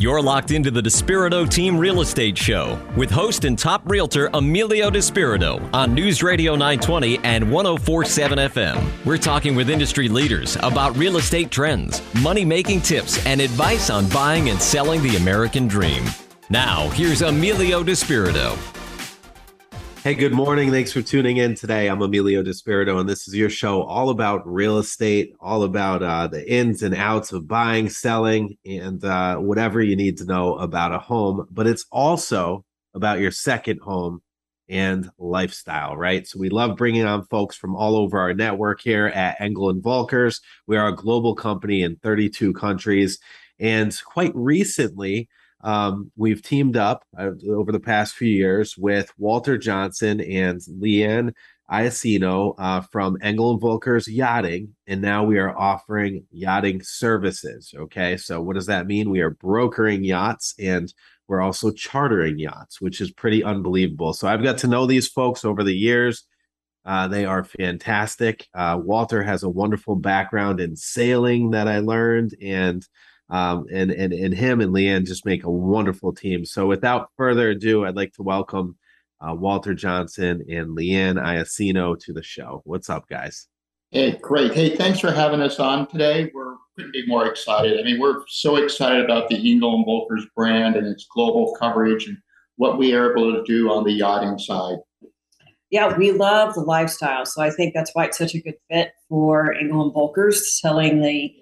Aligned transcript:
You're 0.00 0.22
locked 0.22 0.50
into 0.50 0.70
the 0.70 0.80
Despirito 0.80 1.46
Team 1.46 1.76
Real 1.76 2.00
Estate 2.00 2.38
Show 2.38 2.80
with 2.96 3.10
host 3.10 3.44
and 3.44 3.58
top 3.58 3.82
realtor 3.84 4.30
Emilio 4.32 4.88
Despirito 4.88 5.62
on 5.74 5.92
News 5.92 6.22
Radio 6.22 6.52
920 6.52 7.18
and 7.18 7.52
1047 7.52 8.38
FM. 8.38 9.04
We're 9.04 9.18
talking 9.18 9.54
with 9.54 9.68
industry 9.68 10.08
leaders 10.08 10.56
about 10.62 10.96
real 10.96 11.18
estate 11.18 11.50
trends, 11.50 12.00
money 12.22 12.46
making 12.46 12.80
tips, 12.80 13.22
and 13.26 13.42
advice 13.42 13.90
on 13.90 14.08
buying 14.08 14.48
and 14.48 14.58
selling 14.58 15.02
the 15.02 15.16
American 15.16 15.68
dream. 15.68 16.04
Now, 16.48 16.88
here's 16.88 17.20
Emilio 17.20 17.84
Despirito. 17.84 18.79
Hey, 20.02 20.14
good 20.14 20.32
morning. 20.32 20.70
Thanks 20.70 20.94
for 20.94 21.02
tuning 21.02 21.36
in 21.36 21.54
today. 21.54 21.86
I'm 21.86 22.00
Emilio 22.00 22.42
Despirito, 22.42 22.98
and 22.98 23.06
this 23.06 23.28
is 23.28 23.36
your 23.36 23.50
show 23.50 23.82
all 23.82 24.08
about 24.08 24.50
real 24.50 24.78
estate, 24.78 25.34
all 25.40 25.62
about 25.62 26.02
uh, 26.02 26.26
the 26.26 26.50
ins 26.50 26.82
and 26.82 26.94
outs 26.94 27.32
of 27.32 27.46
buying, 27.46 27.90
selling, 27.90 28.56
and 28.64 29.04
uh, 29.04 29.36
whatever 29.36 29.82
you 29.82 29.96
need 29.96 30.16
to 30.16 30.24
know 30.24 30.54
about 30.54 30.94
a 30.94 30.98
home. 30.98 31.46
But 31.50 31.66
it's 31.66 31.84
also 31.92 32.64
about 32.94 33.20
your 33.20 33.30
second 33.30 33.80
home 33.82 34.22
and 34.70 35.10
lifestyle, 35.18 35.98
right? 35.98 36.26
So 36.26 36.38
we 36.38 36.48
love 36.48 36.78
bringing 36.78 37.04
on 37.04 37.26
folks 37.26 37.54
from 37.54 37.76
all 37.76 37.94
over 37.94 38.18
our 38.18 38.32
network 38.32 38.80
here 38.80 39.08
at 39.08 39.38
Engel 39.38 39.68
and 39.68 39.82
Volkers. 39.82 40.40
We 40.66 40.78
are 40.78 40.88
a 40.88 40.96
global 40.96 41.34
company 41.34 41.82
in 41.82 41.96
32 41.96 42.54
countries. 42.54 43.18
And 43.58 43.94
quite 44.06 44.32
recently, 44.34 45.28
um, 45.62 46.10
we've 46.16 46.42
teamed 46.42 46.76
up 46.76 47.04
uh, 47.18 47.30
over 47.48 47.72
the 47.72 47.80
past 47.80 48.14
few 48.14 48.28
years 48.28 48.76
with 48.76 49.12
Walter 49.18 49.58
Johnson 49.58 50.20
and 50.20 50.60
Leeann 50.60 51.32
Iacino 51.70 52.54
uh, 52.58 52.80
from 52.80 53.16
Engel 53.22 53.52
and 53.52 53.60
Volkers 53.60 54.08
Yachting, 54.08 54.74
and 54.86 55.00
now 55.00 55.22
we 55.24 55.38
are 55.38 55.56
offering 55.56 56.24
yachting 56.32 56.82
services. 56.82 57.72
Okay, 57.76 58.16
so 58.16 58.40
what 58.42 58.54
does 58.54 58.66
that 58.66 58.86
mean? 58.86 59.10
We 59.10 59.20
are 59.20 59.30
brokering 59.30 60.02
yachts 60.02 60.54
and 60.58 60.92
we're 61.30 61.40
also 61.40 61.70
chartering 61.70 62.40
yachts, 62.40 62.80
which 62.80 63.00
is 63.00 63.12
pretty 63.12 63.44
unbelievable. 63.44 64.12
So 64.12 64.26
I've 64.26 64.42
got 64.42 64.58
to 64.58 64.66
know 64.66 64.84
these 64.84 65.06
folks 65.06 65.44
over 65.44 65.62
the 65.62 65.76
years. 65.76 66.24
Uh, 66.84 67.06
they 67.06 67.24
are 67.24 67.44
fantastic. 67.44 68.48
Uh, 68.52 68.80
Walter 68.82 69.22
has 69.22 69.44
a 69.44 69.48
wonderful 69.48 69.94
background 69.94 70.58
in 70.58 70.74
sailing 70.74 71.50
that 71.50 71.68
I 71.68 71.78
learned, 71.78 72.34
and 72.42 72.84
um, 73.30 73.66
and 73.72 73.90
and 73.90 74.12
and 74.12 74.34
him 74.34 74.60
and 74.60 74.72
Leeann 74.72 75.06
just 75.06 75.24
make 75.24 75.44
a 75.44 75.50
wonderful 75.50 76.12
team. 76.12 76.44
So 76.44 76.66
without 76.66 77.10
further 77.16 77.50
ado, 77.50 77.84
I'd 77.84 77.96
like 77.96 78.12
to 78.14 78.22
welcome 78.22 78.76
uh, 79.20 79.34
Walter 79.34 79.74
Johnson 79.74 80.44
and 80.50 80.76
Leeann 80.76 81.14
Iacino 81.14 81.98
to 82.00 82.12
the 82.12 82.22
show. 82.22 82.62
What's 82.64 82.90
up, 82.90 83.08
guys? 83.08 83.46
Hey, 83.90 84.12
great. 84.22 84.54
Hey, 84.54 84.76
thanks 84.76 85.00
for 85.00 85.10
having 85.10 85.40
us 85.40 85.58
on 85.58 85.88
today. 85.88 86.30
We're 86.34 86.54
couldn't 86.76 86.92
be 86.92 87.06
more 87.06 87.26
excited. 87.26 87.78
I 87.78 87.82
mean, 87.82 88.00
we're 88.00 88.22
so 88.28 88.56
excited 88.56 89.04
about 89.04 89.28
the 89.28 89.36
Engel 89.36 89.74
and 89.76 89.86
Volkers 89.86 90.24
brand 90.34 90.76
and 90.76 90.86
its 90.86 91.06
global 91.12 91.54
coverage 91.60 92.06
and 92.06 92.16
what 92.56 92.78
we 92.78 92.94
are 92.94 93.12
able 93.12 93.32
to 93.34 93.42
do 93.44 93.70
on 93.70 93.84
the 93.84 93.92
yachting 93.92 94.38
side. 94.38 94.78
Yeah, 95.70 95.96
we 95.96 96.12
love 96.12 96.54
the 96.54 96.62
lifestyle. 96.62 97.26
So 97.26 97.42
I 97.42 97.50
think 97.50 97.74
that's 97.74 97.90
why 97.94 98.06
it's 98.06 98.18
such 98.18 98.34
a 98.34 98.40
good 98.40 98.56
fit 98.70 98.92
for 99.08 99.52
Engel 99.52 99.82
and 99.82 99.94
Volkers, 99.94 100.36
selling 100.36 101.00
the 101.00 101.32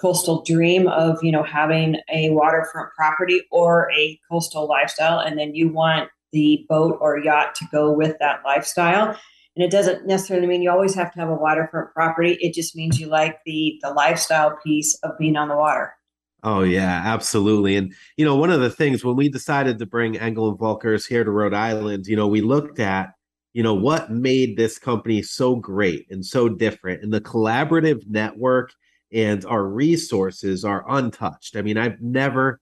coastal 0.00 0.42
dream 0.42 0.88
of 0.88 1.18
you 1.22 1.32
know 1.32 1.42
having 1.42 1.96
a 2.12 2.30
waterfront 2.30 2.90
property 2.96 3.42
or 3.50 3.90
a 3.92 4.18
coastal 4.30 4.66
lifestyle 4.66 5.18
and 5.18 5.38
then 5.38 5.54
you 5.54 5.68
want 5.68 6.10
the 6.34 6.66
boat 6.68 6.98
or 7.00 7.18
yacht 7.18 7.54
to 7.54 7.64
go 7.72 7.90
with 7.90 8.18
that 8.18 8.40
lifestyle. 8.44 9.16
And 9.56 9.64
it 9.64 9.70
doesn't 9.70 10.04
necessarily 10.04 10.48
mean 10.48 10.62
you 10.62 10.70
always 10.70 10.96
have 10.96 11.12
to 11.12 11.20
have 11.20 11.30
a 11.30 11.34
waterfront 11.34 11.92
property. 11.94 12.36
It 12.40 12.54
just 12.54 12.74
means 12.76 12.98
you 12.98 13.06
like 13.06 13.38
the 13.46 13.78
the 13.82 13.90
lifestyle 13.90 14.58
piece 14.62 14.98
of 15.02 15.12
being 15.16 15.36
on 15.36 15.48
the 15.48 15.56
water. 15.56 15.94
Oh 16.42 16.62
yeah, 16.62 17.02
absolutely. 17.04 17.76
And 17.76 17.94
you 18.16 18.24
know, 18.24 18.36
one 18.36 18.50
of 18.50 18.60
the 18.60 18.68
things 18.68 19.04
when 19.04 19.16
we 19.16 19.28
decided 19.28 19.78
to 19.78 19.86
bring 19.86 20.18
Engel 20.18 20.48
and 20.48 20.58
Volkers 20.58 21.06
here 21.06 21.24
to 21.24 21.30
Rhode 21.30 21.54
Island, 21.54 22.06
you 22.06 22.16
know, 22.16 22.26
we 22.26 22.40
looked 22.40 22.80
at, 22.80 23.14
you 23.52 23.62
know, 23.62 23.74
what 23.74 24.10
made 24.10 24.56
this 24.56 24.76
company 24.76 25.22
so 25.22 25.54
great 25.54 26.06
and 26.10 26.26
so 26.26 26.48
different. 26.48 27.02
And 27.02 27.14
the 27.14 27.20
collaborative 27.20 28.06
network 28.08 28.72
and 29.14 29.44
our 29.46 29.64
resources 29.64 30.64
are 30.64 30.84
untouched. 30.88 31.56
I 31.56 31.62
mean, 31.62 31.78
I've 31.78 32.00
never, 32.02 32.60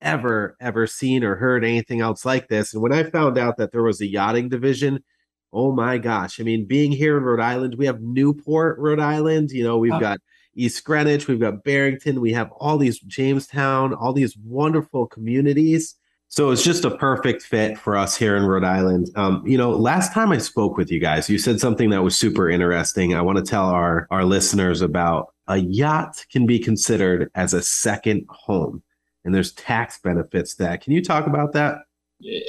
ever, 0.00 0.56
ever 0.60 0.86
seen 0.88 1.22
or 1.22 1.36
heard 1.36 1.64
anything 1.64 2.00
else 2.00 2.24
like 2.24 2.48
this. 2.48 2.74
And 2.74 2.82
when 2.82 2.92
I 2.92 3.04
found 3.04 3.38
out 3.38 3.56
that 3.58 3.70
there 3.70 3.84
was 3.84 4.00
a 4.00 4.06
yachting 4.06 4.48
division, 4.48 5.04
oh 5.52 5.72
my 5.72 5.98
gosh. 5.98 6.40
I 6.40 6.42
mean, 6.42 6.66
being 6.66 6.90
here 6.90 7.16
in 7.16 7.22
Rhode 7.22 7.40
Island, 7.40 7.76
we 7.78 7.86
have 7.86 8.02
Newport, 8.02 8.76
Rhode 8.78 8.98
Island. 8.98 9.52
You 9.52 9.62
know, 9.62 9.78
we've 9.78 9.92
oh. 9.92 10.00
got 10.00 10.18
East 10.56 10.84
Greenwich, 10.84 11.28
we've 11.28 11.40
got 11.40 11.64
Barrington, 11.64 12.20
we 12.20 12.32
have 12.32 12.50
all 12.52 12.78
these 12.78 12.98
Jamestown, 13.00 13.94
all 13.94 14.12
these 14.12 14.36
wonderful 14.36 15.06
communities. 15.06 15.96
So 16.28 16.50
it's 16.50 16.64
just 16.64 16.84
a 16.84 16.96
perfect 16.96 17.42
fit 17.42 17.78
for 17.78 17.96
us 17.96 18.16
here 18.16 18.36
in 18.36 18.44
Rhode 18.44 18.64
Island. 18.64 19.10
Um, 19.14 19.44
you 19.46 19.56
know, 19.56 19.70
last 19.70 20.12
time 20.12 20.32
I 20.32 20.38
spoke 20.38 20.76
with 20.76 20.90
you 20.90 20.98
guys, 20.98 21.28
you 21.28 21.38
said 21.38 21.60
something 21.60 21.90
that 21.90 22.02
was 22.02 22.18
super 22.18 22.48
interesting. 22.48 23.14
I 23.14 23.22
want 23.22 23.38
to 23.38 23.44
tell 23.44 23.66
our 23.66 24.08
our 24.10 24.24
listeners 24.24 24.80
about 24.80 25.33
a 25.48 25.56
yacht 25.56 26.24
can 26.30 26.46
be 26.46 26.58
considered 26.58 27.30
as 27.34 27.54
a 27.54 27.62
second 27.62 28.26
home, 28.28 28.82
and 29.24 29.34
there's 29.34 29.52
tax 29.52 29.98
benefits 29.98 30.54
that. 30.56 30.82
Can 30.82 30.92
you 30.92 31.02
talk 31.02 31.26
about 31.26 31.52
that? 31.52 31.78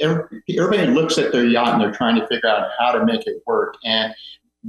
Everybody 0.00 0.86
looks 0.86 1.18
at 1.18 1.32
their 1.32 1.44
yacht 1.44 1.74
and 1.74 1.82
they're 1.82 1.92
trying 1.92 2.16
to 2.16 2.26
figure 2.28 2.48
out 2.48 2.70
how 2.78 2.92
to 2.92 3.04
make 3.04 3.26
it 3.26 3.42
work. 3.46 3.76
And 3.84 4.14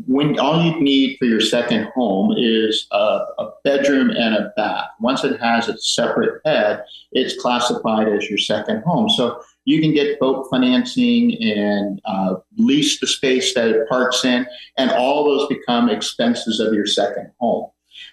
when 0.06 0.38
all 0.40 0.64
you 0.64 0.80
need 0.80 1.18
for 1.18 1.26
your 1.26 1.42
second 1.42 1.86
home 1.96 2.36
is 2.38 2.88
a, 2.92 2.96
a, 3.40 3.52
bedroom 3.64 4.10
and 4.12 4.36
a 4.36 4.54
bath. 4.56 4.88
Once 5.00 5.24
it 5.24 5.40
has 5.42 5.68
its 5.68 5.96
separate 5.96 6.42
bed, 6.44 6.84
it's 7.12 7.42
classified 7.42 8.08
as 8.08 8.30
your 8.30 8.38
second 8.38 8.82
home. 8.84 9.10
So 9.10 9.42
you 9.66 9.82
can 9.82 9.94
get 9.94 10.20
boat 10.20 10.48
financing 10.50 11.36
and 11.42 12.00
uh, 12.06 12.36
lease 12.58 13.00
the 13.00 13.08
space 13.08 13.54
that 13.56 13.70
it 13.70 13.90
parks 13.90 14.24
in, 14.24 14.46
and 14.78 14.92
all 14.92 15.26
those 15.26 15.48
become 15.48 15.90
expenses 15.90 16.60
of 16.60 16.74
your 16.74 16.86
second 16.86 17.32
home. 17.40 17.70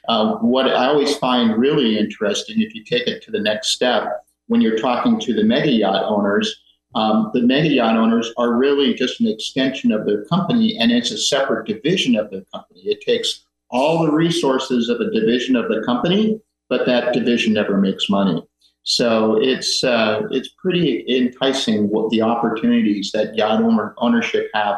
Uh, 0.09 0.37
what 0.37 0.67
I 0.67 0.87
always 0.87 1.17
find 1.17 1.57
really 1.57 1.99
interesting, 1.99 2.61
if 2.61 2.75
you 2.75 2.85
take 2.85 3.07
it 3.07 3.23
to 3.23 3.31
the 3.31 3.41
next 3.41 3.69
step, 3.69 4.25
when 4.47 4.61
you're 4.61 4.79
talking 4.79 5.19
to 5.21 5.35
the 5.35 5.45
mega 5.45 5.71
yacht 5.71 6.05
owners, 6.05 6.63
um, 6.95 7.31
the 7.35 7.43
mega 7.43 7.69
yacht 7.69 7.97
owners 7.97 8.33
are 8.37 8.55
really 8.55 8.95
just 8.95 9.21
an 9.21 9.27
extension 9.27 9.91
of 9.91 10.07
their 10.07 10.25
company, 10.27 10.77
and 10.79 10.93
it's 10.93 11.11
a 11.11 11.19
separate 11.19 11.67
division 11.67 12.17
of 12.17 12.31
their 12.31 12.45
company. 12.53 12.83
It 12.85 13.01
takes 13.01 13.45
all 13.71 14.05
the 14.05 14.13
resources 14.13 14.89
of 14.89 15.01
a 15.01 15.11
division 15.11 15.57
of 15.57 15.69
the 15.69 15.83
company, 15.85 16.41
but 16.69 16.87
that 16.87 17.13
division 17.13 17.53
never 17.53 17.79
makes 17.79 18.09
money. 18.09 18.43
So 18.85 19.39
it's 19.41 19.83
uh, 19.83 20.23
it's 20.31 20.51
pretty 20.51 21.05
enticing 21.09 21.89
what 21.89 22.11
the 22.11 22.21
opportunities 22.21 23.11
that 23.13 23.35
yacht 23.35 23.63
owner, 23.63 23.95
ownership 23.97 24.51
have 24.53 24.77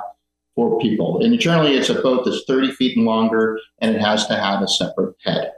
for 0.57 0.81
people. 0.81 1.23
And 1.23 1.39
generally, 1.39 1.77
it's 1.77 1.91
a 1.91 2.03
boat 2.03 2.25
that's 2.25 2.43
30 2.45 2.73
feet 2.73 2.97
and 2.97 3.07
longer, 3.07 3.61
and 3.79 3.95
it 3.95 4.01
has 4.01 4.27
to 4.27 4.35
have 4.35 4.63
a 4.63 4.67
separate 4.67 5.15
head. 5.25 5.53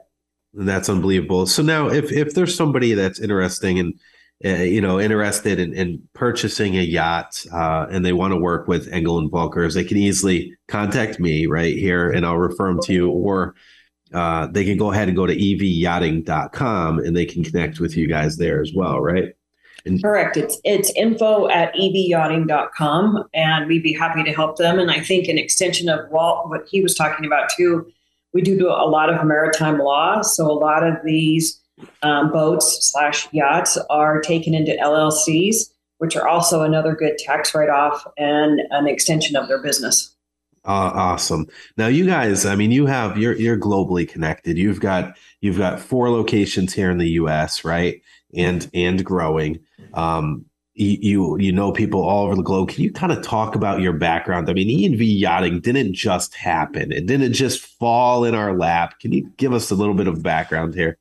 That's 0.52 0.88
unbelievable. 0.88 1.46
So 1.46 1.62
now, 1.62 1.88
if 1.88 2.12
if 2.12 2.34
there's 2.34 2.54
somebody 2.54 2.92
that's 2.92 3.20
interesting 3.20 3.78
and 3.78 3.94
uh, 4.44 4.62
you 4.62 4.80
know 4.80 4.98
interested 5.00 5.60
in, 5.60 5.72
in 5.72 6.02
purchasing 6.14 6.76
a 6.76 6.82
yacht 6.82 7.44
uh, 7.52 7.86
and 7.90 8.04
they 8.04 8.12
want 8.12 8.32
to 8.32 8.36
work 8.36 8.66
with 8.66 8.92
Engel 8.92 9.18
and 9.18 9.30
Volkers, 9.30 9.74
they 9.74 9.84
can 9.84 9.96
easily 9.96 10.52
contact 10.66 11.20
me 11.20 11.46
right 11.46 11.76
here, 11.76 12.10
and 12.10 12.26
I'll 12.26 12.38
refer 12.38 12.66
them 12.66 12.80
to 12.84 12.92
you, 12.92 13.10
or 13.10 13.54
uh, 14.12 14.46
they 14.48 14.64
can 14.64 14.78
go 14.78 14.90
ahead 14.90 15.08
and 15.08 15.16
go 15.16 15.26
to 15.26 15.36
evyachting.com 15.36 16.98
and 16.98 17.16
they 17.16 17.26
can 17.26 17.44
connect 17.44 17.78
with 17.78 17.96
you 17.96 18.08
guys 18.08 18.38
there 18.38 18.62
as 18.62 18.72
well, 18.74 19.00
right? 19.00 19.34
Correct. 20.02 20.36
It's 20.36 20.60
it's 20.64 20.92
info 20.96 21.48
at 21.48 21.74
evyachting.com 21.74 23.24
and 23.32 23.66
we'd 23.66 23.82
be 23.82 23.92
happy 23.92 24.22
to 24.24 24.32
help 24.32 24.56
them. 24.56 24.78
And 24.78 24.90
I 24.90 25.00
think 25.00 25.28
an 25.28 25.38
extension 25.38 25.88
of 25.88 26.08
Walt, 26.10 26.48
what 26.48 26.66
he 26.68 26.80
was 26.80 26.94
talking 26.94 27.24
about 27.24 27.50
too, 27.56 27.90
we 28.34 28.42
do 28.42 28.58
do 28.58 28.68
a 28.68 28.88
lot 28.88 29.12
of 29.12 29.24
maritime 29.26 29.78
law. 29.78 30.22
So 30.22 30.50
a 30.50 30.52
lot 30.52 30.86
of 30.86 30.96
these 31.04 31.60
um, 32.02 32.30
boats 32.32 32.90
slash 32.90 33.28
yachts 33.32 33.78
are 33.88 34.20
taken 34.20 34.54
into 34.54 34.72
LLCs, 34.72 35.70
which 35.98 36.16
are 36.16 36.26
also 36.26 36.62
another 36.62 36.94
good 36.94 37.18
tax 37.18 37.54
write 37.54 37.70
off 37.70 38.06
and 38.16 38.60
an 38.70 38.86
extension 38.86 39.36
of 39.36 39.48
their 39.48 39.62
business. 39.62 40.14
Uh, 40.64 40.92
awesome. 40.94 41.46
Now 41.76 41.86
you 41.86 42.04
guys, 42.04 42.44
I 42.44 42.54
mean, 42.54 42.70
you 42.70 42.86
have 42.86 43.16
you're 43.16 43.34
you're 43.36 43.56
globally 43.56 44.06
connected. 44.06 44.58
You've 44.58 44.80
got 44.80 45.16
you've 45.40 45.56
got 45.56 45.80
four 45.80 46.10
locations 46.10 46.74
here 46.74 46.90
in 46.90 46.98
the 46.98 47.08
U.S. 47.10 47.64
right, 47.64 48.02
and 48.34 48.68
and 48.74 49.04
growing. 49.04 49.60
Um, 49.94 50.44
you 50.78 51.36
you 51.40 51.50
know 51.50 51.72
people 51.72 52.02
all 52.02 52.26
over 52.26 52.36
the 52.36 52.42
globe. 52.42 52.68
Can 52.68 52.84
you 52.84 52.92
kind 52.92 53.10
of 53.10 53.22
talk 53.22 53.56
about 53.56 53.80
your 53.80 53.92
background? 53.92 54.48
I 54.48 54.52
mean, 54.52 54.68
ENV 54.68 55.18
yachting 55.18 55.60
didn't 55.60 55.94
just 55.94 56.34
happen. 56.34 56.92
It 56.92 57.06
didn't 57.06 57.32
just 57.32 57.66
fall 57.66 58.24
in 58.24 58.34
our 58.34 58.56
lap. 58.56 59.00
Can 59.00 59.12
you 59.12 59.28
give 59.36 59.52
us 59.52 59.72
a 59.72 59.74
little 59.74 59.94
bit 59.94 60.06
of 60.06 60.22
background 60.22 60.74
here? 60.74 60.96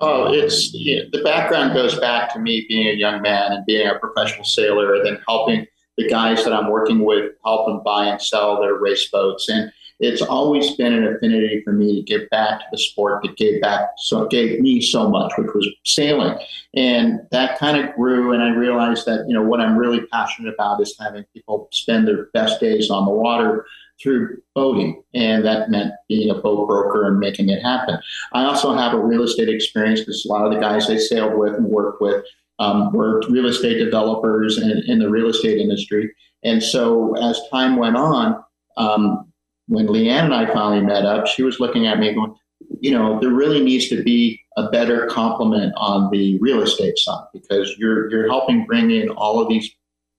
Oh, 0.00 0.32
it's 0.32 0.70
the 0.70 1.20
background 1.24 1.74
goes 1.74 1.98
back 1.98 2.32
to 2.34 2.38
me 2.38 2.64
being 2.68 2.86
a 2.86 2.92
young 2.92 3.20
man 3.20 3.52
and 3.52 3.66
being 3.66 3.88
a 3.88 3.98
professional 3.98 4.44
sailor, 4.44 4.94
and 4.94 5.04
then 5.04 5.18
helping 5.26 5.66
the 5.96 6.08
guys 6.08 6.44
that 6.44 6.52
I'm 6.52 6.70
working 6.70 7.04
with 7.04 7.32
help 7.44 7.66
them 7.66 7.82
buy 7.84 8.06
and 8.06 8.22
sell 8.22 8.60
their 8.60 8.74
race 8.74 9.10
boats. 9.10 9.48
And 9.48 9.72
it's 10.00 10.22
always 10.22 10.76
been 10.76 10.92
an 10.92 11.06
affinity 11.06 11.60
for 11.64 11.72
me 11.72 11.96
to 11.96 12.02
give 12.02 12.28
back 12.30 12.60
to 12.60 12.66
the 12.70 12.78
sport 12.78 13.22
that 13.22 13.36
gave 13.36 13.60
back 13.60 13.90
so 13.96 14.26
gave 14.26 14.60
me 14.60 14.80
so 14.80 15.08
much, 15.08 15.32
which 15.36 15.52
was 15.54 15.68
sailing. 15.84 16.38
And 16.74 17.20
that 17.30 17.58
kind 17.58 17.76
of 17.76 17.94
grew 17.96 18.32
and 18.32 18.42
I 18.42 18.50
realized 18.50 19.06
that, 19.06 19.24
you 19.26 19.34
know, 19.34 19.42
what 19.42 19.60
I'm 19.60 19.76
really 19.76 20.06
passionate 20.06 20.54
about 20.54 20.80
is 20.80 20.96
having 20.98 21.24
people 21.34 21.68
spend 21.72 22.06
their 22.06 22.26
best 22.32 22.60
days 22.60 22.90
on 22.90 23.04
the 23.04 23.12
water 23.12 23.66
through 24.00 24.40
boating. 24.54 25.02
And 25.14 25.44
that 25.44 25.70
meant 25.70 25.92
being 26.08 26.30
a 26.30 26.34
boat 26.34 26.68
broker 26.68 27.06
and 27.08 27.18
making 27.18 27.48
it 27.48 27.62
happen. 27.62 27.98
I 28.32 28.44
also 28.44 28.74
have 28.74 28.94
a 28.94 29.04
real 29.04 29.22
estate 29.22 29.48
experience 29.48 30.00
because 30.00 30.24
a 30.24 30.28
lot 30.28 30.46
of 30.46 30.52
the 30.52 30.60
guys 30.60 30.88
I 30.88 30.96
sailed 30.96 31.36
with 31.36 31.54
and 31.54 31.66
worked 31.66 32.00
with 32.00 32.24
um, 32.60 32.92
were 32.92 33.22
real 33.28 33.46
estate 33.46 33.78
developers 33.78 34.58
in, 34.58 34.82
in 34.86 34.98
the 34.98 35.10
real 35.10 35.28
estate 35.28 35.58
industry. 35.58 36.12
And 36.44 36.62
so 36.62 37.16
as 37.16 37.40
time 37.50 37.76
went 37.76 37.96
on, 37.96 38.42
um, 38.76 39.27
when 39.68 39.86
Leeann 39.86 40.24
and 40.24 40.34
I 40.34 40.46
finally 40.52 40.80
met 40.80 41.04
up, 41.04 41.26
she 41.26 41.42
was 41.42 41.60
looking 41.60 41.86
at 41.86 41.98
me 41.98 42.14
going, 42.14 42.34
you 42.80 42.90
know, 42.90 43.20
there 43.20 43.30
really 43.30 43.62
needs 43.62 43.88
to 43.88 44.02
be 44.02 44.40
a 44.56 44.68
better 44.70 45.06
complement 45.06 45.72
on 45.76 46.10
the 46.10 46.38
real 46.40 46.62
estate 46.62 46.98
side 46.98 47.24
because 47.32 47.76
you're 47.78 48.10
you're 48.10 48.28
helping 48.28 48.66
bring 48.66 48.90
in 48.90 49.08
all 49.10 49.40
of 49.40 49.48
these 49.48 49.70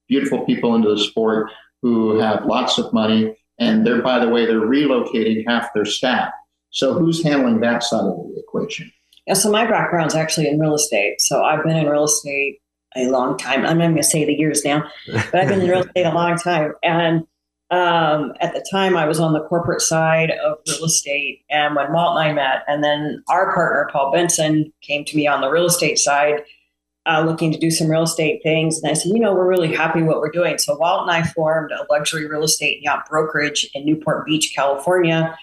beautiful 0.08 0.46
people 0.46 0.76
into 0.76 0.90
the 0.90 1.00
sport 1.00 1.52
who 1.82 2.18
have 2.20 2.46
lots 2.46 2.78
of 2.78 2.92
money 2.94 3.36
and 3.60 3.86
they're 3.86 4.02
by 4.02 4.20
the 4.20 4.30
way 4.30 4.46
they're 4.46 4.62
relocating 4.62 5.44
half 5.48 5.74
their 5.74 5.86
staff. 5.86 6.32
So 6.72 6.94
who's 6.94 7.24
handling 7.24 7.60
that 7.62 7.84
side 7.84 8.02
of 8.02 8.16
the 8.16 8.40
equation? 8.40 8.92
Yeah, 9.28 9.34
so 9.34 9.52
my 9.52 9.66
background's 9.66 10.16
actually 10.16 10.48
in 10.48 10.60
real 10.60 10.76
estate. 10.76 11.22
So 11.22 11.44
I've 11.44 11.64
been 11.64 11.76
in 11.76 11.88
real 11.88 12.06
estate 12.06 12.60
a 12.96 13.08
long 13.10 13.38
time. 13.38 13.66
I'm 13.66 13.78
not 13.78 13.86
going 13.86 13.96
to 13.98 14.04
say 14.04 14.26
the 14.26 14.34
years 14.34 14.64
now, 14.64 14.90
but 15.12 15.36
I've 15.36 15.48
been 15.48 15.62
in 15.62 15.70
real 15.70 15.82
estate 15.86 16.06
a 16.06 16.14
long 16.14 16.38
time. 16.38 16.74
And 16.84 17.28
um, 17.72 18.34
at 18.42 18.54
the 18.54 18.66
time, 18.72 18.98
I 18.98 19.06
was 19.06 19.20
on 19.20 19.34
the 19.34 19.44
corporate 19.44 19.82
side 19.82 20.32
of 20.32 20.58
real 20.68 20.86
estate. 20.86 21.44
And 21.52 21.76
when 21.76 21.94
Walt 21.94 22.18
and 22.18 22.30
I 22.30 22.34
met, 22.34 22.64
and 22.68 22.84
then 22.84 23.24
our 23.30 23.54
partner, 23.54 23.88
Paul 23.92 24.12
Benson, 24.12 24.74
came 24.82 25.06
to 25.06 25.16
me 25.16 25.28
on 25.28 25.42
the 25.42 25.52
real 25.52 25.66
estate 25.66 26.00
side, 26.00 26.42
uh, 27.06 27.24
looking 27.26 27.52
to 27.52 27.60
do 27.60 27.70
some 27.70 27.88
real 27.88 28.04
estate 28.04 28.42
things. 28.42 28.82
And 28.82 28.90
I 28.90 28.94
said, 28.94 29.12
you 29.14 29.20
know, 29.20 29.34
we're 29.34 29.48
really 29.48 29.74
happy 29.74 30.02
what 30.02 30.20
we're 30.20 30.32
doing. 30.32 30.58
So 30.58 30.78
Walt 30.78 31.04
and 31.04 31.12
I 31.12 31.24
formed 31.24 31.72
a 31.72 31.86
luxury 31.92 32.28
real 32.28 32.44
estate 32.44 32.82
yacht 32.82 33.08
brokerage 33.08 33.70
in 33.76 33.86
Newport 33.86 34.26
Beach, 34.26 34.52
California. 34.56 35.38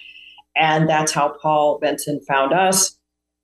And 0.57 0.89
that's 0.89 1.13
how 1.13 1.37
Paul 1.41 1.79
Benson 1.79 2.21
found 2.27 2.53
us. 2.53 2.97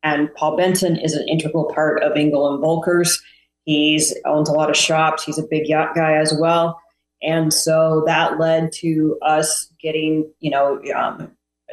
And 0.02 0.35
Paul 0.35 0.56
Benson 0.56 0.96
is 0.96 1.14
an 1.14 1.28
integral 1.28 1.73
part 1.73 2.02
of 2.02 2.17
Engel 2.17 2.52
and 2.52 2.62
Volkers. 2.62 3.20
He's 3.64 4.12
owns 4.25 4.49
a 4.49 4.52
lot 4.52 4.70
of 4.70 4.76
shops. 4.76 5.23
He's 5.23 5.38
a 5.38 5.46
big 5.49 5.69
yacht 5.69 5.94
guy 5.94 6.14
as 6.14 6.35
well. 6.37 6.81
And 7.22 7.52
so 7.52 8.02
that 8.06 8.38
led 8.38 8.72
to 8.80 9.19
us 9.22 9.69
getting, 9.80 10.30
you 10.40 10.50
know, 10.50 10.80
um, 10.94 11.30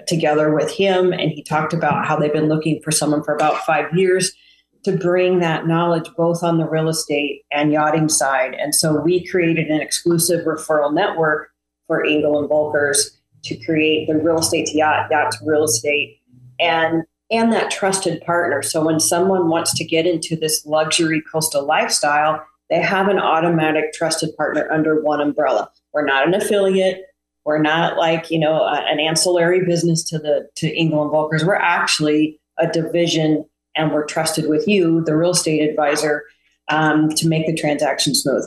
together 0.08 0.54
with 0.54 0.72
him. 0.72 1.12
And 1.12 1.32
he 1.32 1.44
talked 1.44 1.74
about 1.74 2.06
how 2.06 2.16
they've 2.16 2.32
been 2.34 2.48
looking 2.50 2.82
for 2.82 2.92
someone 2.92 3.24
for 3.24 3.34
about 3.34 3.58
five 3.66 3.94
years 3.94 4.32
to 4.84 4.96
bring 4.96 5.40
that 5.40 5.68
knowledge 5.68 6.10
both 6.16 6.44
on 6.44 6.58
the 6.58 6.68
real 6.68 6.88
estate 6.88 7.44
and 7.52 7.72
yachting 7.72 8.10
side. 8.10 8.54
And 8.54 8.74
so 8.74 9.00
we 9.02 9.26
created 9.28 9.68
an 9.68 9.82
exclusive 9.82 10.46
referral 10.46 10.94
network 10.94 11.50
for 11.88 12.06
Engel 12.06 12.40
and 12.40 12.50
Volkers 12.50 13.18
to 13.44 13.58
create 13.66 14.08
the 14.08 14.16
real 14.16 14.40
estate 14.40 14.68
to 14.68 14.78
yacht, 14.78 15.08
yacht 15.12 15.32
to 15.34 15.40
real 15.46 15.64
estate, 15.64 16.20
and 16.60 17.04
and 17.32 17.54
that 17.54 17.70
trusted 17.70 18.22
partner. 18.22 18.64
So 18.64 18.84
when 18.84 19.00
someone 19.00 19.50
wants 19.50 19.74
to 19.76 19.86
get 19.86 20.08
into 20.08 20.36
this 20.36 20.66
luxury 20.66 21.22
coastal 21.32 21.64
lifestyle, 21.64 22.44
they 22.70 22.80
have 22.80 23.08
an 23.08 23.20
automatic 23.20 23.94
trusted 23.94 24.36
partner 24.38 24.72
under 24.72 25.02
one 25.02 25.22
umbrella. 25.22 25.70
We're 25.94 26.06
not 26.06 26.28
an 26.28 26.34
affiliate. 26.34 27.06
We're 27.46 27.62
not 27.62 27.98
like, 27.98 28.30
you 28.30 28.38
know, 28.38 28.68
an 28.68 29.00
ancillary 29.00 29.66
business 29.66 30.04
to 30.04 30.20
the 30.20 30.48
to 30.56 30.78
Engel 30.78 31.02
and 31.02 31.12
Volkers. 31.12 31.46
We're 31.46 31.56
actually 31.56 32.40
a 32.60 32.68
division 32.68 33.46
and 33.76 33.92
we're 33.92 34.06
trusted 34.06 34.48
with 34.48 34.68
you, 34.68 35.04
the 35.04 35.16
real 35.16 35.32
estate 35.32 35.68
advisor, 35.68 36.26
um, 36.70 37.10
to 37.10 37.28
make 37.28 37.48
the 37.48 37.56
transaction 37.56 38.14
smooth. 38.14 38.46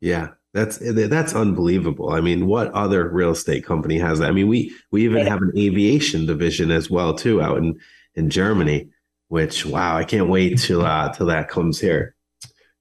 Yeah, 0.00 0.28
that's 0.54 0.78
that's 0.80 1.34
unbelievable. 1.34 2.10
I 2.10 2.20
mean, 2.20 2.46
what 2.46 2.72
other 2.72 3.08
real 3.08 3.30
estate 3.30 3.64
company 3.64 3.98
has 3.98 4.18
that? 4.18 4.30
I 4.30 4.32
mean, 4.32 4.48
we 4.48 4.74
we 4.90 5.04
even 5.04 5.26
have 5.26 5.42
an 5.42 5.52
aviation 5.56 6.26
division 6.26 6.70
as 6.70 6.90
well 6.90 7.14
too 7.14 7.40
out 7.40 7.58
in 7.58 7.78
in 8.14 8.30
Germany. 8.30 8.88
Which 9.28 9.64
wow, 9.64 9.96
I 9.96 10.04
can't 10.04 10.28
wait 10.28 10.58
till 10.58 10.84
uh, 10.84 11.12
till 11.12 11.26
that 11.26 11.48
comes 11.48 11.80
here. 11.80 12.16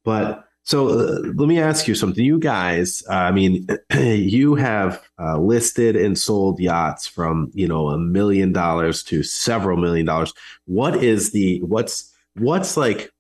But 0.04 0.44
so 0.64 0.90
uh, 0.90 1.20
let 1.36 1.48
me 1.48 1.60
ask 1.60 1.88
you 1.88 1.96
something. 1.96 2.24
You 2.24 2.40
guys, 2.40 3.04
uh, 3.10 3.14
I 3.14 3.32
mean, 3.32 3.68
you 3.94 4.56
have 4.56 5.02
uh, 5.20 5.40
listed 5.40 5.96
and 5.96 6.18
sold 6.18 6.60
yachts 6.60 7.08
from 7.08 7.52
you 7.54 7.68
know 7.68 7.90
a 7.90 7.98
million 7.98 8.52
dollars 8.52 9.04
to 9.06 9.24
several 9.24 9.78
million 9.78 10.06
dollars. 10.06 10.34
What 10.66 11.04
is 11.04 11.32
the 11.32 11.62
what's 11.62 12.14
what's 12.36 12.78
like 12.78 13.12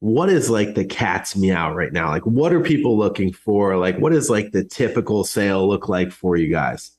what 0.00 0.28
is 0.28 0.50
like 0.50 0.74
the 0.74 0.84
cat's 0.84 1.36
meow 1.36 1.72
right 1.72 1.92
now? 1.92 2.08
Like, 2.08 2.26
what 2.26 2.52
are 2.52 2.60
people 2.60 2.98
looking 2.98 3.32
for? 3.32 3.76
Like, 3.76 3.98
what 3.98 4.12
is 4.12 4.28
like 4.28 4.52
the 4.52 4.64
typical 4.64 5.24
sale 5.24 5.66
look 5.66 5.88
like 5.88 6.12
for 6.12 6.36
you 6.36 6.50
guys? 6.50 6.92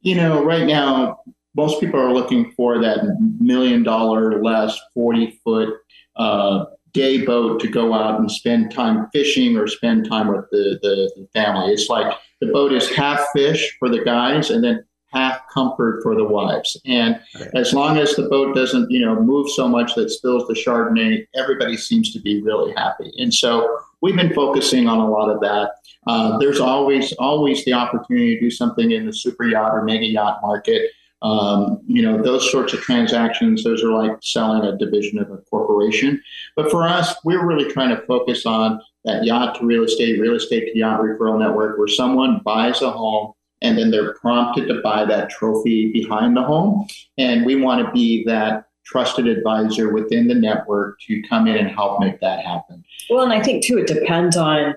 You 0.00 0.16
know, 0.16 0.44
right 0.44 0.66
now, 0.66 1.20
most 1.56 1.80
people 1.80 2.00
are 2.00 2.12
looking 2.12 2.52
for 2.52 2.78
that 2.80 2.98
million 3.40 3.82
dollar 3.82 4.42
less 4.42 4.78
40 4.94 5.40
foot 5.42 5.70
uh, 6.16 6.66
day 6.94 7.24
boat 7.24 7.60
to 7.60 7.68
go 7.68 7.92
out 7.92 8.18
and 8.18 8.30
spend 8.30 8.72
time 8.72 9.08
fishing 9.12 9.56
or 9.56 9.66
spend 9.66 10.08
time 10.08 10.28
with 10.28 10.48
the, 10.50 10.78
the, 10.80 11.12
the 11.16 11.28
family. 11.34 11.72
It's 11.72 11.88
like 11.88 12.16
the 12.40 12.46
boat 12.46 12.72
is 12.72 12.88
half 12.88 13.20
fish 13.34 13.76
for 13.78 13.88
the 13.88 14.02
guys 14.02 14.50
and 14.50 14.64
then 14.64 14.84
half 15.12 15.42
comfort 15.52 16.02
for 16.02 16.14
the 16.14 16.24
wives. 16.24 16.80
And 16.86 17.20
as 17.54 17.72
long 17.72 17.98
as 17.98 18.16
the 18.16 18.28
boat 18.28 18.54
doesn't, 18.54 18.90
you 18.90 19.04
know, 19.04 19.20
move 19.20 19.48
so 19.50 19.68
much 19.68 19.94
that 19.94 20.10
spills 20.10 20.46
the 20.48 20.54
Chardonnay, 20.54 21.26
everybody 21.34 21.76
seems 21.76 22.12
to 22.12 22.20
be 22.20 22.42
really 22.42 22.72
happy. 22.76 23.12
And 23.18 23.32
so 23.32 23.78
we've 24.00 24.16
been 24.16 24.34
focusing 24.34 24.88
on 24.88 24.98
a 24.98 25.08
lot 25.08 25.30
of 25.30 25.40
that. 25.40 25.72
Uh, 26.06 26.36
there's 26.38 26.60
always 26.60 27.12
always 27.14 27.64
the 27.64 27.72
opportunity 27.72 28.34
to 28.34 28.40
do 28.40 28.50
something 28.50 28.90
in 28.90 29.06
the 29.06 29.12
super 29.12 29.44
yacht 29.44 29.72
or 29.72 29.84
mega 29.84 30.04
yacht 30.04 30.40
market. 30.42 30.90
Um, 31.24 31.80
you 31.86 32.02
know, 32.02 32.22
those 32.22 32.50
sorts 32.52 32.74
of 32.74 32.80
transactions, 32.80 33.64
those 33.64 33.82
are 33.82 33.90
like 33.90 34.18
selling 34.22 34.62
a 34.62 34.76
division 34.76 35.18
of 35.18 35.30
a 35.30 35.38
corporation. 35.38 36.22
But 36.54 36.70
for 36.70 36.86
us, 36.86 37.16
we're 37.24 37.46
really 37.46 37.72
trying 37.72 37.88
to 37.96 38.02
focus 38.02 38.44
on 38.44 38.78
that 39.06 39.24
yacht 39.24 39.58
to 39.58 39.66
real 39.66 39.84
estate, 39.84 40.20
real 40.20 40.34
estate 40.34 40.70
to 40.72 40.78
yacht 40.78 41.00
referral 41.00 41.38
network 41.38 41.78
where 41.78 41.88
someone 41.88 42.42
buys 42.44 42.82
a 42.82 42.90
home 42.90 43.32
and 43.62 43.78
then 43.78 43.90
they're 43.90 44.12
prompted 44.14 44.68
to 44.68 44.82
buy 44.82 45.06
that 45.06 45.30
trophy 45.30 45.90
behind 45.92 46.36
the 46.36 46.42
home. 46.42 46.86
And 47.16 47.46
we 47.46 47.56
want 47.56 47.84
to 47.84 47.90
be 47.92 48.22
that 48.26 48.66
trusted 48.84 49.26
advisor 49.26 49.94
within 49.94 50.28
the 50.28 50.34
network 50.34 51.00
to 51.06 51.22
come 51.22 51.46
in 51.46 51.56
and 51.56 51.68
help 51.68 52.00
make 52.00 52.20
that 52.20 52.44
happen. 52.44 52.84
Well, 53.08 53.24
and 53.24 53.32
I 53.32 53.42
think 53.42 53.64
too, 53.64 53.78
it 53.78 53.86
depends 53.86 54.36
on 54.36 54.74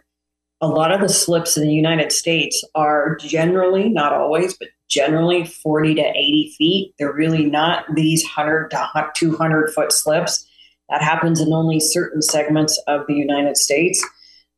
a 0.62 0.68
lot 0.68 0.92
of 0.92 1.02
the 1.02 1.10
slips 1.10 1.56
in 1.56 1.64
the 1.64 1.74
United 1.74 2.12
States 2.12 2.64
are 2.74 3.16
generally, 3.18 3.90
not 3.90 4.14
always, 4.14 4.58
but 4.58 4.70
generally 4.90 5.46
40 5.46 5.96
to 5.96 6.02
80 6.02 6.56
feet. 6.58 6.94
They're 6.98 7.14
really 7.14 7.46
not 7.46 7.86
these 7.94 8.24
100 8.24 8.72
to 8.72 9.12
200 9.14 9.74
foot 9.74 9.92
slips. 9.92 10.48
That 10.90 11.02
happens 11.02 11.42
in 11.42 11.54
only 11.54 11.80
certain 11.80 12.22
segments 12.22 12.82
of 12.88 13.06
the 13.08 13.14
United 13.14 13.58
States, 13.58 14.04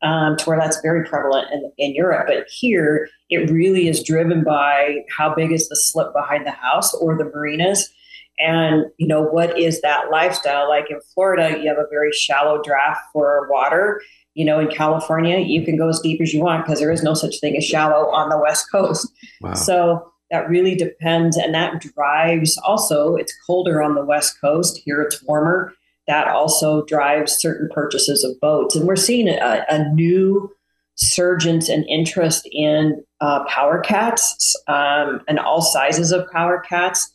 um, 0.01 0.38
to 0.38 0.46
where 0.46 0.58
that's 0.58 0.79
very 0.82 1.06
prevalent 1.06 1.48
in, 1.51 1.72
in 1.77 1.96
Europe. 1.96 2.27
But 2.27 2.48
here, 2.50 3.10
it 3.29 3.50
really 3.50 3.88
is 3.88 4.03
driven 4.03 4.44
by 4.44 5.00
how 5.18 5.34
big 5.34 5.51
is 5.51 5.68
the 5.68 5.75
slip 5.75 6.13
behind 6.13 6.46
the 6.46 6.51
house 6.51 6.94
or 6.94 7.18
the 7.18 7.25
marinas. 7.25 7.89
And, 8.38 8.86
you 8.98 9.08
know, 9.08 9.22
what 9.22 9.60
is 9.60 9.82
that 9.82 10.12
lifestyle? 10.12 10.70
Like 10.70 10.89
in 10.89 11.01
Florida, 11.13 11.60
you 11.62 11.68
have 11.68 11.77
a 11.77 11.89
very 11.89 12.13
shallow 12.13 12.62
draft 12.62 13.01
for 13.12 13.50
water. 13.51 14.01
You 14.36 14.46
know, 14.46 14.60
in 14.60 14.68
California, 14.68 15.40
you 15.40 15.66
can 15.66 15.78
go 15.78 15.90
as 15.90 16.00
deep 16.00 16.22
as 16.22 16.34
you 16.34 16.42
want 16.42 16.66
because 16.66 16.80
there 16.80 16.92
is 16.92 17.04
no 17.04 17.14
such 17.14 17.40
thing 17.40 17.58
as 17.58 17.66
shallow 17.66 18.10
on 18.12 18.30
the 18.30 18.38
West 18.38 18.68
Coast. 18.72 19.12
Wow. 19.42 19.54
So 19.54 20.12
that 20.32 20.48
really 20.48 20.76
depends. 20.76 21.36
And 21.36 21.54
that 21.54 21.82
drives 21.82 22.58
also, 22.60 23.16
it's 23.16 23.34
colder 23.46 23.82
on 23.82 23.96
the 23.96 24.06
West 24.06 24.40
Coast. 24.40 24.80
Here 24.86 25.02
it's 25.02 25.22
warmer. 25.24 25.74
That 26.08 26.28
also 26.28 26.86
drives 26.86 27.34
certain 27.34 27.70
purchases 27.74 28.24
of 28.24 28.40
boats. 28.40 28.76
And 28.76 28.88
we're 28.88 28.96
seeing 28.96 29.28
a, 29.28 29.66
a 29.70 29.94
new 29.94 30.52
surgence 30.96 31.70
and 31.70 31.86
interest 31.88 32.48
in 32.52 33.04
uh, 33.22 33.46
power 33.46 33.80
cats 33.80 34.56
um, 34.68 35.22
and 35.28 35.40
all 35.40 35.62
sizes 35.62 36.12
of 36.12 36.30
power 36.32 36.60
cats. 36.60 37.12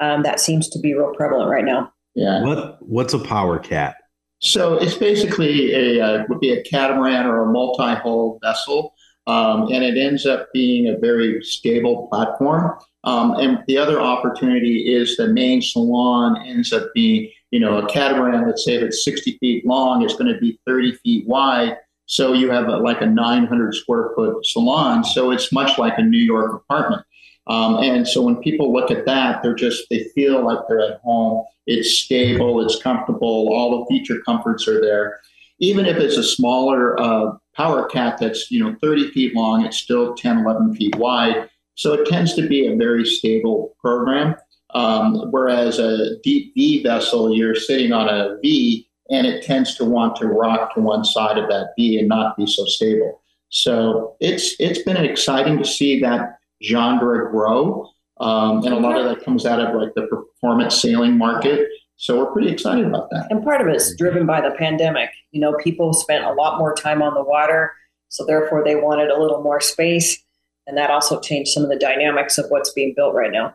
Um, 0.00 0.22
that 0.22 0.40
seems 0.40 0.68
to 0.70 0.78
be 0.78 0.94
real 0.94 1.12
prevalent 1.14 1.50
right 1.50 1.64
now. 1.64 1.92
Yeah. 2.14 2.42
What 2.42 2.76
What's 2.80 3.14
a 3.14 3.18
power 3.18 3.58
cat? 3.58 3.96
So 4.40 4.74
it's 4.74 4.96
basically 4.96 5.74
a 5.74 6.04
uh, 6.04 6.24
would 6.28 6.40
be 6.40 6.52
a 6.52 6.62
catamaran 6.62 7.26
or 7.26 7.42
a 7.42 7.52
multi-hull 7.52 8.38
vessel 8.42 8.94
um, 9.28 9.70
and 9.70 9.84
it 9.84 9.98
ends 9.98 10.24
up 10.24 10.48
being 10.54 10.88
a 10.88 10.98
very 10.98 11.42
stable 11.42 12.08
platform. 12.08 12.78
Um, 13.04 13.34
and 13.34 13.62
the 13.68 13.76
other 13.76 14.00
opportunity 14.00 14.94
is 14.94 15.16
the 15.16 15.28
main 15.28 15.60
salon 15.60 16.42
ends 16.46 16.72
up 16.72 16.88
being, 16.94 17.30
you 17.50 17.60
know, 17.60 17.76
a 17.76 17.86
catamaran. 17.86 18.46
Let's 18.46 18.64
say 18.64 18.76
if 18.76 18.82
it's 18.82 19.04
60 19.04 19.36
feet 19.38 19.66
long, 19.66 20.02
it's 20.02 20.14
going 20.14 20.32
to 20.32 20.40
be 20.40 20.58
30 20.66 20.94
feet 20.96 21.28
wide. 21.28 21.76
So 22.06 22.32
you 22.32 22.50
have 22.50 22.68
a, 22.68 22.78
like 22.78 23.02
a 23.02 23.06
900 23.06 23.74
square 23.74 24.12
foot 24.16 24.46
salon. 24.46 25.04
So 25.04 25.30
it's 25.30 25.52
much 25.52 25.78
like 25.78 25.98
a 25.98 26.02
New 26.02 26.16
York 26.16 26.54
apartment. 26.54 27.02
Um, 27.48 27.76
and 27.82 28.06
so 28.06 28.22
when 28.22 28.36
people 28.36 28.72
look 28.72 28.90
at 28.90 29.06
that, 29.06 29.42
they're 29.42 29.54
just, 29.54 29.88
they 29.90 30.04
feel 30.14 30.44
like 30.44 30.58
they're 30.68 30.80
at 30.80 31.00
home. 31.00 31.44
It's 31.66 31.90
stable, 31.98 32.64
it's 32.64 32.82
comfortable, 32.82 33.52
all 33.52 33.78
the 33.78 33.86
feature 33.86 34.20
comforts 34.24 34.68
are 34.68 34.80
there. 34.80 35.20
Even 35.58 35.86
if 35.86 35.96
it's 35.96 36.16
a 36.16 36.22
smaller 36.22 37.00
uh, 37.00 37.32
power 37.54 37.86
cat 37.88 38.18
that's, 38.18 38.50
you 38.50 38.62
know, 38.62 38.76
30 38.80 39.10
feet 39.10 39.34
long, 39.34 39.64
it's 39.64 39.78
still 39.78 40.14
10, 40.14 40.38
11 40.38 40.74
feet 40.76 40.96
wide. 40.96 41.48
So 41.74 41.94
it 41.94 42.06
tends 42.06 42.34
to 42.34 42.46
be 42.46 42.66
a 42.66 42.76
very 42.76 43.04
stable 43.04 43.74
program. 43.80 44.36
Um, 44.74 45.30
whereas 45.30 45.78
a 45.78 46.18
deep 46.22 46.54
V 46.54 46.82
vessel, 46.82 47.34
you're 47.34 47.54
sitting 47.54 47.92
on 47.92 48.08
a 48.08 48.36
V 48.42 48.88
and 49.10 49.26
it 49.26 49.42
tends 49.42 49.74
to 49.76 49.84
want 49.84 50.16
to 50.16 50.26
rock 50.26 50.74
to 50.74 50.80
one 50.80 51.04
side 51.04 51.38
of 51.38 51.48
that 51.48 51.70
V 51.76 51.98
and 51.98 52.08
not 52.08 52.36
be 52.36 52.46
so 52.46 52.64
stable. 52.66 53.22
So 53.48 54.16
it's 54.20 54.54
it's 54.58 54.82
been 54.82 54.98
exciting 54.98 55.56
to 55.58 55.64
see 55.64 56.00
that 56.00 56.38
genre 56.62 57.30
grow. 57.30 57.90
Um, 58.20 58.64
and 58.64 58.74
a 58.74 58.78
lot 58.78 58.98
of 58.98 59.04
that 59.04 59.24
comes 59.24 59.46
out 59.46 59.60
of 59.60 59.80
like 59.80 59.94
the 59.94 60.06
performance 60.08 60.80
sailing 60.80 61.16
market. 61.16 61.68
So 61.96 62.18
we're 62.18 62.32
pretty 62.32 62.50
excited 62.50 62.84
about 62.84 63.10
that. 63.10 63.26
And 63.30 63.42
part 63.42 63.60
of 63.60 63.66
it's 63.66 63.94
driven 63.96 64.26
by 64.26 64.40
the 64.40 64.52
pandemic. 64.52 65.10
You 65.32 65.40
know, 65.40 65.54
people 65.62 65.92
spent 65.92 66.24
a 66.24 66.32
lot 66.32 66.58
more 66.58 66.74
time 66.74 67.02
on 67.02 67.14
the 67.14 67.22
water, 67.22 67.72
so 68.08 68.24
therefore 68.24 68.62
they 68.64 68.76
wanted 68.76 69.10
a 69.10 69.20
little 69.20 69.42
more 69.42 69.60
space, 69.60 70.22
and 70.66 70.76
that 70.78 70.90
also 70.90 71.20
changed 71.20 71.50
some 71.50 71.64
of 71.64 71.70
the 71.70 71.78
dynamics 71.78 72.38
of 72.38 72.46
what's 72.50 72.72
being 72.72 72.94
built 72.96 73.14
right 73.14 73.32
now. 73.32 73.54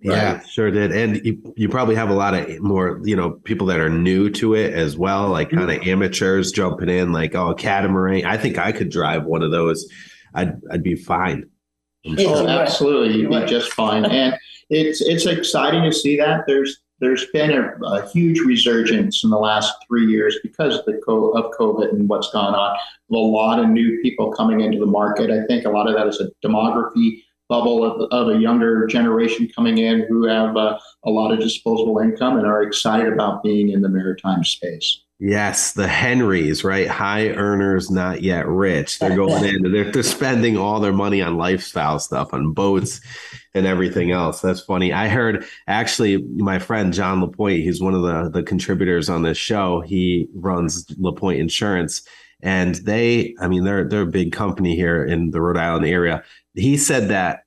Yeah, 0.00 0.34
right. 0.34 0.48
sure 0.48 0.70
did. 0.70 0.92
And 0.92 1.24
you, 1.24 1.54
you 1.56 1.68
probably 1.68 1.94
have 1.94 2.10
a 2.10 2.14
lot 2.14 2.34
of 2.34 2.60
more, 2.60 3.00
you 3.04 3.16
know, 3.16 3.30
people 3.30 3.68
that 3.68 3.80
are 3.80 3.88
new 3.88 4.28
to 4.30 4.54
it 4.54 4.74
as 4.74 4.98
well, 4.98 5.28
like 5.28 5.50
kind 5.50 5.62
of 5.62 5.70
mm-hmm. 5.70 5.88
amateurs 5.88 6.52
jumping 6.52 6.88
in, 6.88 7.12
like, 7.12 7.34
oh, 7.34 7.54
catamaran. 7.54 8.26
I 8.26 8.36
think 8.36 8.58
I 8.58 8.72
could 8.72 8.90
drive 8.90 9.24
one 9.24 9.42
of 9.42 9.50
those. 9.50 9.88
I'd 10.34 10.60
I'd 10.70 10.82
be 10.82 10.96
fine. 10.96 11.48
Oh, 12.06 12.46
absolutely, 12.46 13.16
you'd 13.20 13.30
be 13.30 13.44
just 13.46 13.72
fine. 13.72 14.04
And 14.04 14.36
it's 14.70 15.00
it's 15.00 15.26
exciting 15.26 15.82
to 15.84 15.92
see 15.92 16.16
that. 16.18 16.44
There's 16.46 16.80
there's 17.00 17.26
been 17.32 17.50
a, 17.50 17.74
a 17.84 18.08
huge 18.10 18.40
resurgence 18.40 19.24
in 19.24 19.30
the 19.30 19.38
last 19.38 19.74
three 19.86 20.06
years 20.06 20.38
because 20.42 20.78
of 20.78 20.84
the 20.84 21.00
co- 21.06 21.30
of 21.30 21.52
COVID 21.52 21.90
and 21.90 22.08
what's 22.08 22.30
gone 22.30 22.54
on. 22.54 22.76
A 23.12 23.14
lot 23.14 23.58
of 23.58 23.68
new 23.68 24.00
people 24.02 24.32
coming 24.32 24.60
into 24.60 24.78
the 24.78 24.86
market. 24.86 25.30
I 25.30 25.46
think 25.46 25.64
a 25.64 25.70
lot 25.70 25.88
of 25.88 25.94
that 25.94 26.06
is 26.06 26.20
a 26.20 26.30
demography 26.46 27.22
bubble 27.48 27.84
of, 27.84 28.08
of 28.10 28.34
a 28.34 28.38
younger 28.38 28.86
generation 28.86 29.48
coming 29.54 29.78
in 29.78 30.06
who 30.08 30.24
have 30.24 30.56
uh, 30.56 30.78
a 31.04 31.10
lot 31.10 31.32
of 31.32 31.40
disposable 31.40 31.98
income 31.98 32.38
and 32.38 32.46
are 32.46 32.62
excited 32.62 33.12
about 33.12 33.42
being 33.42 33.70
in 33.70 33.82
the 33.82 33.88
maritime 33.88 34.44
space. 34.44 35.02
Yes, 35.26 35.72
the 35.72 35.88
Henrys, 35.88 36.64
right? 36.64 36.86
High 36.86 37.30
earners, 37.30 37.90
not 37.90 38.20
yet 38.20 38.46
rich. 38.46 38.98
They're 38.98 39.16
going 39.16 39.42
in, 39.42 39.72
they're, 39.72 39.90
they're 39.90 40.02
spending 40.02 40.58
all 40.58 40.80
their 40.80 40.92
money 40.92 41.22
on 41.22 41.38
lifestyle 41.38 41.98
stuff, 41.98 42.34
on 42.34 42.52
boats 42.52 43.00
and 43.54 43.66
everything 43.66 44.10
else. 44.10 44.42
That's 44.42 44.60
funny. 44.60 44.92
I 44.92 45.08
heard 45.08 45.46
actually 45.66 46.18
my 46.18 46.58
friend 46.58 46.92
John 46.92 47.22
Lapointe, 47.22 47.62
he's 47.62 47.80
one 47.80 47.94
of 47.94 48.02
the, 48.02 48.28
the 48.28 48.42
contributors 48.42 49.08
on 49.08 49.22
this 49.22 49.38
show. 49.38 49.80
He 49.80 50.28
runs 50.34 50.84
Lapointe 50.98 51.40
Insurance. 51.40 52.06
And 52.42 52.74
they, 52.74 53.34
I 53.40 53.48
mean, 53.48 53.64
they're 53.64 53.88
they're 53.88 54.02
a 54.02 54.06
big 54.06 54.32
company 54.32 54.76
here 54.76 55.02
in 55.02 55.30
the 55.30 55.40
Rhode 55.40 55.56
Island 55.56 55.86
area. 55.86 56.22
He 56.52 56.76
said 56.76 57.08
that 57.08 57.43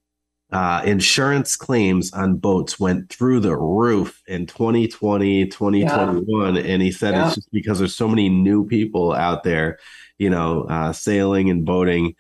uh, 0.51 0.81
insurance 0.85 1.55
claims 1.55 2.11
on 2.13 2.37
boats 2.37 2.79
went 2.79 3.09
through 3.09 3.39
the 3.39 3.55
roof 3.55 4.21
in 4.27 4.45
2020 4.45 5.47
2021 5.47 6.55
yeah. 6.55 6.61
and 6.61 6.81
he 6.81 6.91
said 6.91 7.13
yeah. 7.13 7.27
it's 7.27 7.35
just 7.35 7.51
because 7.51 7.79
there's 7.79 7.95
so 7.95 8.07
many 8.07 8.29
new 8.29 8.65
people 8.65 9.13
out 9.13 9.43
there 9.43 9.77
you 10.17 10.29
know 10.29 10.63
uh, 10.69 10.93
sailing 10.93 11.49
and 11.49 11.65
boating 11.65 12.15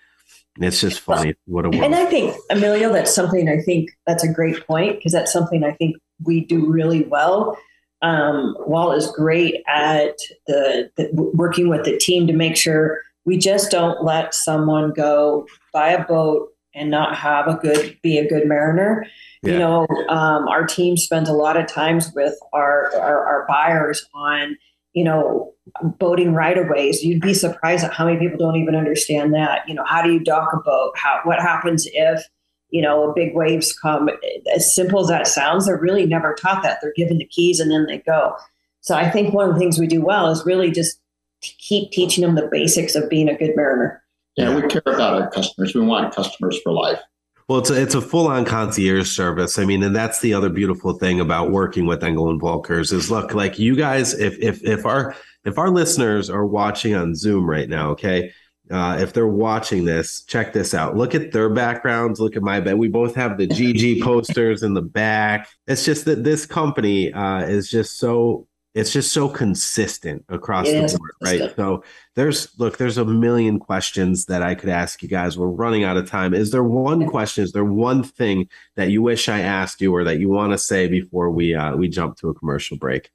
it's 0.59 0.81
just 0.81 0.99
funny 0.99 1.35
what 1.45 1.65
a 1.65 1.69
world. 1.69 1.83
and 1.83 1.95
i 1.95 2.05
think 2.05 2.35
emilio 2.49 2.91
that's 2.91 3.13
something 3.13 3.47
i 3.47 3.59
think 3.61 3.91
that's 4.05 4.23
a 4.23 4.31
great 4.31 4.65
point 4.67 4.97
because 4.97 5.13
that's 5.13 5.31
something 5.31 5.63
i 5.63 5.71
think 5.71 5.95
we 6.23 6.43
do 6.43 6.69
really 6.69 7.03
well 7.03 7.57
um, 8.03 8.55
Walt 8.59 8.95
is 8.95 9.09
great 9.11 9.63
at 9.67 10.17
the, 10.45 10.91
the 10.97 11.09
working 11.13 11.67
with 11.67 11.83
the 11.83 11.97
team 11.97 12.27
to 12.27 12.33
make 12.33 12.55
sure 12.55 13.01
we 13.25 13.37
just 13.37 13.71
don't 13.71 14.03
let 14.03 14.35
someone 14.35 14.93
go 14.93 15.47
buy 15.73 15.89
a 15.89 16.05
boat 16.05 16.49
and 16.77 16.89
not 16.91 17.15
have 17.15 17.47
a 17.47 17.55
good 17.55 17.97
be 18.01 18.17
a 18.17 18.27
good 18.27 18.47
mariner. 18.47 19.05
Yeah. 19.43 19.53
you 19.53 19.59
know 19.59 19.87
um, 20.09 20.47
our 20.47 20.65
team 20.65 20.97
spends 20.97 21.29
a 21.29 21.33
lot 21.33 21.57
of 21.57 21.67
times 21.67 22.11
with 22.15 22.35
our, 22.53 22.91
our, 22.95 23.25
our 23.25 23.45
buyers 23.47 24.05
on 24.13 24.57
you 24.93 25.03
know 25.03 25.53
boating 25.81 26.33
right 26.33 26.57
of 26.57 26.69
ways. 26.69 27.03
You'd 27.03 27.21
be 27.21 27.33
surprised 27.33 27.83
at 27.83 27.93
how 27.93 28.05
many 28.05 28.19
people 28.19 28.37
don't 28.37 28.61
even 28.61 28.75
understand 28.75 29.33
that. 29.33 29.67
You 29.67 29.75
know 29.75 29.85
how 29.85 30.01
do 30.01 30.11
you 30.11 30.19
dock 30.19 30.53
a 30.53 30.57
boat? 30.57 30.93
How 30.95 31.19
what 31.23 31.39
happens 31.39 31.87
if 31.91 32.23
you 32.69 32.81
know 32.81 33.13
big 33.15 33.35
waves 33.35 33.77
come? 33.77 34.09
As 34.53 34.73
simple 34.73 35.01
as 35.01 35.07
that 35.07 35.27
sounds 35.27 35.65
they're 35.65 35.77
really 35.77 36.05
never 36.05 36.33
taught 36.33 36.63
that. 36.63 36.79
They're 36.81 36.93
given 36.95 37.17
the 37.17 37.25
keys 37.25 37.59
and 37.59 37.71
then 37.71 37.85
they 37.85 37.99
go. 37.99 38.35
So 38.81 38.95
i 38.95 39.09
think 39.09 39.33
one 39.33 39.49
of 39.49 39.53
the 39.53 39.59
things 39.59 39.77
we 39.77 39.87
do 39.87 40.01
well 40.01 40.29
is 40.29 40.45
really 40.45 40.71
just 40.71 41.01
keep 41.41 41.91
teaching 41.91 42.23
them 42.23 42.35
the 42.35 42.47
basics 42.49 42.95
of 42.95 43.09
being 43.09 43.29
a 43.29 43.37
good 43.37 43.55
mariner 43.55 44.01
yeah, 44.37 44.55
we 44.55 44.61
care 44.67 44.81
about 44.85 45.21
our 45.21 45.29
customers. 45.29 45.73
We 45.73 45.81
want 45.81 46.15
customers 46.15 46.59
for 46.61 46.71
life. 46.71 46.99
Well, 47.47 47.59
it's 47.59 47.69
a, 47.69 47.81
it's 47.81 47.95
a 47.95 48.01
full 48.01 48.27
on 48.27 48.45
concierge 48.45 49.09
service. 49.09 49.57
I 49.57 49.65
mean, 49.65 49.81
and 49.81 49.95
that's 49.95 50.19
the 50.19 50.33
other 50.33 50.49
beautiful 50.49 50.93
thing 50.93 51.19
about 51.19 51.49
working 51.49 51.85
with 51.85 52.03
Engel 52.03 52.29
and 52.29 52.41
Volkers 52.41 52.91
is 52.91 53.09
look 53.09 53.33
like 53.33 53.57
you 53.57 53.75
guys. 53.75 54.13
If 54.13 54.37
if 54.39 54.63
if 54.63 54.85
our 54.85 55.15
if 55.45 55.57
our 55.57 55.69
listeners 55.69 56.29
are 56.29 56.45
watching 56.45 56.93
on 56.93 57.15
Zoom 57.15 57.49
right 57.49 57.69
now, 57.69 57.91
okay, 57.91 58.31
uh, 58.69 58.97
if 58.99 59.13
they're 59.13 59.27
watching 59.27 59.85
this, 59.85 60.23
check 60.23 60.51
this 60.51 60.73
out. 60.73 60.97
Look 60.97 61.15
at 61.15 61.31
their 61.31 61.49
backgrounds. 61.49 62.19
Look 62.19 62.35
at 62.35 62.43
my 62.43 62.59
bed. 62.59 62.77
We 62.77 62.89
both 62.89 63.15
have 63.15 63.37
the 63.37 63.47
GG 63.47 64.01
posters 64.03 64.61
in 64.61 64.73
the 64.73 64.81
back. 64.81 65.47
It's 65.67 65.85
just 65.85 66.05
that 66.05 66.25
this 66.25 66.45
company 66.45 67.13
uh, 67.13 67.45
is 67.45 67.71
just 67.71 67.97
so 67.97 68.45
it's 68.77 68.93
just 68.93 69.11
so 69.11 69.27
consistent 69.27 70.23
across 70.29 70.67
it 70.67 70.73
the 70.73 70.97
board, 70.97 71.11
right? 71.21 71.55
So 71.55 71.83
there's 72.13 72.47
look, 72.59 72.77
there's 72.77 72.99
a 72.99 73.05
million 73.05 73.57
questions 73.57 74.25
that 74.25 74.43
I 74.43 74.53
could 74.53 74.69
ask 74.69 75.01
you 75.01 75.09
guys. 75.09 75.35
We're 75.35 75.47
running 75.47 75.83
out 75.83 75.97
of 75.97 76.07
time. 76.07 76.35
Is 76.35 76.51
there 76.51 76.63
one 76.63 77.07
question? 77.07 77.43
Is 77.43 77.53
there 77.53 77.65
one 77.65 78.03
thing 78.03 78.47
that 78.75 78.91
you 78.91 79.01
wish 79.01 79.29
I 79.29 79.39
asked 79.39 79.81
you, 79.81 79.95
or 79.95 80.03
that 80.03 80.19
you 80.19 80.29
want 80.29 80.51
to 80.51 80.59
say 80.59 80.87
before 80.87 81.31
we 81.31 81.55
uh, 81.55 81.75
we 81.75 81.87
jump 81.87 82.17
to 82.17 82.29
a 82.29 82.35
commercial 82.35 82.77
break? 82.77 83.09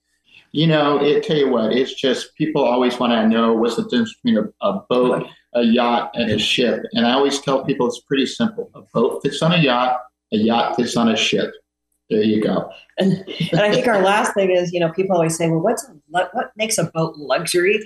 You 0.51 0.67
know, 0.67 1.03
it 1.03 1.23
tell 1.23 1.37
you 1.37 1.49
what, 1.49 1.73
it's 1.73 1.95
just 1.95 2.35
people 2.35 2.65
always 2.65 2.99
want 2.99 3.13
to 3.13 3.29
know 3.29 3.55
what's 3.55 3.77
the 3.77 3.85
difference 3.85 4.15
between 4.17 4.45
a, 4.45 4.67
a 4.67 4.81
boat, 4.91 5.27
a 5.55 5.63
yacht, 5.63 6.11
and 6.15 6.31
a 6.31 6.39
ship. 6.39 6.83
And 6.93 7.07
I 7.07 7.13
always 7.13 7.41
tell 7.41 7.65
people 7.65 7.87
it's 7.87 8.01
pretty 8.01 8.27
simple. 8.27 8.69
A 8.75 8.83
boat 8.93 9.23
fits 9.23 9.41
on 9.41 9.53
a 9.53 9.59
yacht, 9.59 10.01
a 10.33 10.37
yacht 10.37 10.77
fits 10.77 10.97
on 10.97 11.09
a 11.09 11.17
ship. 11.17 11.53
There 12.13 12.23
you 12.23 12.43
go. 12.43 12.71
And, 12.99 13.25
and 13.53 13.61
I 13.61 13.73
think 13.73 13.87
our 13.87 14.03
last 14.03 14.35
thing 14.35 14.51
is, 14.51 14.73
you 14.73 14.81
know, 14.81 14.91
people 14.93 15.17
always 15.17 15.37
say, 15.37 15.49
well, 15.49 15.61
what's 15.61 15.89
what 16.09 16.53
makes 16.57 16.79
a 16.79 16.85
boat 16.85 17.17
luxury? 17.17 17.81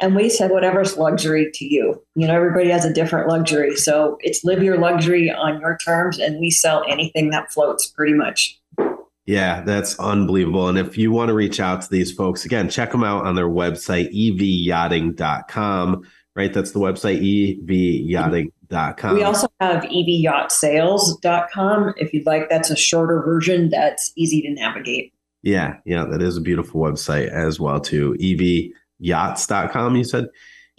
And 0.00 0.16
we 0.16 0.30
said, 0.30 0.50
whatever's 0.50 0.96
luxury 0.96 1.50
to 1.52 1.64
you. 1.64 2.02
You 2.14 2.26
know, 2.26 2.34
everybody 2.34 2.70
has 2.70 2.86
a 2.86 2.92
different 2.92 3.28
luxury. 3.28 3.76
So 3.76 4.16
it's 4.20 4.42
live 4.44 4.62
your 4.62 4.78
luxury 4.78 5.30
on 5.30 5.60
your 5.60 5.76
terms. 5.76 6.18
And 6.18 6.40
we 6.40 6.50
sell 6.50 6.84
anything 6.88 7.30
that 7.30 7.52
floats 7.52 7.86
pretty 7.86 8.14
much. 8.14 8.58
Yeah, 9.26 9.60
that's 9.60 9.98
unbelievable. 10.00 10.68
And 10.68 10.78
if 10.78 10.96
you 10.96 11.12
want 11.12 11.28
to 11.28 11.34
reach 11.34 11.60
out 11.60 11.82
to 11.82 11.90
these 11.90 12.10
folks, 12.10 12.44
again, 12.44 12.70
check 12.70 12.90
them 12.90 13.04
out 13.04 13.26
on 13.26 13.34
their 13.36 13.48
website, 13.48 14.10
evyachting.com, 14.12 16.02
right? 16.36 16.52
That's 16.52 16.72
the 16.72 16.80
website, 16.80 17.20
evyachting.com 17.20 18.52
Com. 18.70 19.14
We 19.14 19.24
also 19.24 19.48
have 19.60 19.82
evyachtsales.com. 19.82 21.94
If 21.96 22.14
you'd 22.14 22.26
like, 22.26 22.48
that's 22.48 22.70
a 22.70 22.76
shorter 22.76 23.20
version 23.22 23.70
that's 23.70 24.12
easy 24.16 24.42
to 24.42 24.50
navigate. 24.50 25.12
Yeah, 25.42 25.78
yeah, 25.84 26.04
that 26.04 26.22
is 26.22 26.36
a 26.36 26.40
beautiful 26.40 26.80
website 26.80 27.30
as 27.30 27.58
well, 27.58 27.80
too. 27.80 28.14
evyachts.com, 28.20 29.96
you 29.96 30.04
said? 30.04 30.28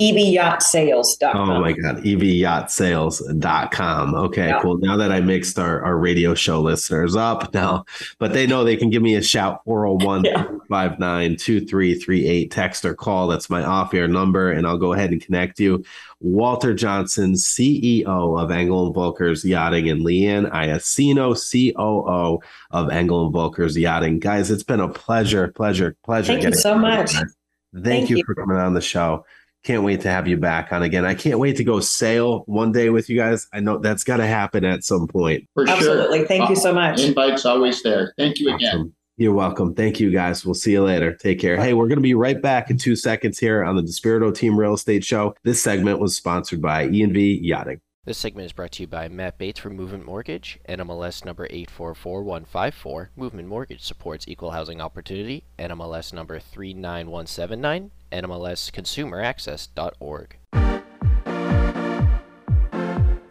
evyachtsales.com. 0.01 1.49
Oh 1.49 1.61
my 1.61 1.73
God, 1.73 1.97
evyachtsales.com. 1.97 4.15
Okay, 4.15 4.47
yeah. 4.47 4.59
cool. 4.61 4.79
Now 4.79 4.97
that 4.97 5.11
I 5.11 5.21
mixed 5.21 5.59
our, 5.59 5.83
our 5.83 5.97
radio 5.97 6.33
show 6.33 6.61
listeners 6.61 7.15
up 7.15 7.53
now, 7.61 7.85
but 8.17 8.33
they 8.33 8.47
know 8.47 8.63
they 8.63 8.75
can 8.75 8.89
give 8.89 9.03
me 9.03 9.13
a 9.15 9.21
shout 9.21 9.63
401 9.65 10.23
559 10.67 11.31
2338. 11.37 12.51
Text 12.51 12.83
or 12.83 12.95
call. 12.95 13.27
That's 13.27 13.49
my 13.49 13.63
off 13.63 13.93
air 13.93 14.07
number, 14.07 14.51
and 14.51 14.65
I'll 14.65 14.79
go 14.79 14.93
ahead 14.93 15.11
and 15.11 15.21
connect 15.21 15.59
you. 15.59 15.83
Walter 16.19 16.73
Johnson, 16.73 17.33
CEO 17.33 18.39
of 18.39 18.49
Engel 18.51 18.87
and 18.87 18.95
Volkers 18.95 19.43
Yachting, 19.43 19.89
and 19.89 20.01
Leeann 20.01 20.49
Iacino, 20.51 21.33
COO 21.33 22.39
of 22.71 22.89
Engel 22.89 23.25
and 23.25 23.33
Volkers 23.33 23.75
Yachting. 23.75 24.19
Guys, 24.19 24.51
it's 24.51 24.63
been 24.63 24.79
a 24.79 24.89
pleasure, 24.89 25.47
pleasure, 25.49 25.95
pleasure. 26.03 26.33
Thank 26.33 26.45
you 26.45 26.53
so 26.53 26.77
much. 26.77 27.13
Thank, 27.13 27.85
Thank 27.85 28.09
you, 28.09 28.17
you 28.17 28.23
for 28.25 28.35
coming 28.35 28.57
on 28.57 28.73
the 28.73 28.81
show. 28.81 29.25
Can't 29.63 29.83
wait 29.83 30.01
to 30.01 30.09
have 30.09 30.27
you 30.27 30.37
back 30.37 30.71
on 30.71 30.81
again. 30.81 31.05
I 31.05 31.13
can't 31.13 31.37
wait 31.37 31.57
to 31.57 31.63
go 31.63 31.79
sail 31.79 32.43
one 32.47 32.71
day 32.71 32.89
with 32.89 33.09
you 33.09 33.17
guys. 33.17 33.47
I 33.53 33.59
know 33.59 33.77
that's 33.77 34.03
got 34.03 34.17
to 34.17 34.25
happen 34.25 34.65
at 34.65 34.83
some 34.83 35.07
point. 35.07 35.47
For 35.53 35.69
Absolutely. 35.69 36.19
Sure. 36.19 36.27
Thank 36.27 36.49
you 36.49 36.55
so 36.55 36.73
much. 36.73 36.99
Uh, 36.99 37.03
invite's 37.03 37.45
always 37.45 37.83
there. 37.83 38.13
Thank 38.17 38.39
you 38.39 38.55
again. 38.55 38.69
Awesome. 38.69 38.95
You're 39.17 39.33
welcome. 39.33 39.75
Thank 39.75 39.99
you, 39.99 40.09
guys. 40.09 40.43
We'll 40.43 40.55
see 40.55 40.71
you 40.71 40.83
later. 40.83 41.13
Take 41.13 41.39
care. 41.39 41.55
Hey, 41.57 41.75
we're 41.75 41.87
going 41.87 41.99
to 41.99 42.01
be 42.01 42.15
right 42.15 42.41
back 42.41 42.71
in 42.71 42.77
two 42.79 42.95
seconds 42.95 43.37
here 43.37 43.63
on 43.63 43.75
the 43.75 43.83
Despirito 43.83 44.33
Team 44.33 44.57
Real 44.57 44.73
Estate 44.73 45.03
Show. 45.03 45.35
This 45.43 45.61
segment 45.61 45.99
was 45.99 46.15
sponsored 46.15 46.59
by 46.59 46.87
E&V 46.87 47.41
Yachting. 47.43 47.81
This 48.03 48.17
segment 48.17 48.47
is 48.47 48.51
brought 48.51 48.71
to 48.71 48.83
you 48.83 48.87
by 48.87 49.09
Matt 49.09 49.37
Bates 49.37 49.59
from 49.59 49.75
Movement 49.75 50.07
Mortgage, 50.07 50.59
NMLS 50.67 51.23
number 51.23 51.45
844154. 51.51 53.11
Movement 53.15 53.47
Mortgage 53.47 53.83
supports 53.83 54.27
equal 54.27 54.51
housing 54.51 54.81
opportunity, 54.81 55.43
NMLS 55.59 56.11
number 56.11 56.39
39179, 56.39 57.91
NMLSconsumeraccess.org. 58.11 60.37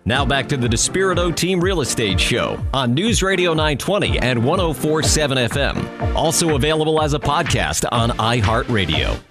Now 0.07 0.25
back 0.25 0.49
to 0.49 0.57
the 0.57 0.67
Despirito 0.67 1.33
Team 1.35 1.61
Real 1.61 1.83
Estate 1.83 2.19
Show 2.19 2.59
on 2.75 2.95
News 2.95 3.23
Radio 3.23 3.53
920 3.53 4.19
and 4.19 4.45
1047 4.45 5.39
FM. 5.39 6.15
Also 6.17 6.57
available 6.57 7.01
as 7.01 7.15
a 7.15 7.19
podcast 7.21 7.87
on 7.93 8.11
iHeartRadio. 8.11 9.30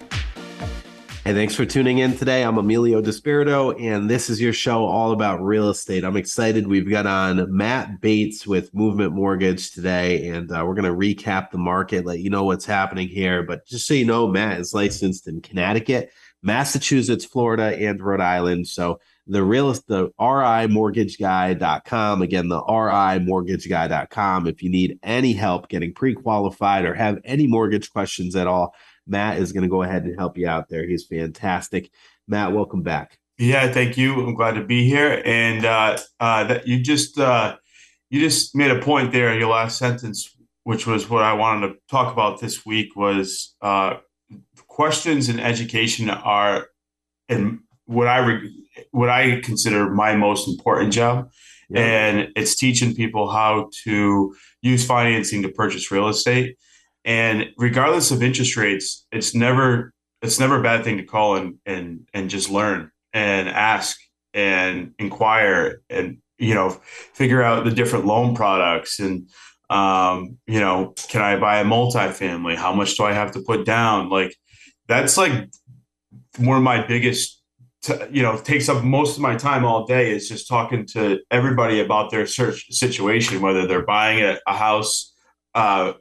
Hey, 1.22 1.34
thanks 1.34 1.54
for 1.54 1.66
tuning 1.66 1.98
in 1.98 2.16
today. 2.16 2.42
I'm 2.42 2.56
Emilio 2.56 3.02
Despirito, 3.02 3.78
and 3.78 4.08
this 4.08 4.30
is 4.30 4.40
your 4.40 4.54
show 4.54 4.86
all 4.86 5.12
about 5.12 5.44
real 5.44 5.68
estate. 5.68 6.02
I'm 6.02 6.16
excited. 6.16 6.66
We've 6.66 6.88
got 6.88 7.06
on 7.06 7.54
Matt 7.54 8.00
Bates 8.00 8.46
with 8.46 8.74
Movement 8.74 9.12
Mortgage 9.12 9.72
today, 9.72 10.28
and 10.28 10.50
uh, 10.50 10.64
we're 10.66 10.74
going 10.74 10.90
to 10.90 10.98
recap 10.98 11.50
the 11.50 11.58
market, 11.58 12.06
let 12.06 12.20
you 12.20 12.30
know 12.30 12.44
what's 12.44 12.64
happening 12.64 13.06
here. 13.06 13.42
But 13.42 13.66
just 13.66 13.86
so 13.86 13.92
you 13.92 14.06
know, 14.06 14.28
Matt 14.28 14.60
is 14.60 14.72
licensed 14.72 15.28
in 15.28 15.42
Connecticut, 15.42 16.10
Massachusetts, 16.42 17.26
Florida, 17.26 17.76
and 17.76 18.02
Rhode 18.02 18.22
Island. 18.22 18.66
So 18.66 18.98
the 19.26 19.44
real 19.44 19.72
the 19.86 20.10
ri 20.18 20.66
mortgage 20.68 21.18
rimortgageguy.com 21.18 22.22
again 22.22 22.48
the 22.48 22.60
ri 22.62 23.18
mortgage 23.20 23.68
rimortgageguy.com 23.68 24.46
if 24.48 24.62
you 24.62 24.70
need 24.70 24.98
any 25.02 25.34
help 25.34 25.68
getting 25.68 25.94
pre-qualified 25.94 26.84
or 26.84 26.94
have 26.94 27.18
any 27.24 27.46
mortgage 27.46 27.92
questions 27.92 28.34
at 28.34 28.48
all 28.48 28.74
Matt 29.10 29.38
is 29.38 29.52
going 29.52 29.64
to 29.64 29.68
go 29.68 29.82
ahead 29.82 30.04
and 30.04 30.18
help 30.18 30.38
you 30.38 30.48
out 30.48 30.68
there. 30.68 30.86
He's 30.86 31.04
fantastic. 31.04 31.90
Matt, 32.28 32.52
welcome 32.52 32.82
back. 32.82 33.18
Yeah, 33.38 33.72
thank 33.72 33.96
you. 33.96 34.14
I'm 34.20 34.34
glad 34.34 34.54
to 34.54 34.64
be 34.64 34.86
here. 34.86 35.22
And 35.24 35.64
uh, 35.64 35.98
uh, 36.20 36.44
that 36.44 36.66
you 36.68 36.80
just 36.80 37.18
uh, 37.18 37.56
you 38.08 38.20
just 38.20 38.54
made 38.54 38.70
a 38.70 38.80
point 38.80 39.12
there 39.12 39.32
in 39.32 39.38
your 39.38 39.48
last 39.48 39.78
sentence, 39.78 40.36
which 40.64 40.86
was 40.86 41.10
what 41.10 41.24
I 41.24 41.32
wanted 41.32 41.68
to 41.68 41.74
talk 41.90 42.12
about 42.12 42.40
this 42.40 42.64
week. 42.64 42.94
Was 42.96 43.54
uh, 43.62 43.96
questions 44.68 45.28
in 45.28 45.40
education 45.40 46.10
are, 46.10 46.68
and 47.28 47.60
what 47.86 48.06
I 48.06 48.18
re- 48.18 48.66
what 48.90 49.08
I 49.08 49.40
consider 49.40 49.90
my 49.90 50.14
most 50.14 50.46
important 50.46 50.92
job, 50.92 51.30
yeah. 51.70 51.80
and 51.80 52.28
it's 52.36 52.54
teaching 52.54 52.94
people 52.94 53.30
how 53.30 53.70
to 53.84 54.34
use 54.60 54.86
financing 54.86 55.42
to 55.42 55.48
purchase 55.48 55.90
real 55.90 56.08
estate 56.08 56.56
and 57.04 57.46
regardless 57.56 58.10
of 58.10 58.22
interest 58.22 58.56
rates, 58.56 59.06
it's 59.12 59.34
never 59.34 59.92
it's 60.22 60.38
never 60.38 60.58
a 60.58 60.62
bad 60.62 60.84
thing 60.84 60.98
to 60.98 61.04
call 61.04 61.36
and 61.36 61.56
and 61.64 62.08
and 62.12 62.30
just 62.30 62.50
learn 62.50 62.90
and 63.12 63.48
ask 63.48 63.98
and 64.34 64.92
inquire 64.98 65.82
and 65.88 66.18
you 66.38 66.54
know 66.54 66.70
figure 67.14 67.42
out 67.42 67.64
the 67.64 67.70
different 67.70 68.06
loan 68.06 68.34
products 68.34 69.00
and 69.00 69.28
um, 69.70 70.36
you 70.46 70.60
know 70.60 70.94
can 71.08 71.22
I 71.22 71.38
buy 71.38 71.60
a 71.60 71.64
multifamily? 71.64 72.56
How 72.56 72.74
much 72.74 72.96
do 72.96 73.04
I 73.04 73.12
have 73.12 73.32
to 73.32 73.40
put 73.40 73.64
down? 73.64 74.10
Like 74.10 74.36
that's 74.88 75.16
like 75.16 75.48
one 76.38 76.56
of 76.56 76.62
my 76.62 76.86
biggest 76.86 77.40
you 78.10 78.22
know 78.22 78.36
takes 78.36 78.68
up 78.68 78.84
most 78.84 79.16
of 79.16 79.22
my 79.22 79.36
time 79.36 79.64
all 79.64 79.86
day 79.86 80.10
is 80.10 80.28
just 80.28 80.46
talking 80.46 80.84
to 80.84 81.18
everybody 81.30 81.80
about 81.80 82.10
their 82.10 82.26
search 82.26 82.70
situation 82.70 83.40
whether 83.40 83.66
they're 83.66 83.86
buying 83.86 84.22
a, 84.22 84.38
a 84.46 84.54
house 84.54 85.14
uh, 85.54 85.94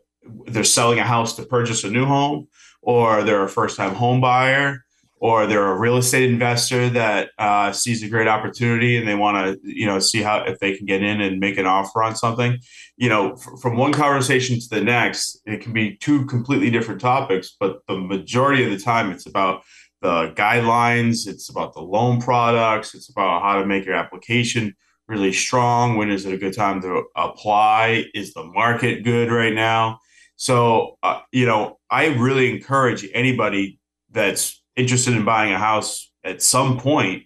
they're 0.48 0.64
selling 0.64 1.00
a 1.00 1.04
house 1.04 1.36
to 1.36 1.44
purchase 1.44 1.84
a 1.84 1.90
new 1.90 2.06
home, 2.06 2.48
or 2.82 3.24
they're 3.24 3.44
a 3.44 3.50
first 3.50 3.78
time 3.78 3.96
home 3.96 4.22
buyer, 4.22 4.86
or 5.22 5.46
they're 5.48 5.68
a 5.68 5.78
real 5.78 5.98
estate 5.98 6.30
investor 6.30 6.90
that 6.90 7.30
uh, 7.38 7.72
sees 7.72 8.02
a 8.04 8.08
great 8.08 8.28
opportunity 8.28 8.98
and 8.98 9.08
they 9.08 9.16
want 9.16 9.36
to, 9.38 9.60
you 9.64 9.86
know, 9.86 10.00
see 10.00 10.22
how 10.22 10.44
if 10.44 10.60
they 10.60 10.76
can 10.76 10.86
get 10.86 11.04
in 11.04 11.20
and 11.20 11.40
make 11.40 11.58
an 11.58 11.66
offer 11.66 12.02
on 12.02 12.16
something. 12.16 12.58
You 12.96 13.10
know, 13.10 13.34
f- 13.34 13.60
from 13.62 13.76
one 13.76 13.92
conversation 13.92 14.60
to 14.60 14.70
the 14.70 14.82
next, 14.82 15.42
it 15.46 15.62
can 15.62 15.74
be 15.74 15.98
two 15.98 16.26
completely 16.26 16.70
different 16.70 17.02
topics, 17.02 17.56
but 17.60 17.80
the 17.88 17.98
majority 17.98 18.64
of 18.64 18.72
the 18.72 18.80
time, 18.80 19.12
it's 19.12 19.26
about 19.26 19.64
the 20.02 20.32
guidelines, 20.36 21.28
it's 21.28 21.50
about 21.50 21.74
the 21.74 21.82
loan 21.82 22.22
products, 22.22 22.96
it's 22.96 23.10
about 23.10 23.42
how 23.42 23.60
to 23.60 23.66
make 23.66 23.86
your 23.86 23.96
application 23.96 24.74
really 25.10 25.34
strong. 25.34 25.98
When 25.98 26.10
is 26.10 26.26
it 26.26 26.34
a 26.34 26.38
good 26.38 26.56
time 26.56 26.82
to 26.84 27.04
apply? 27.18 28.06
Is 28.14 28.34
the 28.34 28.46
market 28.46 29.04
good 29.04 29.32
right 29.32 29.54
now? 29.54 30.00
So, 30.40 30.98
uh, 31.04 31.20
you 31.34 31.46
know, 31.46 31.80
I 31.92 32.08
really 32.08 32.50
encourage 32.50 33.06
anybody 33.14 33.78
that's 34.10 34.64
interested 34.78 35.14
in 35.14 35.26
buying 35.26 35.52
a 35.52 35.58
house 35.58 36.10
at 36.24 36.42
some 36.42 36.80
point 36.80 37.24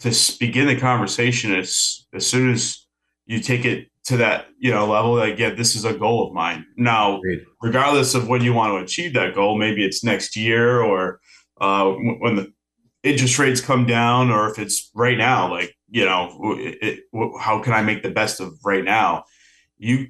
to 0.00 0.10
begin 0.40 0.66
the 0.66 0.76
conversation 0.76 1.54
as 1.54 2.06
as 2.12 2.26
soon 2.26 2.52
as 2.52 2.84
you 3.26 3.38
take 3.38 3.64
it 3.64 3.88
to 4.04 4.16
that 4.16 4.46
you 4.58 4.72
know 4.72 4.88
level 4.88 5.14
like 5.14 5.38
yeah 5.38 5.50
this 5.50 5.76
is 5.76 5.84
a 5.84 5.94
goal 5.94 6.26
of 6.26 6.32
mine 6.32 6.66
now 6.76 7.20
Great. 7.20 7.42
regardless 7.62 8.14
of 8.14 8.28
when 8.28 8.42
you 8.42 8.52
want 8.52 8.72
to 8.72 8.84
achieve 8.84 9.12
that 9.14 9.34
goal 9.34 9.56
maybe 9.56 9.84
it's 9.84 10.02
next 10.02 10.36
year 10.36 10.80
or 10.80 11.20
uh, 11.60 11.90
when 11.90 12.36
the 12.36 12.52
interest 13.02 13.38
rates 13.38 13.60
come 13.60 13.86
down 13.86 14.30
or 14.30 14.50
if 14.50 14.58
it's 14.58 14.90
right 14.94 15.18
now 15.18 15.50
like 15.50 15.74
you 15.90 16.04
know 16.04 16.56
it, 16.58 16.78
it, 16.82 17.00
how 17.40 17.60
can 17.60 17.72
i 17.72 17.82
make 17.82 18.02
the 18.02 18.10
best 18.10 18.40
of 18.40 18.54
right 18.64 18.84
now 18.84 19.24
you 19.78 20.08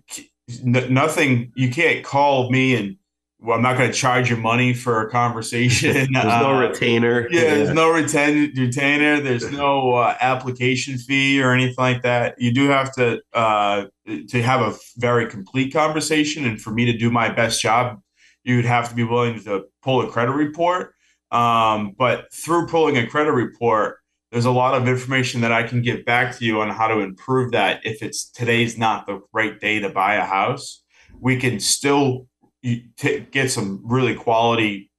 n- 0.65 0.93
nothing. 0.93 1.53
You 1.55 1.71
can't 1.71 2.05
call 2.05 2.51
me 2.51 2.75
and 2.75 2.97
well, 3.41 3.57
I'm 3.57 3.63
not 3.63 3.79
going 3.79 3.91
to 3.91 3.97
charge 3.97 4.31
you 4.31 4.37
money 4.37 4.75
for 4.75 5.07
a 5.07 5.11
conversation. 5.11 5.95
there's 6.13 6.25
uh, 6.25 6.43
no 6.43 6.59
retainer. 6.59 7.29
Yeah, 7.31 7.55
there's 7.55 7.71
no 7.71 7.91
retain- 7.91 8.53
retainer. 8.57 9.21
There's 9.21 9.51
no 9.53 9.93
uh, 9.93 10.17
application 10.21 10.99
fee 10.99 11.41
or 11.41 11.53
anything 11.53 11.77
like 11.79 12.03
that. 12.03 12.35
You 12.39 12.53
do 12.53 12.69
have 12.69 12.93
to 12.95 13.21
uh, 13.33 13.87
to 14.07 14.43
have 14.43 14.61
a 14.61 14.77
very 14.97 15.29
complete 15.29 15.73
conversation, 15.73 16.47
and 16.47 16.61
for 16.61 16.71
me 16.71 16.85
to 16.87 16.97
do 16.97 17.11
my 17.11 17.29
best 17.29 17.63
job, 17.63 18.01
you'd 18.43 18.65
have 18.65 18.89
to 18.89 18.95
be 18.95 19.05
willing 19.05 19.41
to 19.45 19.67
pull 19.83 20.03
a 20.03 20.11
credit 20.11 20.33
report. 20.33 20.95
Um, 21.31 21.95
but 21.97 22.33
through 22.33 22.67
pulling 22.67 22.97
a 22.97 23.07
credit 23.07 23.33
report, 23.33 23.98
there's 24.31 24.45
a 24.45 24.51
lot 24.51 24.75
of 24.75 24.87
information 24.87 25.41
that 25.41 25.53
I 25.53 25.63
can 25.63 25.83
get 25.83 26.05
back 26.05 26.37
to 26.37 26.45
you 26.45 26.61
on 26.61 26.71
how 26.71 26.89
to 26.89 27.01
improve 27.01 27.53
that. 27.53 27.81
If 27.85 28.03
it's 28.03 28.29
today's 28.31 28.77
not 28.77 29.07
the 29.07 29.21
right 29.33 29.59
day 29.59 29.81
to 29.81 29.89
buy 29.89 30.17
a 30.17 30.25
house, 30.25 30.83
we 31.21 31.39
can 31.39 31.61
still 31.61 32.27
t- 32.63 33.27
get 33.31 33.51
some 33.51 33.81
really 33.85 34.15
quality 34.15 34.91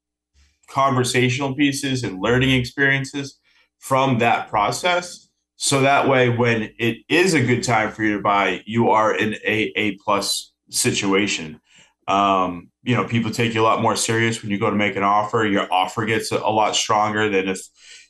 conversational 0.67 1.55
pieces 1.55 2.03
and 2.03 2.21
learning 2.21 2.51
experiences 2.51 3.39
from 3.79 4.19
that 4.19 4.49
process. 4.49 5.29
So 5.55 5.81
that 5.81 6.07
way, 6.07 6.29
when 6.29 6.71
it 6.79 6.99
is 7.09 7.33
a 7.33 7.43
good 7.43 7.63
time 7.63 7.91
for 7.91 8.03
you 8.03 8.17
to 8.17 8.23
buy, 8.23 8.63
you 8.65 8.89
are 8.91 9.15
in 9.15 9.35
a 9.45 9.73
A 9.75 9.97
plus 9.97 10.53
situation. 10.69 11.59
Um, 12.07 12.69
you 12.83 12.95
know, 12.95 13.03
people 13.03 13.29
take 13.29 13.53
you 13.53 13.61
a 13.61 13.63
lot 13.63 13.81
more 13.81 13.95
serious 13.95 14.41
when 14.41 14.51
you 14.51 14.57
go 14.57 14.69
to 14.69 14.75
make 14.75 14.95
an 14.95 15.03
offer. 15.03 15.45
Your 15.45 15.71
offer 15.71 16.05
gets 16.05 16.31
a, 16.31 16.37
a 16.37 16.49
lot 16.49 16.75
stronger 16.75 17.29
than 17.29 17.49
if 17.49 17.59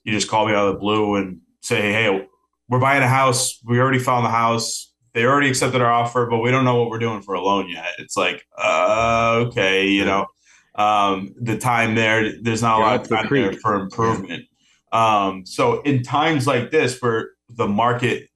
you 0.03 0.13
just 0.13 0.29
call 0.29 0.47
me 0.47 0.53
out 0.53 0.67
of 0.67 0.73
the 0.73 0.79
blue 0.79 1.15
and 1.15 1.39
say, 1.62 1.91
hey, 1.91 2.27
we're 2.67 2.79
buying 2.79 3.03
a 3.03 3.07
house. 3.07 3.59
We 3.65 3.79
already 3.79 3.99
found 3.99 4.25
the 4.25 4.29
house. 4.29 4.93
They 5.13 5.25
already 5.25 5.49
accepted 5.49 5.81
our 5.81 5.91
offer, 5.91 6.27
but 6.27 6.39
we 6.39 6.51
don't 6.51 6.65
know 6.65 6.75
what 6.75 6.89
we're 6.89 6.99
doing 6.99 7.21
for 7.21 7.33
a 7.33 7.41
loan 7.41 7.69
yet. 7.69 7.89
It's 7.97 8.15
like, 8.15 8.45
uh, 8.57 9.45
okay, 9.47 9.88
you 9.88 10.05
know, 10.05 10.27
um, 10.75 11.33
the 11.41 11.57
time 11.57 11.95
there, 11.95 12.41
there's 12.41 12.62
not 12.62 12.79
a 12.79 12.83
lot 12.83 13.01
of 13.01 13.09
time 13.09 13.27
the 13.27 13.41
there 13.41 13.53
for 13.53 13.75
improvement. 13.75 14.45
Um, 14.91 15.45
so 15.45 15.81
in 15.81 16.03
times 16.03 16.47
like 16.47 16.71
this, 16.71 17.01
where 17.01 17.31
the 17.49 17.67
market, 17.67 18.29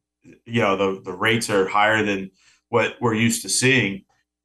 you 0.45 0.61
know, 0.61 0.75
the, 0.75 1.01
the 1.01 1.13
rates 1.13 1.49
are 1.49 1.67
higher 1.67 2.03
than 2.03 2.31
what 2.69 2.95
we're 2.99 3.13
used 3.13 3.43
to 3.43 3.49
seeing, 3.49 4.03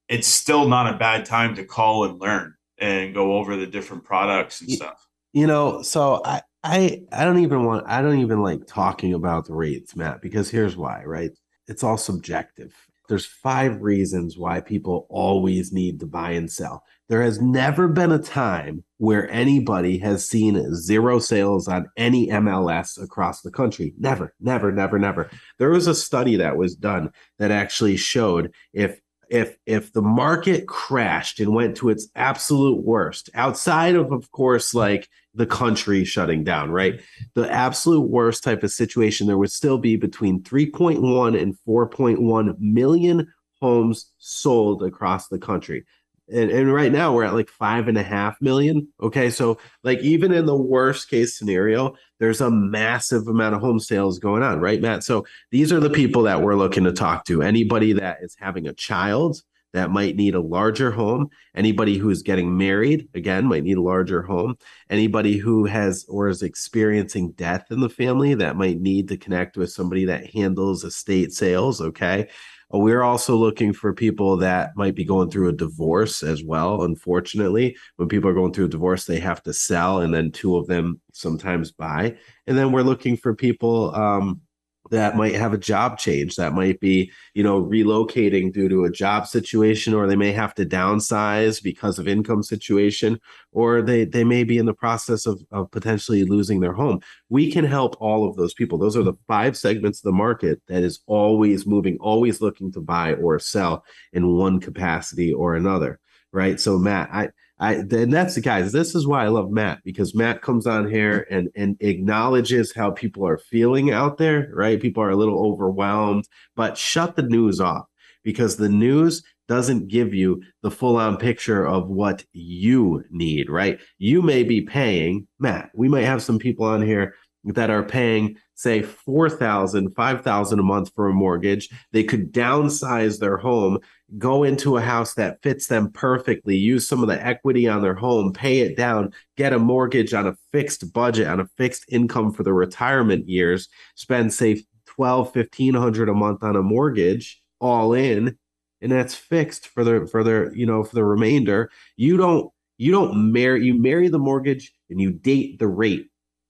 it's 0.08 0.28
still 0.28 0.68
not 0.68 0.94
a 0.94 0.98
bad 0.98 1.24
time 1.24 1.54
to 1.56 1.64
call 1.64 2.04
and 2.04 2.20
learn 2.20 2.54
and 2.78 3.14
go 3.14 3.36
over 3.36 3.56
the 3.56 3.66
different 3.66 4.04
products 4.04 4.60
and 4.60 4.70
stuff. 4.70 5.06
You 5.32 5.46
know, 5.46 5.82
so 5.82 6.20
I, 6.24 6.42
I 6.62 7.02
I 7.12 7.24
don't 7.24 7.38
even 7.38 7.64
want 7.64 7.86
I 7.88 8.02
don't 8.02 8.20
even 8.20 8.42
like 8.42 8.66
talking 8.66 9.14
about 9.14 9.46
the 9.46 9.54
rates, 9.54 9.94
Matt, 9.96 10.20
because 10.20 10.50
here's 10.50 10.76
why, 10.76 11.04
right? 11.04 11.30
It's 11.66 11.84
all 11.84 11.98
subjective. 11.98 12.74
There's 13.08 13.26
five 13.26 13.80
reasons 13.80 14.36
why 14.36 14.60
people 14.60 15.06
always 15.08 15.72
need 15.72 16.00
to 16.00 16.06
buy 16.06 16.32
and 16.32 16.50
sell. 16.50 16.84
There 17.08 17.22
has 17.22 17.40
never 17.40 17.88
been 17.88 18.12
a 18.12 18.18
time 18.18 18.84
where 18.98 19.30
anybody 19.30 19.96
has 19.98 20.28
seen 20.28 20.74
zero 20.74 21.18
sales 21.18 21.68
on 21.68 21.88
any 21.96 22.28
MLS 22.28 23.02
across 23.02 23.40
the 23.40 23.50
country. 23.50 23.94
Never, 23.98 24.34
never, 24.40 24.70
never, 24.70 24.98
never. 24.98 25.30
There 25.58 25.70
was 25.70 25.86
a 25.86 25.94
study 25.94 26.36
that 26.36 26.58
was 26.58 26.76
done 26.76 27.10
that 27.38 27.50
actually 27.50 27.96
showed 27.96 28.52
if 28.74 29.00
if 29.30 29.56
if 29.66 29.92
the 29.92 30.02
market 30.02 30.66
crashed 30.66 31.40
and 31.40 31.54
went 31.54 31.76
to 31.76 31.90
its 31.90 32.08
absolute 32.14 32.82
worst 32.82 33.28
outside 33.34 33.94
of 33.94 34.10
of 34.10 34.30
course 34.32 34.74
like 34.74 35.08
the 35.34 35.46
country 35.46 36.04
shutting 36.04 36.42
down 36.42 36.70
right 36.70 37.00
the 37.34 37.50
absolute 37.50 38.08
worst 38.08 38.42
type 38.42 38.62
of 38.62 38.70
situation 38.70 39.26
there 39.26 39.38
would 39.38 39.52
still 39.52 39.78
be 39.78 39.96
between 39.96 40.42
3.1 40.42 41.40
and 41.40 41.56
4.1 41.66 42.56
million 42.58 43.32
homes 43.60 44.12
sold 44.18 44.82
across 44.82 45.28
the 45.28 45.38
country 45.38 45.84
and, 46.30 46.50
and 46.50 46.72
right 46.72 46.92
now 46.92 47.14
we're 47.14 47.24
at 47.24 47.34
like 47.34 47.48
five 47.48 47.88
and 47.88 47.96
a 47.96 48.02
half 48.02 48.40
million. 48.40 48.88
Okay. 49.00 49.30
So, 49.30 49.58
like, 49.82 49.98
even 50.00 50.32
in 50.32 50.46
the 50.46 50.56
worst 50.56 51.08
case 51.08 51.36
scenario, 51.36 51.94
there's 52.18 52.40
a 52.40 52.50
massive 52.50 53.26
amount 53.28 53.54
of 53.54 53.60
home 53.60 53.80
sales 53.80 54.18
going 54.18 54.42
on, 54.42 54.60
right, 54.60 54.80
Matt? 54.80 55.04
So, 55.04 55.24
these 55.50 55.72
are 55.72 55.80
the 55.80 55.90
people 55.90 56.22
that 56.24 56.42
we're 56.42 56.56
looking 56.56 56.84
to 56.84 56.92
talk 56.92 57.24
to. 57.26 57.42
Anybody 57.42 57.92
that 57.94 58.18
is 58.22 58.36
having 58.38 58.66
a 58.66 58.74
child 58.74 59.42
that 59.72 59.90
might 59.90 60.16
need 60.16 60.34
a 60.34 60.40
larger 60.40 60.90
home. 60.90 61.28
Anybody 61.54 61.96
who 61.98 62.10
is 62.10 62.22
getting 62.22 62.56
married, 62.56 63.08
again, 63.14 63.46
might 63.46 63.64
need 63.64 63.76
a 63.76 63.82
larger 63.82 64.22
home. 64.22 64.56
Anybody 64.90 65.36
who 65.36 65.66
has 65.66 66.06
or 66.08 66.28
is 66.28 66.42
experiencing 66.42 67.32
death 67.32 67.66
in 67.70 67.80
the 67.80 67.88
family 67.88 68.34
that 68.34 68.56
might 68.56 68.80
need 68.80 69.08
to 69.08 69.16
connect 69.16 69.56
with 69.56 69.70
somebody 69.70 70.04
that 70.06 70.30
handles 70.30 70.84
estate 70.84 71.32
sales. 71.32 71.80
Okay. 71.80 72.28
We're 72.70 73.02
also 73.02 73.34
looking 73.34 73.72
for 73.72 73.94
people 73.94 74.36
that 74.38 74.76
might 74.76 74.94
be 74.94 75.04
going 75.04 75.30
through 75.30 75.48
a 75.48 75.54
divorce 75.54 76.22
as 76.22 76.44
well. 76.44 76.82
Unfortunately, 76.82 77.74
when 77.96 78.08
people 78.08 78.28
are 78.28 78.34
going 78.34 78.52
through 78.52 78.66
a 78.66 78.68
divorce, 78.68 79.06
they 79.06 79.20
have 79.20 79.42
to 79.44 79.54
sell, 79.54 80.00
and 80.00 80.12
then 80.12 80.30
two 80.30 80.54
of 80.56 80.66
them 80.66 81.00
sometimes 81.12 81.72
buy. 81.72 82.18
And 82.46 82.58
then 82.58 82.70
we're 82.70 82.82
looking 82.82 83.16
for 83.16 83.34
people 83.34 83.94
um, 83.94 84.42
that 84.90 85.16
might 85.16 85.34
have 85.34 85.52
a 85.52 85.58
job 85.58 85.98
change 85.98 86.36
that 86.36 86.52
might 86.52 86.80
be 86.80 87.10
you 87.34 87.42
know 87.42 87.62
relocating 87.62 88.52
due 88.52 88.68
to 88.68 88.84
a 88.84 88.90
job 88.90 89.26
situation 89.26 89.94
or 89.94 90.06
they 90.06 90.16
may 90.16 90.32
have 90.32 90.54
to 90.54 90.64
downsize 90.64 91.62
because 91.62 91.98
of 91.98 92.08
income 92.08 92.42
situation 92.42 93.18
or 93.52 93.82
they 93.82 94.04
they 94.04 94.24
may 94.24 94.44
be 94.44 94.58
in 94.58 94.66
the 94.66 94.74
process 94.74 95.26
of, 95.26 95.40
of 95.50 95.70
potentially 95.70 96.24
losing 96.24 96.60
their 96.60 96.72
home. 96.72 97.00
We 97.28 97.50
can 97.50 97.64
help 97.64 97.96
all 98.00 98.28
of 98.28 98.36
those 98.36 98.54
people. 98.54 98.78
Those 98.78 98.96
are 98.96 99.02
the 99.02 99.18
five 99.26 99.56
segments 99.56 100.00
of 100.00 100.04
the 100.04 100.12
market 100.12 100.60
that 100.68 100.82
is 100.82 101.00
always 101.06 101.66
moving 101.66 101.96
always 102.00 102.40
looking 102.40 102.72
to 102.72 102.80
buy 102.80 103.14
or 103.14 103.38
sell 103.38 103.84
in 104.12 104.36
one 104.36 104.60
capacity 104.60 105.32
or 105.32 105.54
another 105.54 106.00
right? 106.32 106.60
So 106.60 106.78
matt 106.78 107.08
i 107.12 107.28
I 107.60 107.74
and 107.74 108.12
that's 108.12 108.36
the 108.36 108.40
guys. 108.40 108.72
This 108.72 108.94
is 108.94 109.06
why 109.06 109.24
I 109.24 109.28
love 109.28 109.50
Matt 109.50 109.80
because 109.84 110.14
Matt 110.14 110.42
comes 110.42 110.66
on 110.66 110.88
here 110.88 111.26
and 111.30 111.48
and 111.56 111.76
acknowledges 111.80 112.74
how 112.74 112.92
people 112.92 113.26
are 113.26 113.38
feeling 113.38 113.90
out 113.90 114.18
there. 114.18 114.50
Right, 114.54 114.80
people 114.80 115.02
are 115.02 115.10
a 115.10 115.16
little 115.16 115.44
overwhelmed, 115.52 116.28
but 116.54 116.78
shut 116.78 117.16
the 117.16 117.22
news 117.22 117.60
off 117.60 117.86
because 118.22 118.56
the 118.56 118.68
news 118.68 119.22
doesn't 119.48 119.88
give 119.88 120.14
you 120.14 120.42
the 120.62 120.70
full 120.70 120.96
on 120.96 121.16
picture 121.16 121.66
of 121.66 121.88
what 121.88 122.24
you 122.32 123.02
need. 123.10 123.50
Right, 123.50 123.80
you 123.98 124.22
may 124.22 124.44
be 124.44 124.60
paying 124.60 125.26
Matt. 125.40 125.70
We 125.74 125.88
might 125.88 126.04
have 126.04 126.22
some 126.22 126.38
people 126.38 126.64
on 126.64 126.82
here 126.82 127.14
that 127.44 127.70
are 127.70 127.82
paying 127.82 128.36
say 128.58 128.82
4000 128.82 129.94
5000 129.94 130.58
a 130.58 130.62
month 130.64 130.90
for 130.96 131.08
a 131.08 131.12
mortgage 131.12 131.70
they 131.92 132.02
could 132.02 132.32
downsize 132.32 133.20
their 133.20 133.36
home 133.36 133.78
go 134.18 134.42
into 134.42 134.76
a 134.76 134.80
house 134.80 135.14
that 135.14 135.40
fits 135.42 135.68
them 135.68 135.92
perfectly 135.92 136.56
use 136.56 136.88
some 136.88 137.00
of 137.00 137.08
the 137.08 137.24
equity 137.24 137.68
on 137.68 137.82
their 137.82 137.94
home 137.94 138.32
pay 138.32 138.58
it 138.58 138.76
down 138.76 139.12
get 139.36 139.52
a 139.52 139.58
mortgage 139.60 140.12
on 140.12 140.26
a 140.26 140.36
fixed 140.50 140.92
budget 140.92 141.28
on 141.28 141.38
a 141.38 141.46
fixed 141.56 141.84
income 141.88 142.32
for 142.32 142.42
the 142.42 142.52
retirement 142.52 143.28
years 143.28 143.68
spend 143.94 144.34
say 144.34 144.60
12 144.86 145.36
1500 145.36 146.08
a 146.08 146.14
month 146.14 146.42
on 146.42 146.56
a 146.56 146.62
mortgage 146.62 147.40
all 147.60 147.92
in 147.92 148.36
and 148.80 148.90
that's 148.90 149.14
fixed 149.14 149.68
for 149.68 149.84
the 149.84 150.04
for 150.10 150.24
their 150.24 150.52
you 150.52 150.66
know 150.66 150.82
for 150.82 150.96
the 150.96 151.04
remainder 151.04 151.70
you 151.96 152.16
don't 152.16 152.50
you 152.76 152.90
don't 152.90 153.32
marry 153.32 153.64
you 153.64 153.80
marry 153.80 154.08
the 154.08 154.18
mortgage 154.18 154.72
and 154.90 155.00
you 155.00 155.12
date 155.12 155.60
the 155.60 155.68
rate 155.68 156.08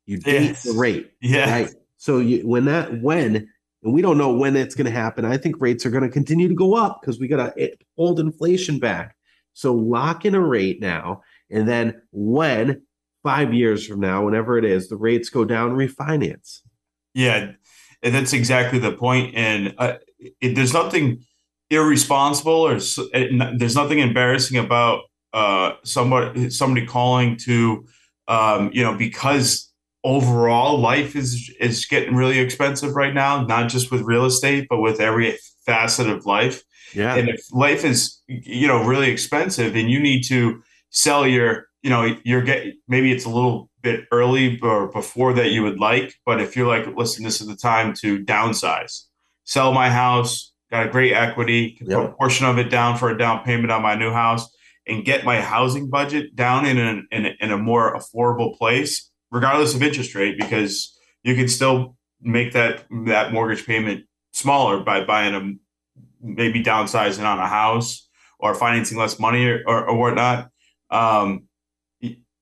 you 0.08 0.16
date 0.16 0.42
yes. 0.42 0.62
the 0.62 0.72
rate. 0.72 1.12
Yeah. 1.20 1.50
Right. 1.50 1.70
So 1.98 2.18
you, 2.18 2.46
when 2.48 2.64
that 2.64 3.02
when 3.02 3.48
and 3.82 3.92
we 3.92 4.02
don't 4.02 4.18
know 4.18 4.32
when 4.32 4.56
it's 4.56 4.74
going 4.74 4.86
to 4.86 4.90
happen. 4.90 5.24
I 5.24 5.36
think 5.36 5.60
rates 5.60 5.86
are 5.86 5.90
going 5.90 6.02
to 6.02 6.08
continue 6.08 6.48
to 6.48 6.54
go 6.54 6.74
up 6.74 7.00
because 7.00 7.20
we 7.20 7.28
got 7.28 7.54
to 7.54 7.76
hold 7.96 8.18
inflation 8.18 8.78
back. 8.78 9.14
So 9.52 9.72
lock 9.72 10.24
in 10.24 10.34
a 10.34 10.40
rate 10.40 10.80
now, 10.80 11.22
and 11.50 11.68
then 11.68 12.00
when 12.12 12.82
five 13.22 13.52
years 13.52 13.86
from 13.86 14.00
now, 14.00 14.24
whenever 14.24 14.56
it 14.56 14.64
is, 14.64 14.88
the 14.88 14.96
rates 14.96 15.30
go 15.30 15.44
down, 15.44 15.76
refinance. 15.76 16.60
Yeah, 17.14 17.52
and 18.02 18.14
that's 18.14 18.32
exactly 18.32 18.78
the 18.78 18.92
point. 18.92 19.34
And 19.34 19.74
uh, 19.78 19.94
it, 20.40 20.54
there's 20.54 20.72
nothing 20.72 21.24
irresponsible 21.70 22.52
or 22.52 22.76
it, 22.76 23.58
there's 23.58 23.74
nothing 23.74 23.98
embarrassing 23.98 24.58
about 24.58 25.02
uh, 25.32 25.72
somebody 25.82 26.50
somebody 26.50 26.86
calling 26.86 27.36
to 27.36 27.84
um, 28.28 28.70
you 28.72 28.82
know 28.82 28.96
because 28.96 29.67
overall 30.08 30.78
life 30.78 31.14
is 31.14 31.54
is 31.60 31.84
getting 31.84 32.14
really 32.16 32.38
expensive 32.38 32.96
right 32.96 33.12
now 33.12 33.44
not 33.44 33.68
just 33.68 33.90
with 33.90 34.00
real 34.00 34.24
estate 34.24 34.66
but 34.70 34.80
with 34.80 35.00
every 35.00 35.36
facet 35.66 36.08
of 36.08 36.24
life. 36.24 36.64
Yeah. 36.94 37.14
And 37.14 37.28
if 37.28 37.42
life 37.52 37.84
is 37.84 38.22
you 38.26 38.66
know 38.66 38.82
really 38.84 39.10
expensive 39.10 39.76
and 39.76 39.90
you 39.90 40.00
need 40.00 40.22
to 40.28 40.62
sell 40.88 41.26
your 41.26 41.66
you 41.82 41.90
know 41.90 42.16
you're 42.24 42.42
getting 42.42 42.72
maybe 42.88 43.12
it's 43.12 43.26
a 43.26 43.28
little 43.28 43.68
bit 43.82 44.06
early 44.10 44.58
or 44.62 44.88
before 44.90 45.34
that 45.34 45.50
you 45.50 45.62
would 45.62 45.78
like 45.78 46.14
but 46.24 46.40
if 46.40 46.56
you're 46.56 46.66
like 46.66 46.86
listen 46.96 47.22
this 47.22 47.42
is 47.42 47.46
the 47.46 47.56
time 47.56 47.92
to 48.00 48.24
downsize. 48.24 49.04
Sell 49.44 49.72
my 49.74 49.90
house 49.90 50.52
got 50.70 50.86
a 50.86 50.90
great 50.90 51.12
equity 51.12 51.72
can 51.72 51.90
yep. 51.90 51.98
put 51.98 52.10
a 52.10 52.12
portion 52.14 52.46
of 52.46 52.56
it 52.56 52.70
down 52.70 52.96
for 52.96 53.10
a 53.10 53.18
down 53.18 53.44
payment 53.44 53.70
on 53.70 53.82
my 53.82 53.94
new 53.94 54.10
house 54.10 54.48
and 54.86 55.04
get 55.04 55.22
my 55.22 55.38
housing 55.38 55.90
budget 55.90 56.34
down 56.34 56.64
in, 56.64 56.78
an, 56.78 57.06
in, 57.10 57.26
a, 57.26 57.34
in 57.40 57.52
a 57.52 57.58
more 57.58 57.94
affordable 57.94 58.56
place 58.56 59.07
regardless 59.30 59.74
of 59.74 59.82
interest 59.82 60.14
rate, 60.14 60.38
because 60.38 60.96
you 61.22 61.34
can 61.34 61.48
still 61.48 61.96
make 62.20 62.52
that 62.52 62.84
that 63.06 63.32
mortgage 63.32 63.66
payment 63.66 64.04
smaller 64.32 64.80
by 64.80 65.04
buying 65.04 65.34
a 65.34 65.52
maybe 66.20 66.62
downsizing 66.62 67.24
on 67.24 67.38
a 67.38 67.46
house 67.46 68.08
or 68.40 68.54
financing 68.54 68.98
less 68.98 69.18
money 69.18 69.46
or, 69.46 69.62
or, 69.66 69.88
or 69.88 69.98
whatnot. 69.98 70.50
Um, 70.90 71.44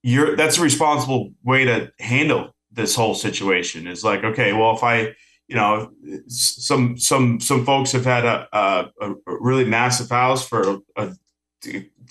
you're 0.02 0.36
that's 0.36 0.58
a 0.58 0.62
responsible 0.62 1.32
way 1.42 1.64
to 1.64 1.90
handle 1.98 2.54
this 2.70 2.94
whole 2.94 3.14
situation. 3.14 3.86
Is 3.86 4.04
like, 4.04 4.22
okay, 4.24 4.52
well, 4.52 4.76
if 4.76 4.82
I 4.82 5.14
you 5.48 5.54
know, 5.54 5.90
some 6.28 6.98
some 6.98 7.40
some 7.40 7.64
folks 7.64 7.92
have 7.92 8.04
had 8.04 8.24
a 8.24 8.48
a, 8.52 8.90
a 9.00 9.14
really 9.26 9.64
massive 9.64 10.10
house 10.10 10.46
for 10.46 10.80
a, 10.96 11.12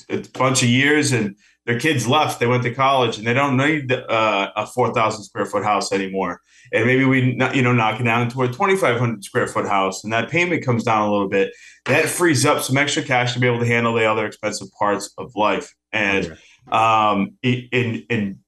a, 0.09 0.23
bunch 0.33 0.63
of 0.63 0.69
years, 0.69 1.11
and 1.11 1.35
their 1.65 1.79
kids 1.79 2.07
left, 2.07 2.39
they 2.39 2.47
went 2.47 2.63
to 2.63 2.73
college, 2.73 3.17
and 3.17 3.25
they 3.25 3.33
don't 3.33 3.57
need 3.57 3.91
uh, 3.91 4.51
a 4.55 4.67
four 4.67 4.93
thousand 4.93 5.23
square 5.23 5.45
foot 5.45 5.63
house 5.63 5.91
anymore. 5.91 6.41
And 6.71 6.85
maybe 6.85 7.05
we, 7.05 7.37
you 7.53 7.61
know, 7.61 7.73
knock 7.73 7.99
it 7.99 8.03
down 8.03 8.29
to 8.29 8.43
a 8.43 8.47
twenty 8.47 8.75
five 8.75 8.99
hundred 8.99 9.23
square 9.23 9.47
foot 9.47 9.65
house, 9.65 10.03
and 10.03 10.13
that 10.13 10.29
payment 10.29 10.63
comes 10.63 10.83
down 10.83 11.07
a 11.07 11.11
little 11.11 11.29
bit. 11.29 11.51
That 11.85 12.05
frees 12.05 12.45
up 12.45 12.61
some 12.61 12.77
extra 12.77 13.03
cash 13.03 13.33
to 13.33 13.39
be 13.39 13.47
able 13.47 13.59
to 13.59 13.65
handle 13.65 13.93
the 13.93 14.05
other 14.05 14.25
expensive 14.25 14.67
parts 14.77 15.11
of 15.17 15.31
life. 15.35 15.73
And 15.91 16.37
um, 16.71 17.37
in 17.41 18.05
in 18.09 18.39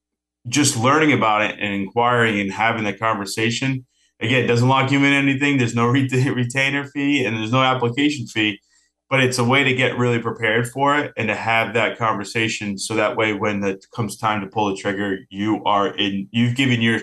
just 0.47 0.77
learning 0.77 1.11
about 1.11 1.41
it 1.41 1.57
and 1.59 1.73
inquiring 1.73 2.39
and 2.39 2.51
having 2.51 2.83
the 2.83 2.93
conversation 2.93 3.85
again, 4.19 4.47
doesn't 4.47 4.67
lock 4.67 4.91
you 4.91 4.99
in 4.99 5.13
anything. 5.13 5.57
There's 5.57 5.75
no 5.75 5.87
retainer 5.87 6.85
fee 6.85 7.25
and 7.25 7.37
there's 7.37 7.51
no 7.51 7.63
application 7.63 8.27
fee 8.27 8.59
but 9.09 9.21
it's 9.21 9.37
a 9.37 9.43
way 9.43 9.63
to 9.63 9.73
get 9.73 9.97
really 9.97 10.19
prepared 10.19 10.67
for 10.67 10.97
it 10.97 11.13
and 11.17 11.27
to 11.29 11.35
have 11.35 11.73
that 11.73 11.97
conversation. 11.97 12.77
So 12.77 12.95
that 12.95 13.15
way 13.15 13.33
when 13.33 13.63
it 13.63 13.85
comes 13.93 14.17
time 14.17 14.41
to 14.41 14.47
pull 14.47 14.69
the 14.69 14.75
trigger 14.75 15.19
you 15.29 15.63
are 15.65 15.95
in 15.95 16.27
you've 16.31 16.55
given 16.55 16.81
your 16.81 17.01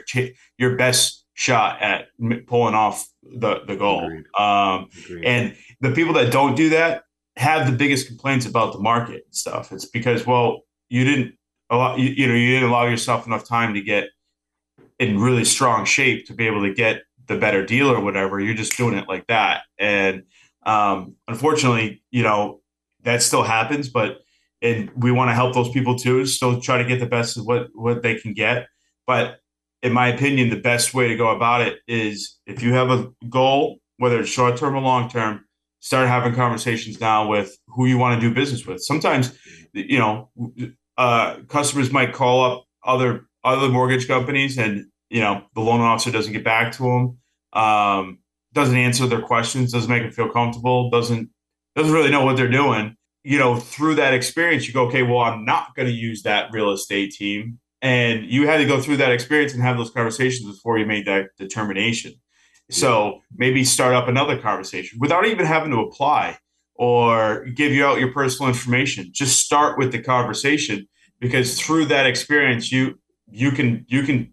your 0.58 0.76
best 0.76 1.24
shot 1.34 1.80
at 1.82 2.08
pulling 2.46 2.74
off 2.74 3.06
the 3.22 3.60
the 3.66 3.76
goal. 3.76 4.04
Agreed. 4.04 4.24
Um, 4.38 4.88
Agreed. 5.04 5.24
and 5.24 5.56
the 5.80 5.92
people 5.92 6.14
that 6.14 6.32
don't 6.32 6.54
do 6.54 6.70
that 6.70 7.04
have 7.36 7.66
the 7.66 7.76
biggest 7.76 8.06
complaints 8.06 8.46
about 8.46 8.72
the 8.72 8.78
market 8.78 9.24
and 9.24 9.34
stuff. 9.34 9.72
It's 9.72 9.86
because 9.86 10.26
well 10.26 10.62
you 10.88 11.04
didn't 11.04 11.34
allow 11.70 11.96
you, 11.96 12.10
you 12.10 12.28
know 12.28 12.34
you 12.34 12.54
didn't 12.54 12.68
allow 12.68 12.86
yourself 12.86 13.26
enough 13.26 13.46
time 13.46 13.74
to 13.74 13.80
get 13.80 14.08
in 14.98 15.18
really 15.18 15.44
strong 15.44 15.84
shape 15.84 16.26
to 16.26 16.34
be 16.34 16.46
able 16.46 16.62
to 16.62 16.72
get 16.72 17.02
the 17.26 17.38
better 17.38 17.64
deal 17.64 17.88
or 17.90 18.00
whatever. 18.00 18.40
You're 18.40 18.54
just 18.54 18.76
doing 18.76 18.96
it 18.96 19.08
like 19.08 19.26
that. 19.28 19.62
And 19.78 20.24
um, 20.66 21.16
unfortunately, 21.28 22.02
you 22.10 22.22
know, 22.22 22.60
that 23.02 23.22
still 23.22 23.42
happens, 23.42 23.88
but 23.88 24.18
and 24.62 24.90
we 24.96 25.12
want 25.12 25.28
to 25.28 25.34
help 25.34 25.54
those 25.54 25.70
people 25.70 25.96
too. 25.96 26.24
Still 26.26 26.60
try 26.60 26.78
to 26.78 26.84
get 26.84 27.00
the 27.00 27.06
best 27.06 27.36
of 27.36 27.44
what 27.44 27.68
what 27.74 28.02
they 28.02 28.14
can 28.16 28.32
get. 28.32 28.66
But 29.06 29.40
in 29.82 29.92
my 29.92 30.08
opinion, 30.08 30.48
the 30.48 30.60
best 30.60 30.94
way 30.94 31.08
to 31.08 31.16
go 31.16 31.28
about 31.28 31.60
it 31.60 31.80
is 31.86 32.38
if 32.46 32.62
you 32.62 32.72
have 32.72 32.90
a 32.90 33.10
goal, 33.28 33.78
whether 33.98 34.20
it's 34.20 34.30
short 34.30 34.56
term 34.56 34.74
or 34.74 34.80
long 34.80 35.10
term, 35.10 35.44
start 35.80 36.08
having 36.08 36.34
conversations 36.34 36.98
now 36.98 37.28
with 37.28 37.58
who 37.68 37.84
you 37.84 37.98
want 37.98 38.18
to 38.18 38.26
do 38.26 38.34
business 38.34 38.64
with. 38.66 38.82
Sometimes, 38.82 39.38
you 39.74 39.98
know, 39.98 40.30
uh, 40.96 41.36
customers 41.48 41.92
might 41.92 42.14
call 42.14 42.42
up 42.44 42.64
other 42.84 43.26
other 43.44 43.68
mortgage 43.68 44.08
companies, 44.08 44.56
and 44.56 44.86
you 45.10 45.20
know 45.20 45.44
the 45.54 45.60
loan 45.60 45.80
officer 45.80 46.10
doesn't 46.10 46.32
get 46.32 46.44
back 46.44 46.72
to 46.72 46.82
them. 46.82 47.18
Um, 47.52 48.18
doesn't 48.54 48.76
answer 48.76 49.06
their 49.06 49.22
questions, 49.22 49.72
doesn't 49.72 49.90
make 49.90 50.02
them 50.02 50.12
feel 50.12 50.30
comfortable, 50.30 50.90
doesn't 50.90 51.30
doesn't 51.76 51.92
really 51.92 52.10
know 52.10 52.24
what 52.24 52.36
they're 52.36 52.50
doing. 52.50 52.96
You 53.24 53.38
know, 53.38 53.56
through 53.56 53.96
that 53.96 54.14
experience, 54.14 54.66
you 54.68 54.74
go, 54.74 54.86
okay, 54.88 55.02
well, 55.02 55.20
I'm 55.20 55.44
not 55.44 55.74
going 55.76 55.88
to 55.88 55.94
use 55.94 56.22
that 56.22 56.50
real 56.52 56.70
estate 56.72 57.12
team. 57.12 57.58
And 57.82 58.26
you 58.26 58.46
had 58.46 58.58
to 58.58 58.66
go 58.66 58.80
through 58.80 58.98
that 58.98 59.12
experience 59.12 59.54
and 59.54 59.62
have 59.62 59.76
those 59.76 59.90
conversations 59.90 60.46
before 60.54 60.78
you 60.78 60.86
made 60.86 61.06
that 61.06 61.26
determination. 61.38 62.14
So 62.70 63.20
maybe 63.36 63.64
start 63.64 63.94
up 63.94 64.08
another 64.08 64.38
conversation 64.40 64.98
without 65.00 65.26
even 65.26 65.46
having 65.46 65.70
to 65.72 65.78
apply. 65.80 66.38
or 66.74 67.46
give 67.54 67.72
you 67.72 67.84
out 67.86 68.00
your 68.00 68.12
personal 68.12 68.48
information. 68.48 69.10
Just 69.12 69.44
start 69.44 69.78
with 69.78 69.92
the 69.92 70.02
conversation 70.02 70.88
because 71.20 71.60
through 71.60 71.86
that 71.86 72.06
experience, 72.06 72.72
you 72.72 72.98
you 73.30 73.50
can 73.52 73.84
you 73.88 74.02
can 74.02 74.30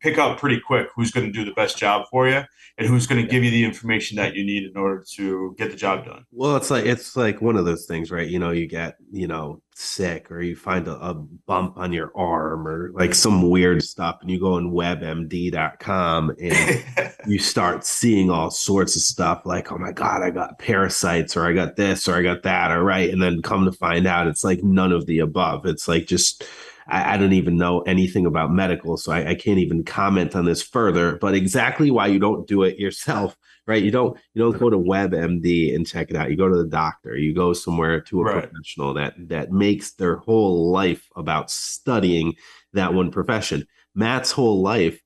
pick 0.00 0.18
out 0.18 0.38
pretty 0.38 0.60
quick 0.60 0.88
who's 0.94 1.10
going 1.10 1.26
to 1.26 1.32
do 1.32 1.44
the 1.44 1.54
best 1.54 1.78
job 1.78 2.06
for 2.10 2.28
you 2.28 2.42
and 2.78 2.86
who's 2.86 3.06
going 3.06 3.22
to 3.22 3.30
give 3.30 3.42
you 3.42 3.50
the 3.50 3.64
information 3.64 4.16
that 4.16 4.34
you 4.34 4.44
need 4.44 4.64
in 4.64 4.76
order 4.76 5.02
to 5.14 5.54
get 5.56 5.70
the 5.70 5.76
job 5.76 6.04
done. 6.04 6.24
Well, 6.30 6.56
it's 6.56 6.70
like 6.70 6.84
it's 6.84 7.16
like 7.16 7.40
one 7.40 7.56
of 7.56 7.64
those 7.64 7.86
things, 7.86 8.10
right? 8.10 8.28
You 8.28 8.38
know, 8.38 8.50
you 8.50 8.66
get 8.66 8.96
you 9.10 9.26
know 9.26 9.62
sick 9.74 10.30
or 10.30 10.40
you 10.42 10.56
find 10.56 10.86
a, 10.88 10.96
a 10.96 11.14
bump 11.14 11.76
on 11.76 11.92
your 11.92 12.12
arm 12.14 12.66
or 12.66 12.90
like 12.92 13.14
some 13.14 13.48
weird 13.48 13.82
stuff, 13.82 14.18
and 14.20 14.30
you 14.30 14.38
go 14.38 14.54
on 14.54 14.72
WebMD.com 14.72 16.36
and 16.40 16.84
you 17.26 17.38
start 17.38 17.84
seeing 17.84 18.30
all 18.30 18.50
sorts 18.50 18.94
of 18.94 19.02
stuff 19.02 19.42
like, 19.46 19.72
oh 19.72 19.78
my 19.78 19.92
god, 19.92 20.22
I 20.22 20.30
got 20.30 20.58
parasites 20.58 21.36
or 21.36 21.46
I 21.46 21.52
got 21.52 21.76
this 21.76 22.06
or 22.08 22.14
I 22.14 22.22
got 22.22 22.42
that, 22.42 22.70
or 22.70 22.84
right, 22.84 23.08
and 23.08 23.22
then 23.22 23.40
come 23.40 23.64
to 23.64 23.72
find 23.72 24.06
out 24.06 24.26
it's 24.26 24.44
like 24.44 24.62
none 24.62 24.92
of 24.92 25.06
the 25.06 25.20
above. 25.20 25.64
It's 25.64 25.88
like 25.88 26.06
just 26.06 26.44
I, 26.88 27.14
I 27.14 27.16
don't 27.16 27.32
even 27.32 27.56
know 27.56 27.80
anything 27.80 28.26
about 28.26 28.52
medical, 28.52 28.96
so 28.96 29.12
I, 29.12 29.30
I 29.30 29.34
can't 29.34 29.58
even 29.58 29.84
comment 29.84 30.36
on 30.36 30.44
this 30.44 30.62
further. 30.62 31.16
But 31.16 31.34
exactly 31.34 31.90
why 31.90 32.06
you 32.06 32.18
don't 32.18 32.46
do 32.46 32.62
it 32.62 32.78
yourself 32.78 33.36
right? 33.66 33.82
You 33.82 33.90
don't 33.90 34.16
you 34.34 34.42
don't 34.42 34.58
go 34.58 34.70
to 34.70 34.78
WebMD 34.78 35.74
and 35.74 35.86
check 35.86 36.10
it 36.10 36.16
out. 36.16 36.30
You 36.30 36.36
go 36.36 36.48
to 36.48 36.56
the 36.56 36.68
doctor. 36.68 37.16
You 37.16 37.34
go 37.34 37.52
somewhere 37.52 38.00
to 38.02 38.20
a 38.20 38.24
right. 38.24 38.48
professional 38.48 38.94
that 38.94 39.14
that 39.28 39.52
makes 39.52 39.92
their 39.92 40.16
whole 40.16 40.70
life 40.70 41.08
about 41.16 41.50
studying 41.50 42.34
that 42.72 42.94
one 42.94 43.10
profession. 43.10 43.66
Matt's 43.94 44.30
whole 44.30 44.62
life 44.62 45.00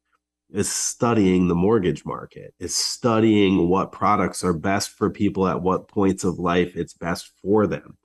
is 0.51 0.71
studying 0.71 1.47
the 1.47 1.55
mortgage 1.55 2.05
market, 2.05 2.55
is 2.59 2.75
studying 2.75 3.69
what 3.69 3.93
products 3.93 4.43
are 4.43 4.53
best 4.53 4.91
for 4.91 5.09
people 5.09 5.47
at 5.47 5.63
what 5.63 5.89
points 5.89 6.25
of 6.25 6.39
life 6.39 6.77
it's 6.77 6.95
best 6.95 7.31
for 7.43 7.67
them. 7.67 7.97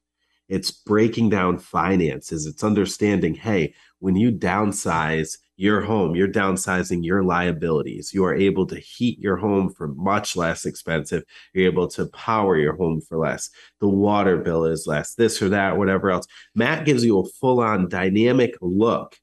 It's 0.47 0.71
breaking 0.71 1.29
down 1.29 1.57
finances. 1.57 2.45
It's 2.45 2.63
understanding, 2.63 3.33
hey, 3.33 3.73
when 3.99 4.15
you 4.15 4.31
downsize 4.31 5.37
your 5.57 5.81
home, 5.81 6.15
you're 6.15 6.27
downsizing 6.27 7.03
your 7.03 7.23
liabilities. 7.23 8.13
You 8.13 8.25
are 8.25 8.35
able 8.35 8.67
to 8.67 8.79
heat 8.79 9.17
your 9.19 9.37
home 9.37 9.69
for 9.69 9.87
much 9.87 10.35
less 10.35 10.65
expensive. 10.65 11.23
You're 11.53 11.71
able 11.71 11.87
to 11.89 12.07
power 12.07 12.57
your 12.57 12.75
home 12.75 13.01
for 13.01 13.17
less. 13.17 13.49
The 13.79 13.87
water 13.87 14.37
bill 14.37 14.65
is 14.65 14.85
less, 14.85 15.15
this 15.15 15.41
or 15.41 15.49
that, 15.49 15.77
whatever 15.77 16.11
else. 16.11 16.27
Matt 16.53 16.85
gives 16.85 17.03
you 17.03 17.19
a 17.19 17.29
full 17.39 17.61
on 17.61 17.89
dynamic 17.89 18.55
look 18.61 19.17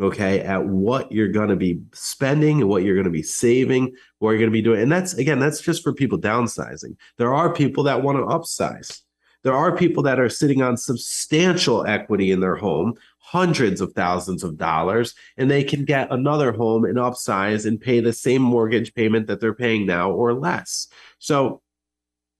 okay, 0.00 0.40
at 0.40 0.64
what 0.64 1.12
you're 1.12 1.28
going 1.28 1.50
to 1.50 1.56
be 1.56 1.80
spending 1.92 2.60
and 2.60 2.68
what 2.68 2.82
you're 2.82 2.96
going 2.96 3.04
to 3.04 3.10
be 3.10 3.22
saving, 3.22 3.94
what 4.18 4.30
you're 4.30 4.40
going 4.40 4.50
to 4.50 4.52
be 4.52 4.62
doing. 4.62 4.82
And 4.82 4.90
that's, 4.90 5.14
again, 5.14 5.38
that's 5.38 5.60
just 5.60 5.82
for 5.82 5.92
people 5.92 6.18
downsizing. 6.18 6.96
There 7.16 7.32
are 7.32 7.52
people 7.52 7.84
that 7.84 8.02
want 8.02 8.18
to 8.18 8.24
upsize. 8.24 9.02
There 9.44 9.54
are 9.54 9.76
people 9.76 10.02
that 10.04 10.18
are 10.18 10.28
sitting 10.28 10.62
on 10.62 10.76
substantial 10.76 11.86
equity 11.86 12.32
in 12.32 12.40
their 12.40 12.56
home, 12.56 12.94
hundreds 13.18 13.80
of 13.80 13.92
thousands 13.92 14.42
of 14.42 14.56
dollars, 14.56 15.14
and 15.36 15.50
they 15.50 15.62
can 15.62 15.84
get 15.84 16.10
another 16.10 16.50
home 16.50 16.84
and 16.84 16.96
upsize 16.96 17.66
and 17.66 17.80
pay 17.80 18.00
the 18.00 18.12
same 18.12 18.42
mortgage 18.42 18.94
payment 18.94 19.26
that 19.26 19.40
they're 19.40 19.54
paying 19.54 19.86
now 19.86 20.10
or 20.10 20.34
less. 20.34 20.88
So 21.18 21.60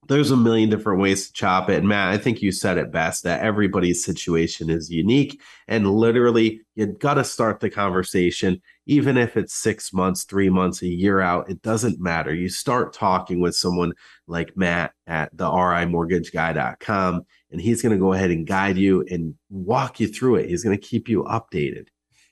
there's 0.08 0.30
a 0.30 0.36
million 0.36 0.68
different 0.68 1.00
ways 1.00 1.26
to 1.26 1.32
chop 1.32 1.68
it. 1.68 1.78
And 1.78 1.88
Matt, 1.88 2.12
I 2.12 2.18
think 2.18 2.42
you 2.42 2.52
said 2.52 2.78
it 2.78 2.92
best 2.92 3.22
that 3.22 3.40
everybody's 3.40 4.04
situation 4.04 4.70
is 4.70 4.90
unique. 4.90 5.40
And 5.68 5.90
literally, 5.90 6.60
you 6.74 6.86
got 6.86 7.14
to 7.14 7.24
start 7.24 7.60
the 7.60 7.70
conversation, 7.70 8.60
even 8.86 9.16
if 9.16 9.36
it's 9.36 9.54
six 9.54 9.92
months, 9.92 10.24
three 10.24 10.50
months, 10.50 10.82
a 10.82 10.86
year 10.86 11.20
out, 11.20 11.48
it 11.48 11.62
doesn't 11.62 12.00
matter. 12.00 12.34
You 12.34 12.48
start 12.48 12.92
talking 12.92 13.40
with 13.40 13.54
someone 13.54 13.92
like 14.26 14.56
Matt 14.56 14.92
at 15.06 15.36
the 15.36 15.46
RIMortgageguy.com, 15.46 17.26
and 17.50 17.60
he's 17.60 17.82
going 17.82 17.92
to 17.92 17.98
go 17.98 18.12
ahead 18.12 18.30
and 18.30 18.46
guide 18.46 18.76
you 18.76 19.04
and 19.10 19.34
walk 19.50 20.00
you 20.00 20.08
through 20.08 20.36
it. 20.36 20.48
He's 20.48 20.64
going 20.64 20.76
to 20.78 20.86
keep 20.86 21.08
you 21.08 21.24
updated. 21.24 21.88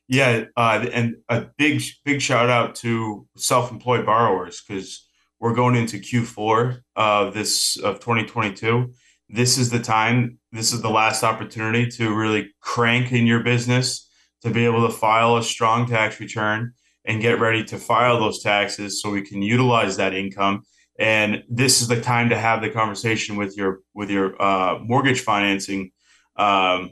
Yeah. 0.09 0.45
Uh, 0.57 0.87
and 0.93 1.17
a 1.29 1.47
big, 1.57 1.83
big 2.05 2.21
shout 2.21 2.51
out 2.51 2.75
to 2.77 3.27
self 3.37 3.71
employed 3.71 4.05
borrowers 4.05 4.63
because 4.67 5.07
we're 5.43 5.55
going 5.55 5.75
into 5.75 5.99
Q4 5.99 6.83
of 6.95 7.35
this 7.35 7.77
of 7.77 7.99
2022. 7.99 8.93
This 9.29 9.59
is 9.59 9.71
the 9.71 9.81
time. 9.81 10.39
This 10.53 10.73
is 10.73 10.83
the 10.83 10.89
last 10.89 11.25
opportunity 11.25 11.91
to 11.91 12.15
really 12.15 12.51
crank 12.61 13.11
in 13.11 13.27
your 13.27 13.43
business 13.43 14.09
to 14.43 14.51
be 14.51 14.65
able 14.65 14.87
to 14.87 14.95
file 14.95 15.37
a 15.37 15.43
strong 15.43 15.85
tax 15.89 16.21
return 16.21 16.75
and 17.05 17.21
get 17.21 17.41
ready 17.41 17.65
to 17.65 17.77
file 17.77 18.21
those 18.21 18.41
taxes 18.41 19.03
so 19.03 19.11
we 19.11 19.23
can 19.23 19.43
utilize 19.43 19.97
that 19.97 20.15
income. 20.15 20.63
And 20.97 21.43
this 21.51 21.83
is 21.83 21.89
the 21.89 22.01
time 22.01 22.29
to 22.29 22.39
have 22.39 22.63
the 22.63 22.71
conversation 22.71 23.35
with 23.35 23.57
your 23.57 23.81
with 23.95 24.11
your 24.11 24.41
uh, 24.41 24.79
mortgage 24.79 25.23
financing 25.23 25.91
um, 26.37 26.91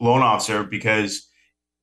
loan 0.00 0.22
officer 0.22 0.64
because 0.64 1.28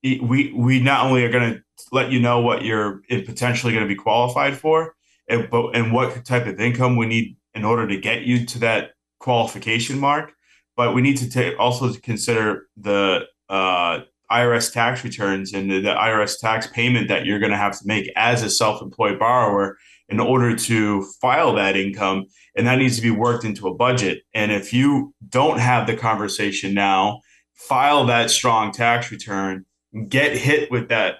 we 0.02 0.52
we 0.56 0.80
not 0.80 1.06
only 1.06 1.24
are 1.26 1.32
going 1.32 1.54
to 1.54 1.62
let 1.92 2.12
you 2.12 2.20
know 2.20 2.40
what 2.40 2.66
you're 2.66 3.04
potentially 3.08 3.72
going 3.72 3.88
to 3.88 3.88
be 3.88 4.02
qualified 4.02 4.58
for, 4.58 4.96
and, 5.28 5.50
but, 5.50 5.76
and 5.76 5.92
what 5.92 6.26
type 6.26 6.46
of 6.46 6.60
income 6.60 6.96
we 6.96 7.06
need 7.06 7.38
in 7.54 7.66
order 7.66 7.88
to 7.88 7.98
get 7.98 8.24
you 8.24 8.46
to 8.46 8.60
that 8.60 8.92
qualification 9.20 10.00
mark. 10.00 10.34
But 10.76 10.94
we 10.94 11.02
need 11.02 11.18
to 11.18 11.30
take 11.30 11.60
also 11.60 11.92
consider 11.94 12.68
the 12.78 13.26
uh, 13.50 14.02
IRS 14.32 14.72
tax 14.72 15.04
returns 15.04 15.54
and 15.54 15.72
the, 15.72 15.82
the 15.82 15.94
IRS 15.94 16.40
tax 16.40 16.68
payment 16.68 17.08
that 17.08 17.26
you're 17.26 17.40
going 17.40 17.52
to 17.52 17.58
have 17.58 17.78
to 17.80 17.88
make 17.88 18.12
as 18.16 18.44
a 18.44 18.50
self-employed 18.50 19.18
borrower 19.18 19.78
in 20.10 20.20
order 20.20 20.56
to 20.56 21.04
file 21.22 21.54
that 21.56 21.76
income, 21.76 22.26
and 22.56 22.66
that 22.66 22.78
needs 22.78 22.96
to 22.96 23.02
be 23.02 23.12
worked 23.12 23.44
into 23.44 23.68
a 23.68 23.74
budget. 23.74 24.24
And 24.34 24.52
if 24.52 24.74
you 24.74 25.13
don't 25.28 25.60
have 25.60 25.86
the 25.86 25.98
conversation 25.98 26.74
now, 26.74 27.22
file 27.54 28.06
that 28.06 28.30
strong 28.30 28.72
tax 28.72 29.12
return, 29.12 29.66
get 30.08 30.38
hit 30.38 30.72
with 30.72 30.90
that 30.90 31.16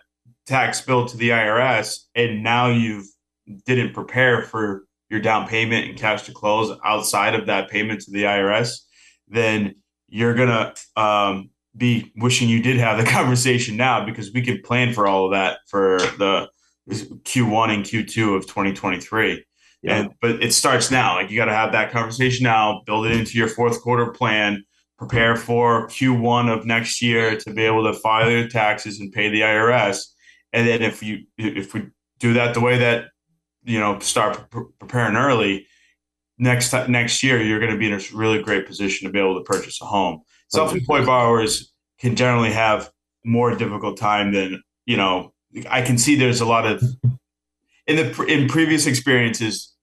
tax 0.46 0.80
bill 0.80 1.06
to 1.06 1.18
the 1.18 1.30
IRS, 1.30 2.06
and 2.16 2.44
now 2.44 2.70
you've 2.70 3.08
didn't 3.66 3.94
prepare 3.94 4.44
for 4.44 4.86
your 5.10 5.20
down 5.20 5.48
payment 5.48 5.88
and 5.88 5.98
cash 5.98 6.24
to 6.24 6.34
close 6.34 6.78
outside 6.84 7.34
of 7.34 7.46
that 7.48 7.70
payment 7.70 8.02
to 8.02 8.12
the 8.12 8.24
IRS, 8.24 8.80
then 9.28 9.76
you're 10.08 10.34
gonna 10.34 10.74
um, 10.96 11.50
be 11.76 12.12
wishing 12.18 12.50
you 12.50 12.62
did 12.62 12.78
have 12.78 12.98
the 12.98 13.10
conversation 13.12 13.78
now 13.78 14.06
because 14.06 14.32
we 14.34 14.42
can 14.42 14.62
plan 14.62 14.94
for 14.94 15.08
all 15.08 15.26
of 15.26 15.32
that 15.32 15.60
for 15.68 15.98
the 16.18 16.50
Q1 16.90 17.74
and 17.74 17.84
Q2 17.84 18.36
of 18.36 18.48
2023. 18.48 19.44
Yeah. 19.84 19.96
And 19.96 20.12
but 20.22 20.42
it 20.44 20.54
starts 20.54 20.90
now. 20.90 21.16
Like 21.16 21.30
you 21.30 21.38
got 21.38 21.46
to 21.46 21.54
have 21.54 21.72
that 21.74 21.92
conversation 21.92 22.44
now, 22.44 22.82
build 22.86 23.06
it 23.06 23.12
into 23.12 23.38
your 23.38 23.48
fourth 23.48 23.82
quarter 23.82 24.12
plan, 24.12 24.64
prepare 24.98 25.36
for 25.36 25.88
Q1 25.88 26.52
of 26.52 26.66
next 26.66 27.02
year 27.02 27.38
to 27.38 27.54
be 27.54 27.64
able 27.64 27.84
to 27.84 27.98
file 27.98 28.30
your 28.30 28.48
taxes 28.48 29.00
and 29.00 29.12
pay 29.12 29.30
the 29.30 29.42
IRS. 29.42 30.06
And 30.52 30.68
then 30.68 30.82
if 30.82 31.04
you 31.04 31.26
if 31.38 31.74
we 31.74 31.88
do 32.20 32.34
that 32.34 32.54
the 32.54 32.62
way 32.62 32.80
that 32.80 33.10
you 33.68 33.80
know 33.80 34.00
start 34.00 34.50
pre- 34.50 34.64
preparing 34.80 35.16
early 35.16 35.68
next 36.40 36.72
t- 36.72 36.88
next 36.88 37.22
year 37.22 37.42
you're 37.42 37.60
going 37.60 37.72
to 37.72 37.78
be 37.78 37.92
in 37.92 37.94
a 37.94 38.02
really 38.14 38.42
great 38.42 38.66
position 38.66 39.06
to 39.06 39.12
be 39.12 39.20
able 39.20 39.38
to 39.38 39.44
purchase 39.44 39.82
a 39.82 39.86
home. 39.86 40.22
Self-employed 40.50 41.06
borrowers 41.06 41.74
can 42.00 42.16
generally 42.16 42.52
have 42.52 42.90
more 43.26 43.56
difficult 43.56 43.98
time 43.98 44.32
than 44.32 44.64
you 44.86 44.96
know 44.96 45.34
i 45.70 45.82
can 45.82 45.98
see 45.98 46.16
there's 46.16 46.40
a 46.40 46.46
lot 46.46 46.66
of 46.66 46.82
in 47.86 47.98
the 47.98 48.26
in 48.26 48.48
previous 48.48 48.88
experiences 48.88 49.74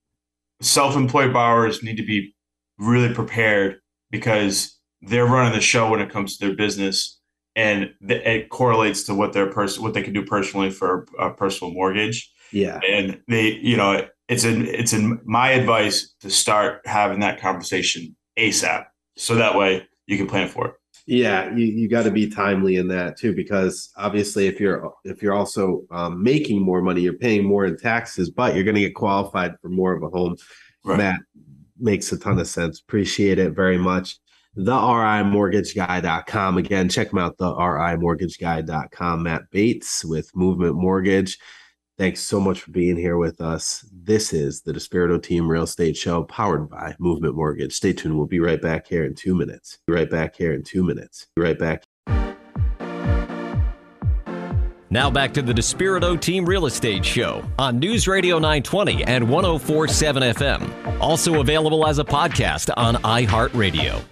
self-employed 0.63 1.33
borrowers 1.33 1.83
need 1.83 1.97
to 1.97 2.07
be 2.07 2.35
really 2.79 3.13
prepared 3.13 3.77
because 4.11 4.79
they're 5.03 5.27
running 5.27 5.53
the 5.53 5.61
show 5.61 5.91
when 5.91 6.01
it 6.01 6.11
comes 6.11 6.37
to 6.37 6.47
their 6.47 6.57
business 6.57 7.21
and 7.55 7.93
it 8.01 8.49
correlates 8.49 9.05
to 9.05 9.15
what 9.15 9.35
their 9.35 9.51
person 9.51 9.83
what 9.83 9.93
they 9.93 10.03
can 10.03 10.15
do 10.15 10.25
personally 10.25 10.71
for 10.71 11.07
a 11.19 11.31
personal 11.31 11.73
mortgage 11.73 12.31
yeah. 12.55 12.81
And 12.89 13.21
they, 13.29 13.55
you 13.55 13.77
know, 13.77 14.07
it's 14.29 14.45
in 14.45 14.67
it's 14.67 14.93
in 14.93 15.21
my 15.25 15.51
advice 15.51 16.15
to 16.21 16.31
start 16.31 16.81
having 16.87 17.21
that 17.21 17.41
conversation 17.41 18.17
ASAP. 18.39 18.87
So 19.17 19.35
that 19.35 19.57
way 19.57 19.87
you 20.07 20.17
can 20.17 20.27
plan 20.27 20.49
for 20.49 20.69
it. 20.69 20.75
Yeah, 21.07 21.55
you, 21.55 21.67
you 21.67 21.89
got 21.89 22.05
to 22.05 22.11
be 22.11 22.31
timely 22.31 22.77
in 22.77 22.89
that 22.89 23.19
too, 23.19 23.35
because 23.35 23.91
obviously, 23.97 24.47
if 24.47 24.59
you're 24.59 24.95
if 25.05 25.23
you're 25.23 25.35
also 25.35 25.83
um, 25.91 26.23
making 26.23 26.63
more 26.63 26.81
money, 26.81 27.03
you're 27.03 27.13
paying 27.13 27.45
more 27.45 27.67
in 27.67 27.77
taxes, 27.77 28.31
but 28.31 28.55
you're 28.55 28.65
going 28.65 28.77
to 28.77 28.81
get 28.81 28.95
qualified 28.95 29.55
for 29.61 29.69
more 29.69 29.93
of 29.93 30.03
a 30.03 30.09
home. 30.09 30.37
Right. 30.85 30.99
That 30.99 31.21
makes 31.79 32.11
a 32.13 32.19
ton 32.19 32.39
of 32.39 32.47
sense. 32.47 32.81
Appreciate 32.81 33.39
it 33.39 33.53
very 33.53 33.79
much. 33.79 34.17
The 34.57 34.73
RIMortgageguy.com. 34.73 36.59
Again, 36.59 36.89
check 36.89 37.11
them 37.11 37.19
out. 37.19 37.37
The 37.37 37.53
RIMortgageguy.com. 37.53 39.23
Matt 39.25 39.51
Bates 39.51 40.05
with 40.05 40.31
Movement 40.35 40.77
Mortgage. 40.77 41.39
Thanks 41.97 42.23
so 42.23 42.41
much 42.41 42.61
for 42.61 42.73
being 42.73 42.97
here 42.97 43.19
with 43.19 43.41
us. 43.41 43.89
This 43.93 44.33
is 44.33 44.63
the 44.63 44.73
Despirito 44.73 45.23
Team 45.23 45.49
Real 45.49 45.63
Estate 45.63 45.97
Show 45.97 46.25
powered 46.25 46.69
by 46.69 46.97
Movement 46.99 47.37
Mortgage. 47.37 47.73
Stay 47.73 47.93
tuned. 47.93 48.17
We'll 48.17 48.27
be 48.27 48.41
right 48.41 48.61
back 48.61 48.89
here 48.89 49.05
in 49.05 49.15
two 49.15 49.33
minutes. 49.33 49.79
Be 49.87 49.93
right 49.93 50.11
back 50.11 50.35
here 50.35 50.53
in 50.55 50.65
two 50.65 50.83
minutes. 50.83 51.29
Be 51.37 51.43
right 51.43 51.57
back. 51.57 51.85
Now 54.91 55.09
back 55.09 55.33
to 55.35 55.43
the 55.43 55.53
Despirito 55.53 56.21
Team 56.21 56.45
Real 56.45 56.67
Estate 56.67 57.05
Show 57.05 57.49
on 57.61 57.79
News 57.79 58.09
Radio 58.09 58.41
920 58.41 59.05
and 59.05 59.31
1047 59.31 60.23
FM. 60.35 61.01
Also 61.01 61.41
available 61.41 61.87
as 61.87 62.01
a 62.01 62.05
podcast 62.05 62.71
on 62.77 62.97
iHeartRadio. 62.97 64.03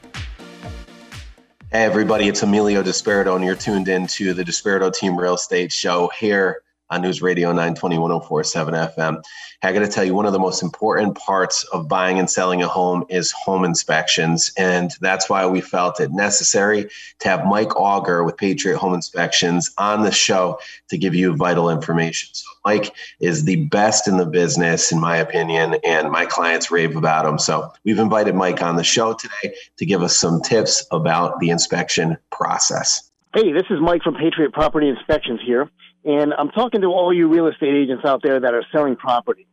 Hey, 1.72 1.84
everybody, 1.84 2.28
it's 2.28 2.44
Emilio 2.44 2.80
Despirito, 2.84 3.34
and 3.34 3.44
you're 3.44 3.56
tuned 3.56 3.88
in 3.88 4.06
to 4.06 4.34
the 4.34 4.44
Despirito 4.44 4.92
Team 4.94 5.18
Real 5.18 5.34
Estate 5.34 5.72
Show 5.72 6.08
here 6.16 6.62
on 6.92 7.00
News 7.00 7.22
Radio 7.22 7.48
920 7.48 7.96
1047 7.96 8.74
FM. 8.74 9.22
I 9.62 9.72
got 9.72 9.80
to 9.80 9.88
tell 9.88 10.04
you, 10.04 10.14
one 10.14 10.26
of 10.26 10.32
the 10.32 10.38
most 10.38 10.62
important 10.62 11.16
parts 11.16 11.64
of 11.72 11.88
buying 11.88 12.18
and 12.18 12.28
selling 12.28 12.62
a 12.62 12.68
home 12.68 13.04
is 13.08 13.32
home 13.32 13.64
inspections. 13.64 14.52
And 14.58 14.90
that's 15.00 15.30
why 15.30 15.46
we 15.46 15.62
felt 15.62 16.00
it 16.00 16.12
necessary 16.12 16.90
to 17.20 17.28
have 17.28 17.46
Mike 17.46 17.74
Auger 17.76 18.24
with 18.24 18.36
Patriot 18.36 18.76
Home 18.76 18.92
Inspections 18.92 19.72
on 19.78 20.02
the 20.02 20.10
show 20.10 20.58
to 20.90 20.98
give 20.98 21.14
you 21.14 21.34
vital 21.34 21.70
information. 21.70 22.28
So, 22.32 22.44
Mike 22.66 22.94
is 23.20 23.44
the 23.44 23.64
best 23.66 24.06
in 24.06 24.18
the 24.18 24.26
business, 24.26 24.92
in 24.92 25.00
my 25.00 25.16
opinion, 25.16 25.76
and 25.84 26.10
my 26.10 26.26
clients 26.26 26.70
rave 26.70 26.94
about 26.94 27.24
him. 27.24 27.38
So, 27.38 27.72
we've 27.84 27.98
invited 27.98 28.34
Mike 28.34 28.60
on 28.60 28.76
the 28.76 28.84
show 28.84 29.14
today 29.14 29.54
to 29.78 29.86
give 29.86 30.02
us 30.02 30.16
some 30.16 30.42
tips 30.42 30.84
about 30.90 31.40
the 31.40 31.48
inspection 31.48 32.18
process. 32.30 33.10
Hey, 33.34 33.50
this 33.50 33.64
is 33.70 33.80
Mike 33.80 34.02
from 34.02 34.14
Patriot 34.14 34.52
Property 34.52 34.88
Inspections 34.88 35.40
here. 35.42 35.70
And 36.04 36.34
I'm 36.34 36.48
talking 36.50 36.80
to 36.80 36.88
all 36.88 37.12
you 37.12 37.28
real 37.28 37.46
estate 37.46 37.74
agents 37.74 38.04
out 38.04 38.22
there 38.22 38.40
that 38.40 38.54
are 38.54 38.64
selling 38.72 38.96
property. 38.96 39.46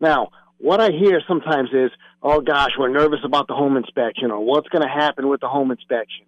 Now, 0.00 0.30
what 0.58 0.80
I 0.80 0.90
hear 0.90 1.20
sometimes 1.28 1.70
is, 1.72 1.90
oh 2.22 2.40
gosh, 2.40 2.70
we're 2.78 2.88
nervous 2.88 3.20
about 3.24 3.48
the 3.48 3.54
home 3.54 3.76
inspection 3.76 4.30
or 4.30 4.40
what's 4.40 4.68
going 4.68 4.82
to 4.82 4.88
happen 4.88 5.28
with 5.28 5.40
the 5.40 5.48
home 5.48 5.70
inspection. 5.70 6.24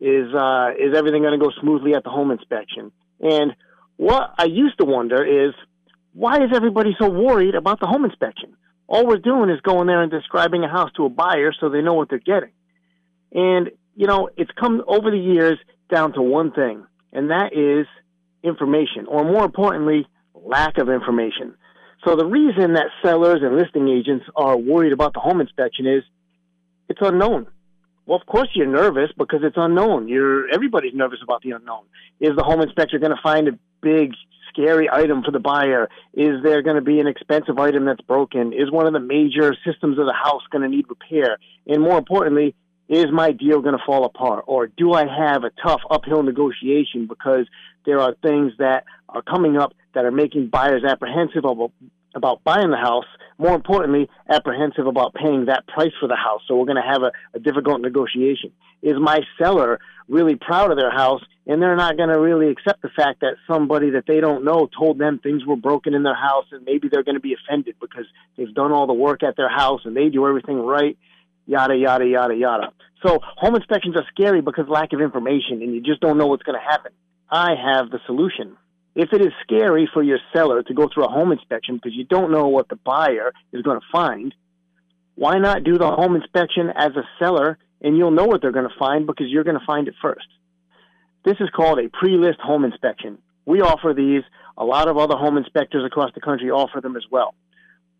Is, 0.00 0.34
uh, 0.34 0.70
is 0.78 0.94
everything 0.96 1.22
going 1.22 1.38
to 1.38 1.44
go 1.44 1.52
smoothly 1.60 1.94
at 1.94 2.04
the 2.04 2.10
home 2.10 2.30
inspection? 2.30 2.92
And 3.20 3.54
what 3.96 4.34
I 4.38 4.44
used 4.44 4.78
to 4.78 4.84
wonder 4.84 5.24
is, 5.24 5.54
why 6.12 6.36
is 6.36 6.50
everybody 6.54 6.96
so 6.98 7.08
worried 7.08 7.54
about 7.54 7.80
the 7.80 7.86
home 7.86 8.04
inspection? 8.04 8.56
All 8.86 9.06
we're 9.06 9.18
doing 9.18 9.50
is 9.50 9.60
going 9.60 9.86
there 9.86 10.02
and 10.02 10.10
describing 10.10 10.64
a 10.64 10.68
house 10.68 10.90
to 10.96 11.04
a 11.04 11.08
buyer 11.08 11.52
so 11.58 11.68
they 11.68 11.80
know 11.80 11.94
what 11.94 12.08
they're 12.08 12.18
getting. 12.18 12.50
And, 13.32 13.70
you 13.94 14.06
know, 14.06 14.28
it's 14.36 14.50
come 14.58 14.82
over 14.88 15.10
the 15.10 15.18
years 15.18 15.58
down 15.88 16.12
to 16.14 16.22
one 16.22 16.50
thing, 16.52 16.84
and 17.12 17.30
that 17.30 17.52
is 17.52 17.86
information, 18.42 19.06
or 19.06 19.24
more 19.24 19.44
importantly, 19.44 20.06
lack 20.34 20.78
of 20.78 20.88
information. 20.88 21.54
So 22.04 22.16
the 22.16 22.24
reason 22.24 22.74
that 22.74 22.86
sellers 23.04 23.40
and 23.42 23.56
listing 23.56 23.88
agents 23.88 24.24
are 24.34 24.56
worried 24.56 24.92
about 24.92 25.12
the 25.12 25.20
home 25.20 25.40
inspection 25.40 25.86
is 25.86 26.02
it's 26.88 27.00
unknown. 27.02 27.46
Well, 28.06 28.18
of 28.18 28.26
course 28.26 28.48
you're 28.54 28.66
nervous 28.66 29.10
because 29.16 29.40
it's 29.42 29.56
unknown. 29.58 30.08
You're 30.08 30.48
everybody's 30.48 30.94
nervous 30.94 31.20
about 31.22 31.42
the 31.42 31.52
unknown. 31.52 31.84
Is 32.18 32.30
the 32.36 32.42
home 32.42 32.60
inspector 32.62 32.98
going 32.98 33.14
to 33.14 33.22
find 33.22 33.48
a 33.48 33.52
big 33.82 34.12
scary 34.48 34.88
item 34.90 35.22
for 35.22 35.30
the 35.30 35.38
buyer? 35.38 35.88
Is 36.14 36.42
there 36.42 36.62
going 36.62 36.76
to 36.76 36.82
be 36.82 37.00
an 37.00 37.06
expensive 37.06 37.58
item 37.58 37.84
that's 37.84 38.00
broken? 38.00 38.52
Is 38.52 38.70
one 38.70 38.86
of 38.86 38.92
the 38.92 39.00
major 39.00 39.54
systems 39.64 39.98
of 39.98 40.06
the 40.06 40.14
house 40.14 40.42
going 40.50 40.62
to 40.62 40.68
need 40.68 40.86
repair? 40.88 41.38
And 41.66 41.82
more 41.82 41.98
importantly, 41.98 42.54
is 42.90 43.06
my 43.12 43.30
deal 43.30 43.62
going 43.62 43.78
to 43.78 43.84
fall 43.86 44.04
apart? 44.04 44.44
Or 44.48 44.66
do 44.66 44.92
I 44.92 45.06
have 45.06 45.44
a 45.44 45.50
tough 45.64 45.80
uphill 45.88 46.24
negotiation 46.24 47.06
because 47.06 47.46
there 47.86 48.00
are 48.00 48.14
things 48.20 48.52
that 48.58 48.84
are 49.08 49.22
coming 49.22 49.56
up 49.56 49.74
that 49.94 50.04
are 50.04 50.10
making 50.10 50.48
buyers 50.48 50.82
apprehensive 50.84 51.44
about, 51.44 51.70
about 52.16 52.42
buying 52.42 52.70
the 52.70 52.76
house? 52.76 53.06
More 53.38 53.54
importantly, 53.54 54.10
apprehensive 54.28 54.88
about 54.88 55.14
paying 55.14 55.46
that 55.46 55.68
price 55.68 55.92
for 56.00 56.08
the 56.08 56.16
house. 56.16 56.42
So 56.48 56.56
we're 56.56 56.66
going 56.66 56.82
to 56.82 56.92
have 56.92 57.02
a, 57.02 57.12
a 57.32 57.38
difficult 57.38 57.80
negotiation. 57.80 58.52
Is 58.82 58.96
my 59.00 59.20
seller 59.40 59.78
really 60.08 60.34
proud 60.34 60.72
of 60.72 60.76
their 60.76 60.90
house 60.90 61.22
and 61.46 61.62
they're 61.62 61.76
not 61.76 61.96
going 61.96 62.08
to 62.08 62.18
really 62.18 62.50
accept 62.50 62.82
the 62.82 62.88
fact 62.88 63.20
that 63.20 63.36
somebody 63.46 63.90
that 63.90 64.04
they 64.08 64.20
don't 64.20 64.44
know 64.44 64.68
told 64.76 64.98
them 64.98 65.20
things 65.22 65.46
were 65.46 65.56
broken 65.56 65.94
in 65.94 66.02
their 66.02 66.14
house 66.14 66.46
and 66.50 66.64
maybe 66.64 66.88
they're 66.88 67.04
going 67.04 67.14
to 67.14 67.20
be 67.20 67.34
offended 67.34 67.76
because 67.80 68.06
they've 68.36 68.52
done 68.52 68.72
all 68.72 68.88
the 68.88 68.92
work 68.92 69.22
at 69.22 69.36
their 69.36 69.48
house 69.48 69.82
and 69.84 69.96
they 69.96 70.08
do 70.08 70.26
everything 70.26 70.58
right 70.58 70.98
yada, 71.46 71.76
yada, 71.76 72.06
yada, 72.06 72.34
yada. 72.34 72.72
So 73.04 73.18
home 73.22 73.54
inspections 73.54 73.96
are 73.96 74.04
scary 74.12 74.40
because 74.42 74.68
lack 74.68 74.92
of 74.92 75.00
information 75.00 75.62
and 75.62 75.74
you 75.74 75.80
just 75.80 76.00
don't 76.00 76.18
know 76.18 76.26
what's 76.26 76.42
going 76.42 76.58
to 76.58 76.64
happen. 76.64 76.92
I 77.30 77.50
have 77.54 77.90
the 77.90 78.00
solution. 78.06 78.56
If 78.94 79.12
it 79.12 79.20
is 79.20 79.32
scary 79.42 79.88
for 79.92 80.02
your 80.02 80.18
seller 80.34 80.62
to 80.62 80.74
go 80.74 80.88
through 80.92 81.04
a 81.04 81.10
home 81.10 81.32
inspection 81.32 81.76
because 81.76 81.94
you 81.94 82.04
don't 82.04 82.32
know 82.32 82.48
what 82.48 82.68
the 82.68 82.76
buyer 82.76 83.32
is 83.52 83.62
going 83.62 83.78
to 83.78 83.86
find, 83.92 84.34
why 85.14 85.38
not 85.38 85.64
do 85.64 85.78
the 85.78 85.90
home 85.90 86.16
inspection 86.16 86.70
as 86.74 86.90
a 86.96 87.08
seller 87.18 87.58
and 87.80 87.96
you'll 87.96 88.10
know 88.10 88.24
what 88.24 88.42
they're 88.42 88.52
going 88.52 88.68
to 88.68 88.78
find 88.78 89.06
because 89.06 89.26
you're 89.28 89.44
going 89.44 89.58
to 89.58 89.66
find 89.66 89.88
it 89.88 89.94
first. 90.02 90.26
This 91.24 91.36
is 91.40 91.48
called 91.54 91.78
a 91.78 91.88
pre-list 91.88 92.40
home 92.40 92.64
inspection. 92.64 93.18
We 93.46 93.60
offer 93.60 93.94
these. 93.94 94.22
A 94.56 94.64
lot 94.64 94.88
of 94.88 94.98
other 94.98 95.16
home 95.16 95.38
inspectors 95.38 95.84
across 95.86 96.12
the 96.14 96.20
country 96.20 96.50
offer 96.50 96.80
them 96.80 96.96
as 96.96 97.04
well. 97.10 97.34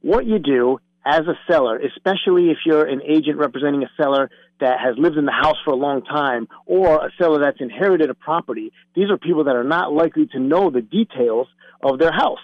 What 0.02 0.26
you 0.26 0.38
do 0.38 0.78
as 1.04 1.20
a 1.20 1.38
seller, 1.50 1.78
especially 1.78 2.50
if 2.50 2.58
you're 2.66 2.86
an 2.86 3.00
agent 3.02 3.38
representing 3.38 3.82
a 3.82 3.90
seller 4.00 4.30
that 4.60 4.78
has 4.80 4.96
lived 4.98 5.16
in 5.16 5.24
the 5.24 5.32
house 5.32 5.56
for 5.64 5.70
a 5.70 5.76
long 5.76 6.02
time 6.02 6.46
or 6.66 7.06
a 7.06 7.10
seller 7.18 7.40
that's 7.40 7.60
inherited 7.60 8.10
a 8.10 8.14
property, 8.14 8.72
these 8.94 9.10
are 9.10 9.16
people 9.16 9.44
that 9.44 9.56
are 9.56 9.64
not 9.64 9.92
likely 9.92 10.26
to 10.26 10.38
know 10.38 10.70
the 10.70 10.82
details 10.82 11.48
of 11.82 11.98
their 11.98 12.12
house. 12.12 12.38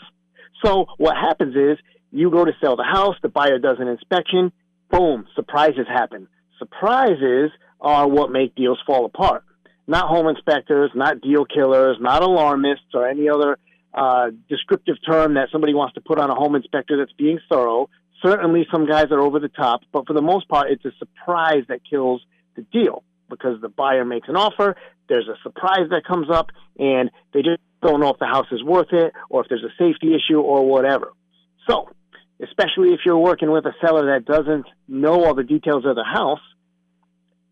So 0.64 0.86
what 0.96 1.16
happens 1.16 1.54
is 1.54 1.78
you 2.10 2.30
go 2.30 2.44
to 2.44 2.52
sell 2.62 2.76
the 2.76 2.84
house, 2.84 3.16
the 3.22 3.28
buyer 3.28 3.58
does 3.58 3.76
an 3.78 3.88
inspection, 3.88 4.52
boom, 4.90 5.26
surprises 5.34 5.86
happen. 5.86 6.28
Surprises 6.58 7.50
are 7.80 8.08
what 8.08 8.30
make 8.30 8.54
deals 8.54 8.78
fall 8.86 9.04
apart. 9.04 9.44
Not 9.86 10.08
home 10.08 10.28
inspectors, 10.28 10.90
not 10.94 11.20
deal 11.20 11.44
killers, 11.44 11.98
not 12.00 12.22
alarmists 12.22 12.86
or 12.94 13.06
any 13.06 13.28
other 13.28 13.58
uh, 13.92 14.30
descriptive 14.48 14.96
term 15.06 15.34
that 15.34 15.48
somebody 15.52 15.74
wants 15.74 15.94
to 15.94 16.00
put 16.00 16.18
on 16.18 16.30
a 16.30 16.34
home 16.34 16.54
inspector 16.54 16.96
that's 16.96 17.12
being 17.12 17.38
thorough. 17.50 17.88
Certainly, 18.26 18.66
some 18.72 18.86
guys 18.86 19.06
are 19.12 19.20
over 19.20 19.38
the 19.38 19.48
top, 19.48 19.82
but 19.92 20.06
for 20.06 20.12
the 20.12 20.22
most 20.22 20.48
part, 20.48 20.70
it's 20.70 20.84
a 20.84 20.90
surprise 20.98 21.62
that 21.68 21.80
kills 21.88 22.22
the 22.56 22.62
deal 22.62 23.04
because 23.30 23.60
the 23.60 23.68
buyer 23.68 24.04
makes 24.04 24.28
an 24.28 24.36
offer, 24.36 24.76
there's 25.08 25.28
a 25.28 25.36
surprise 25.42 25.88
that 25.90 26.02
comes 26.04 26.28
up, 26.30 26.50
and 26.78 27.10
they 27.32 27.42
just 27.42 27.60
don't 27.82 28.00
know 28.00 28.10
if 28.10 28.18
the 28.18 28.26
house 28.26 28.46
is 28.50 28.62
worth 28.64 28.92
it 28.92 29.12
or 29.30 29.42
if 29.42 29.48
there's 29.48 29.64
a 29.64 29.74
safety 29.78 30.14
issue 30.14 30.40
or 30.40 30.66
whatever. 30.68 31.12
So, 31.68 31.88
especially 32.42 32.94
if 32.94 33.00
you're 33.04 33.18
working 33.18 33.50
with 33.50 33.64
a 33.66 33.74
seller 33.84 34.06
that 34.14 34.24
doesn't 34.24 34.66
know 34.88 35.24
all 35.24 35.34
the 35.34 35.44
details 35.44 35.84
of 35.84 35.94
the 35.94 36.04
house, 36.04 36.40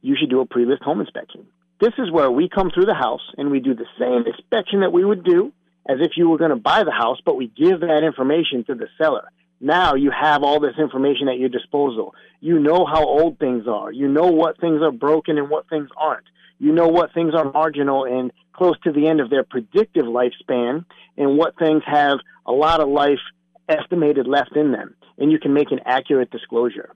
you 0.00 0.16
should 0.18 0.30
do 0.30 0.40
a 0.40 0.46
pre 0.46 0.66
list 0.66 0.82
home 0.82 1.00
inspection. 1.00 1.46
This 1.80 1.92
is 1.98 2.10
where 2.10 2.30
we 2.30 2.48
come 2.48 2.70
through 2.70 2.86
the 2.86 2.94
house 2.94 3.22
and 3.36 3.50
we 3.50 3.60
do 3.60 3.74
the 3.74 3.86
same 3.98 4.24
inspection 4.26 4.80
that 4.80 4.92
we 4.92 5.04
would 5.04 5.24
do 5.24 5.52
as 5.88 5.98
if 6.00 6.12
you 6.16 6.28
were 6.28 6.38
going 6.38 6.50
to 6.50 6.56
buy 6.56 6.82
the 6.84 6.90
house, 6.90 7.18
but 7.24 7.36
we 7.36 7.46
give 7.46 7.80
that 7.80 8.02
information 8.04 8.64
to 8.64 8.74
the 8.74 8.88
seller. 8.96 9.28
Now 9.64 9.94
you 9.94 10.10
have 10.10 10.42
all 10.42 10.60
this 10.60 10.74
information 10.78 11.26
at 11.26 11.38
your 11.38 11.48
disposal. 11.48 12.14
You 12.38 12.58
know 12.58 12.84
how 12.84 13.02
old 13.02 13.38
things 13.38 13.66
are. 13.66 13.90
You 13.90 14.08
know 14.08 14.26
what 14.26 14.60
things 14.60 14.82
are 14.82 14.92
broken 14.92 15.38
and 15.38 15.48
what 15.48 15.70
things 15.70 15.88
aren't. 15.96 16.26
You 16.58 16.72
know 16.72 16.88
what 16.88 17.14
things 17.14 17.32
are 17.34 17.50
marginal 17.50 18.04
and 18.04 18.30
close 18.52 18.78
to 18.84 18.92
the 18.92 19.08
end 19.08 19.20
of 19.20 19.30
their 19.30 19.42
predictive 19.42 20.04
lifespan 20.04 20.84
and 21.16 21.38
what 21.38 21.58
things 21.58 21.82
have 21.86 22.18
a 22.44 22.52
lot 22.52 22.80
of 22.80 22.90
life 22.90 23.20
estimated 23.66 24.26
left 24.26 24.54
in 24.54 24.70
them. 24.70 24.96
And 25.16 25.32
you 25.32 25.38
can 25.38 25.54
make 25.54 25.72
an 25.72 25.80
accurate 25.86 26.30
disclosure. 26.30 26.90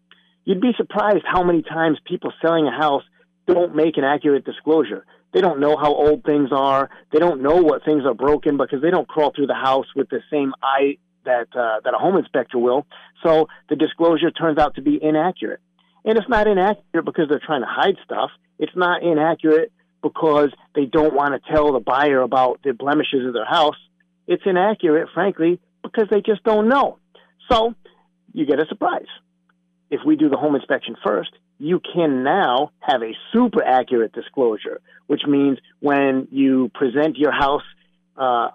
You'd 0.45 0.61
be 0.61 0.73
surprised 0.77 1.25
how 1.25 1.43
many 1.43 1.63
times 1.63 1.97
people 2.05 2.35
selling 2.43 2.67
a 2.67 2.71
house 2.71 3.03
don't 3.47 3.75
make 3.75 3.97
an 3.97 4.05
accurate 4.05 4.45
disclosure. 4.45 5.07
They 5.33 5.41
don't 5.41 5.61
know 5.61 5.79
how 5.79 5.95
old 5.95 6.23
things 6.23 6.51
are. 6.53 6.91
They 7.15 7.19
don't 7.19 7.41
know 7.41 7.63
what 7.63 7.87
things 7.87 8.05
are 8.05 8.13
broken 8.13 8.59
because 8.59 8.83
they 8.83 8.91
don't 8.91 9.09
crawl 9.09 9.33
through 9.35 9.47
the 9.47 9.55
house 9.55 9.87
with 9.97 10.11
the 10.11 10.21
same 10.31 10.53
eye 10.63 10.99
that 11.29 11.49
uh, 11.55 11.81
that 11.85 11.95
a 11.95 11.99
home 11.99 12.17
inspector 12.17 12.59
will. 12.59 12.87
So 13.23 13.49
the 13.69 13.77
disclosure 13.77 14.31
turns 14.31 14.59
out 14.59 14.75
to 14.77 14.83
be 14.83 14.99
inaccurate, 15.01 15.61
and 16.05 16.19
it's 16.19 16.29
not 16.29 16.49
inaccurate 16.49 17.05
because 17.05 17.29
they're 17.29 17.43
trying 17.45 17.61
to 17.61 17.69
hide 17.71 17.97
stuff. 18.05 18.31
It's 18.59 18.75
not 18.75 19.03
inaccurate 19.03 19.71
because 20.03 20.51
they 20.75 20.87
don't 20.87 21.15
want 21.15 21.35
to 21.35 21.53
tell 21.53 21.73
the 21.73 21.81
buyer 21.81 22.21
about 22.21 22.61
the 22.65 22.73
blemishes 22.73 23.27
of 23.27 23.33
their 23.33 23.45
house. 23.45 23.77
It's 24.27 24.43
inaccurate, 24.47 25.09
frankly, 25.15 25.61
because 25.83 26.07
they 26.11 26.21
just 26.21 26.43
don't 26.45 26.69
know. 26.69 26.99
So 27.51 27.75
you 28.33 28.47
get 28.47 28.61
a 28.61 28.67
surprise. 28.69 29.11
If 29.91 30.01
we 30.05 30.17
do 30.17 30.29
the 30.29 30.37
home 30.37 30.55
inspection 30.55 30.97
first, 31.05 31.31
you 31.59 31.81
can 31.81 32.23
now 32.23 32.71
have 32.81 33.03
a 33.03 33.13
super 33.33 33.63
accurate 33.65 34.13
disclosure, 34.13 34.81
which 35.07 35.23
means 35.27 35.59
when 35.81 36.29
you 36.31 36.71
present 36.75 37.17
your 37.17 37.33
house 37.33 37.63
uh, 38.17 38.51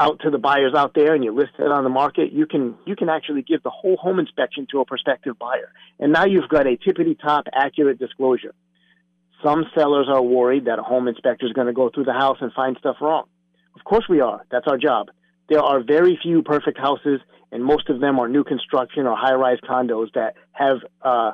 out 0.00 0.20
to 0.20 0.30
the 0.30 0.38
buyers 0.38 0.72
out 0.74 0.94
there 0.94 1.14
and 1.14 1.22
you 1.22 1.32
list 1.32 1.52
it 1.58 1.70
on 1.70 1.84
the 1.84 1.90
market, 1.90 2.32
you 2.32 2.46
can 2.46 2.74
you 2.86 2.96
can 2.96 3.10
actually 3.10 3.42
give 3.42 3.62
the 3.62 3.70
whole 3.70 3.98
home 3.98 4.18
inspection 4.18 4.66
to 4.72 4.80
a 4.80 4.84
prospective 4.86 5.38
buyer. 5.38 5.70
And 5.98 6.12
now 6.12 6.24
you've 6.24 6.48
got 6.48 6.66
a 6.66 6.76
tippity 6.76 7.20
top 7.20 7.44
accurate 7.52 7.98
disclosure. 7.98 8.54
Some 9.44 9.66
sellers 9.74 10.08
are 10.10 10.22
worried 10.22 10.64
that 10.64 10.78
a 10.78 10.82
home 10.82 11.06
inspector 11.06 11.46
is 11.46 11.52
going 11.52 11.66
to 11.66 11.72
go 11.74 11.90
through 11.90 12.04
the 12.04 12.14
house 12.14 12.38
and 12.40 12.52
find 12.52 12.76
stuff 12.78 12.96
wrong. 13.00 13.24
Of 13.76 13.84
course 13.84 14.06
we 14.08 14.20
are. 14.20 14.44
That's 14.50 14.66
our 14.66 14.78
job. 14.78 15.08
There 15.48 15.60
are 15.60 15.82
very 15.82 16.18
few 16.22 16.42
perfect 16.42 16.78
houses, 16.78 17.20
and 17.52 17.64
most 17.64 17.88
of 17.90 18.00
them 18.00 18.18
are 18.18 18.28
new 18.28 18.44
construction 18.44 19.06
or 19.06 19.16
high 19.16 19.34
rise 19.34 19.58
condos 19.68 20.12
that 20.14 20.34
have 20.52 20.78
uh, 21.02 21.32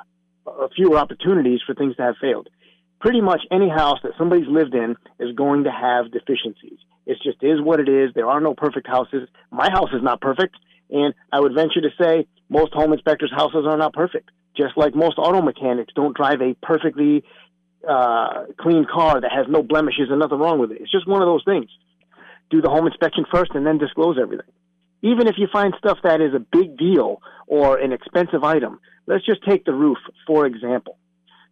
fewer 0.75 0.99
opportunities 0.99 1.61
for 1.67 1.75
things 1.75 1.97
to 1.97 2.03
have 2.03 2.15
failed. 2.21 2.49
Pretty 3.01 3.21
much 3.21 3.43
any 3.51 3.69
house 3.69 3.99
that 4.03 4.13
somebody's 4.19 4.49
lived 4.49 4.75
in 4.75 4.97
is 5.19 5.35
going 5.35 5.65
to 5.65 5.71
have 5.71 6.11
deficiencies. 6.13 6.79
It 7.07 7.19
just 7.23 7.43
is 7.43 7.61
what 7.61 7.81
it 7.81 7.89
is. 7.89 8.11
There 8.15 8.29
are 8.29 8.41
no 8.41 8.55
perfect 8.55 8.87
houses. 8.87 9.29
My 9.51 9.71
house 9.71 9.91
is 9.93 10.03
not 10.03 10.21
perfect. 10.21 10.57
And 10.91 11.15
I 11.33 11.41
would 11.41 11.55
venture 11.55 11.81
to 11.81 11.91
say 12.01 12.27
most 12.49 12.73
home 12.73 12.93
inspectors' 12.93 13.33
houses 13.35 13.65
are 13.67 13.77
not 13.77 13.93
perfect. 13.93 14.31
Just 14.57 14.77
like 14.77 14.95
most 14.95 15.19
auto 15.19 15.43
mechanics 15.43 15.93
don't 15.95 16.17
drive 16.17 16.41
a 16.41 16.55
perfectly 16.63 17.25
uh, 17.89 18.47
clean 18.59 18.87
car 18.91 19.21
that 19.21 19.31
has 19.31 19.47
no 19.49 19.63
blemishes 19.63 20.09
and 20.11 20.19
nothing 20.19 20.39
wrong 20.39 20.59
with 20.59 20.73
it. 20.73 20.81
It's 20.81 20.91
just 20.91 21.07
one 21.07 21.23
of 21.23 21.27
those 21.27 21.45
things. 21.45 21.69
Do 22.51 22.61
the 22.63 22.71
home 22.71 22.87
inspection 22.87 23.25
first 23.33 23.53
and 23.55 23.67
then 23.67 23.79
disclose 23.79 24.17
everything. 24.21 24.47
Even 25.03 25.29
if 25.29 25.35
you 25.37 25.47
find 25.53 25.75
stuff 25.79 25.99
that 26.03 26.21
is 26.21 26.35
a 26.35 26.39
big 26.39 26.77
deal 26.77 27.21
or 27.47 27.79
an 27.79 27.93
expensive 27.93 28.43
item, 28.43 28.81
let's 29.07 29.25
just 29.27 29.45
take 29.45 29.65
the 29.65 29.75
roof, 29.75 29.99
for 30.27 30.47
example. 30.47 30.97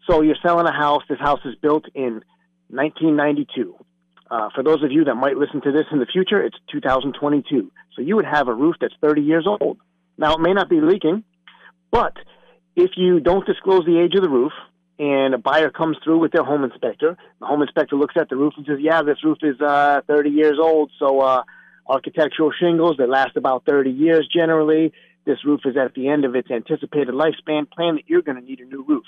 So 0.08 0.20
you're 0.20 0.36
selling 0.42 0.66
a 0.66 0.72
house. 0.72 1.02
This 1.08 1.18
house 1.18 1.40
is 1.44 1.54
built 1.56 1.86
in 1.94 2.22
1992. 2.68 3.76
Uh, 4.30 4.48
for 4.54 4.62
those 4.62 4.82
of 4.82 4.90
you 4.90 5.04
that 5.04 5.14
might 5.14 5.36
listen 5.36 5.60
to 5.62 5.72
this 5.72 5.86
in 5.92 5.98
the 5.98 6.06
future, 6.06 6.42
it's 6.42 6.56
2022. 6.72 7.70
So 7.94 8.02
you 8.02 8.16
would 8.16 8.24
have 8.24 8.48
a 8.48 8.54
roof 8.54 8.76
that's 8.80 8.94
30 9.02 9.22
years 9.22 9.46
old. 9.46 9.78
Now, 10.18 10.34
it 10.34 10.40
may 10.40 10.52
not 10.52 10.68
be 10.68 10.80
leaking, 10.80 11.24
but 11.90 12.14
if 12.76 12.92
you 12.96 13.20
don't 13.20 13.46
disclose 13.46 13.84
the 13.84 14.00
age 14.00 14.14
of 14.14 14.22
the 14.22 14.28
roof 14.28 14.52
and 14.98 15.34
a 15.34 15.38
buyer 15.38 15.70
comes 15.70 15.96
through 16.02 16.18
with 16.18 16.32
their 16.32 16.44
home 16.44 16.64
inspector, 16.64 17.16
the 17.40 17.46
home 17.46 17.62
inspector 17.62 17.96
looks 17.96 18.14
at 18.16 18.28
the 18.28 18.36
roof 18.36 18.54
and 18.56 18.66
says, 18.66 18.78
Yeah, 18.80 19.02
this 19.02 19.22
roof 19.24 19.38
is 19.42 19.60
uh, 19.60 20.00
30 20.06 20.30
years 20.30 20.58
old. 20.60 20.90
So, 20.98 21.20
uh, 21.20 21.42
architectural 21.86 22.50
shingles 22.58 22.96
that 22.98 23.08
last 23.08 23.36
about 23.36 23.64
30 23.66 23.90
years 23.90 24.28
generally. 24.32 24.92
This 25.26 25.44
roof 25.44 25.60
is 25.64 25.76
at 25.76 25.94
the 25.94 26.08
end 26.08 26.24
of 26.24 26.34
its 26.34 26.50
anticipated 26.50 27.14
lifespan. 27.14 27.70
Plan 27.70 27.96
that 27.96 28.04
you're 28.06 28.22
going 28.22 28.40
to 28.40 28.44
need 28.44 28.60
a 28.60 28.64
new 28.64 28.84
roof. 28.86 29.04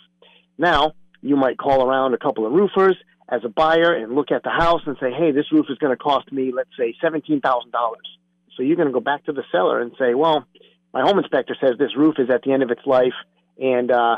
Now, 0.58 0.92
you 1.22 1.36
might 1.36 1.58
call 1.58 1.86
around 1.86 2.14
a 2.14 2.18
couple 2.18 2.46
of 2.46 2.52
roofers 2.52 2.96
as 3.28 3.42
a 3.44 3.48
buyer 3.48 3.94
and 3.94 4.14
look 4.14 4.30
at 4.30 4.42
the 4.42 4.50
house 4.50 4.82
and 4.86 4.96
say, 5.00 5.10
hey, 5.10 5.32
this 5.32 5.50
roof 5.50 5.66
is 5.68 5.78
going 5.78 5.92
to 5.92 5.96
cost 5.96 6.30
me, 6.32 6.52
let's 6.54 6.70
say, 6.78 6.94
$17,000. 7.02 7.40
So 8.56 8.62
you're 8.62 8.76
going 8.76 8.88
to 8.88 8.94
go 8.94 9.00
back 9.00 9.24
to 9.24 9.32
the 9.32 9.42
seller 9.50 9.80
and 9.80 9.92
say, 9.98 10.14
well, 10.14 10.46
my 10.94 11.02
home 11.02 11.18
inspector 11.18 11.56
says 11.60 11.72
this 11.78 11.96
roof 11.96 12.16
is 12.18 12.30
at 12.30 12.42
the 12.42 12.52
end 12.52 12.62
of 12.62 12.70
its 12.70 12.82
life 12.86 13.12
and 13.58 13.90
uh, 13.90 14.16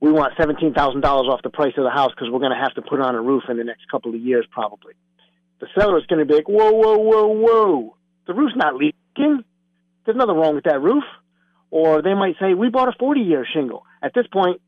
we 0.00 0.10
want 0.10 0.34
$17,000 0.36 1.04
off 1.04 1.42
the 1.42 1.50
price 1.50 1.74
of 1.76 1.84
the 1.84 1.90
house 1.90 2.10
because 2.10 2.28
we're 2.30 2.40
going 2.40 2.52
to 2.52 2.62
have 2.62 2.74
to 2.74 2.82
put 2.82 3.00
on 3.00 3.14
a 3.14 3.22
roof 3.22 3.44
in 3.48 3.56
the 3.56 3.64
next 3.64 3.88
couple 3.90 4.14
of 4.14 4.20
years 4.20 4.46
probably. 4.50 4.94
The 5.60 5.68
seller 5.78 5.98
is 5.98 6.06
going 6.06 6.18
to 6.18 6.24
be 6.24 6.34
like, 6.34 6.48
whoa, 6.48 6.72
whoa, 6.72 6.98
whoa, 6.98 7.28
whoa. 7.28 7.96
The 8.26 8.34
roof's 8.34 8.56
not 8.56 8.74
leaking. 8.74 9.44
There's 10.04 10.16
nothing 10.16 10.34
wrong 10.34 10.56
with 10.56 10.64
that 10.64 10.80
roof. 10.82 11.04
Or 11.70 12.02
they 12.02 12.14
might 12.14 12.34
say, 12.40 12.52
we 12.52 12.68
bought 12.68 12.88
a 12.88 12.98
40 12.98 13.20
year 13.20 13.46
shingle. 13.54 13.84
At 14.02 14.12
this 14.12 14.26
point, 14.26 14.60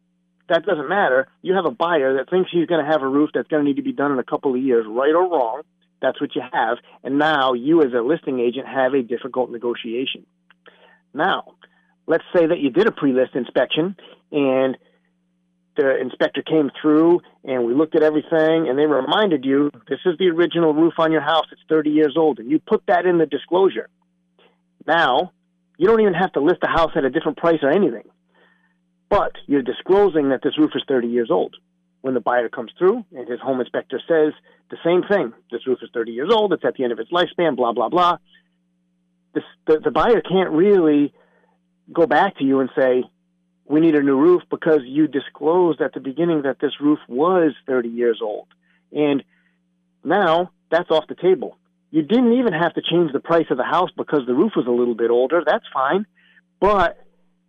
that 0.49 0.67
doesn't 0.67 0.89
matter. 0.89 1.29
You 1.43 1.55
have 1.55 1.65
a 1.65 1.71
buyer 1.71 2.17
that 2.19 2.29
thinks 2.29 2.51
he's 2.53 2.67
going 2.67 2.85
to 2.85 2.91
have 2.91 3.03
a 3.03 3.09
roof 3.09 3.31
that's 3.33 3.49
going 3.49 3.65
to 3.65 3.69
need 3.69 3.77
to 3.77 3.83
be 3.83 3.93
done 3.93 4.13
in 4.13 4.19
a 4.19 4.25
couple 4.25 4.55
of 4.55 4.61
years, 4.61 4.87
right 4.89 5.15
or 5.15 5.29
wrong. 5.29 5.63
That's 6.03 6.21
what 6.21 6.35
you 6.35 6.43
have. 6.53 6.79
And 7.03 7.19
now 7.19 7.55
you, 7.55 7.81
as 7.83 7.93
a 7.95 8.03
listing 8.03 8.41
agent, 8.41 8.67
have 8.67 8.93
a 8.93 9.03
difficult 9.03 9.51
negotiation. 9.51 10.27
Now, 11.15 11.55
let's 12.07 12.25
say 12.37 12.47
that 12.47 12.59
you 12.59 12.71
did 12.71 12.87
a 12.87 12.93
pre 12.93 13.13
list 13.13 13.35
inspection 13.35 13.97
and 14.31 14.77
the 15.77 15.99
inspector 15.99 16.43
came 16.43 16.71
through 16.81 17.21
and 17.43 17.65
we 17.65 17.75
looked 17.75 17.97
at 17.97 18.03
everything 18.03 18.69
and 18.69 18.79
they 18.79 18.87
reminded 18.87 19.45
you 19.45 19.71
this 19.89 19.99
is 20.05 20.19
the 20.19 20.29
original 20.29 20.75
roof 20.75 20.95
on 20.99 21.11
your 21.11 21.23
house. 21.23 21.47
It's 21.53 21.63
30 21.69 21.91
years 21.91 22.15
old. 22.19 22.39
And 22.39 22.51
you 22.51 22.59
put 22.59 22.83
that 22.87 23.07
in 23.07 23.19
the 23.19 23.27
disclosure. 23.27 23.89
Now, 24.87 25.33
you 25.79 25.87
don't 25.87 26.01
even 26.01 26.15
have 26.15 26.33
to 26.33 26.41
list 26.41 26.59
the 26.61 26.69
house 26.69 26.93
at 26.97 27.05
a 27.05 27.11
different 27.11 27.39
price 27.39 27.61
or 27.63 27.71
anything 27.71 28.05
but 29.17 29.33
you're 29.47 29.63
disclosing 29.63 30.31
that 30.31 30.43
this 30.43 30.59
roof 30.59 30.73
is 30.75 30.83
30 30.89 31.09
years 31.09 31.31
old. 31.31 31.57
When 32.01 32.15
the 32.15 32.21
buyer 32.21 32.49
comes 32.49 32.73
through 32.77 33.05
and 33.17 33.29
his 33.29 33.41
home 33.41 33.61
inspector 33.61 34.01
says 34.09 34.33
the 34.71 34.77
same 34.85 35.03
thing, 35.09 35.33
this 35.51 35.67
roof 35.67 35.79
is 35.83 35.91
30 35.95 36.13
years 36.13 36.31
old, 36.33 36.53
it's 36.53 36.65
at 36.65 36.75
the 36.75 36.85
end 36.85 36.93
of 36.93 36.99
its 36.99 37.11
lifespan, 37.11 37.57
blah, 37.57 37.73
blah, 37.73 37.89
blah, 37.89 38.19
this, 39.35 39.45
the, 39.67 39.81
the 39.81 39.91
buyer 39.91 40.21
can't 40.21 40.51
really 40.51 41.13
go 41.93 42.07
back 42.07 42.39
to 42.39 42.45
you 42.45 42.61
and 42.61 42.71
say, 42.77 43.05
we 43.67 43.81
need 43.81 43.95
a 43.95 44.03
new 44.03 44.19
roof 44.19 44.43
because 44.51 44.81
you 44.85 45.07
disclosed 45.07 45.81
at 45.81 45.95
the 45.95 46.01
beginning 46.01 46.43
that 46.43 46.59
this 46.61 46.73
roof 46.81 46.99
was 47.09 47.53
30 47.67 47.89
years 47.89 48.21
old. 48.23 48.49
And 48.93 49.23
now 50.03 50.51
that's 50.71 50.91
off 50.91 51.05
the 51.09 51.15
table. 51.15 51.57
You 51.91 52.03
didn't 52.03 52.33
even 52.35 52.53
have 52.53 52.75
to 52.75 52.83
change 52.83 53.13
the 53.13 53.21
price 53.21 53.47
of 53.51 53.57
the 53.57 53.65
house 53.65 53.91
because 53.97 54.27
the 54.27 54.35
roof 54.35 54.53
was 54.57 54.67
a 54.67 54.71
little 54.71 54.95
bit 54.95 55.11
older. 55.11 55.43
That's 55.47 55.65
fine. 55.73 56.07
But 56.61 56.99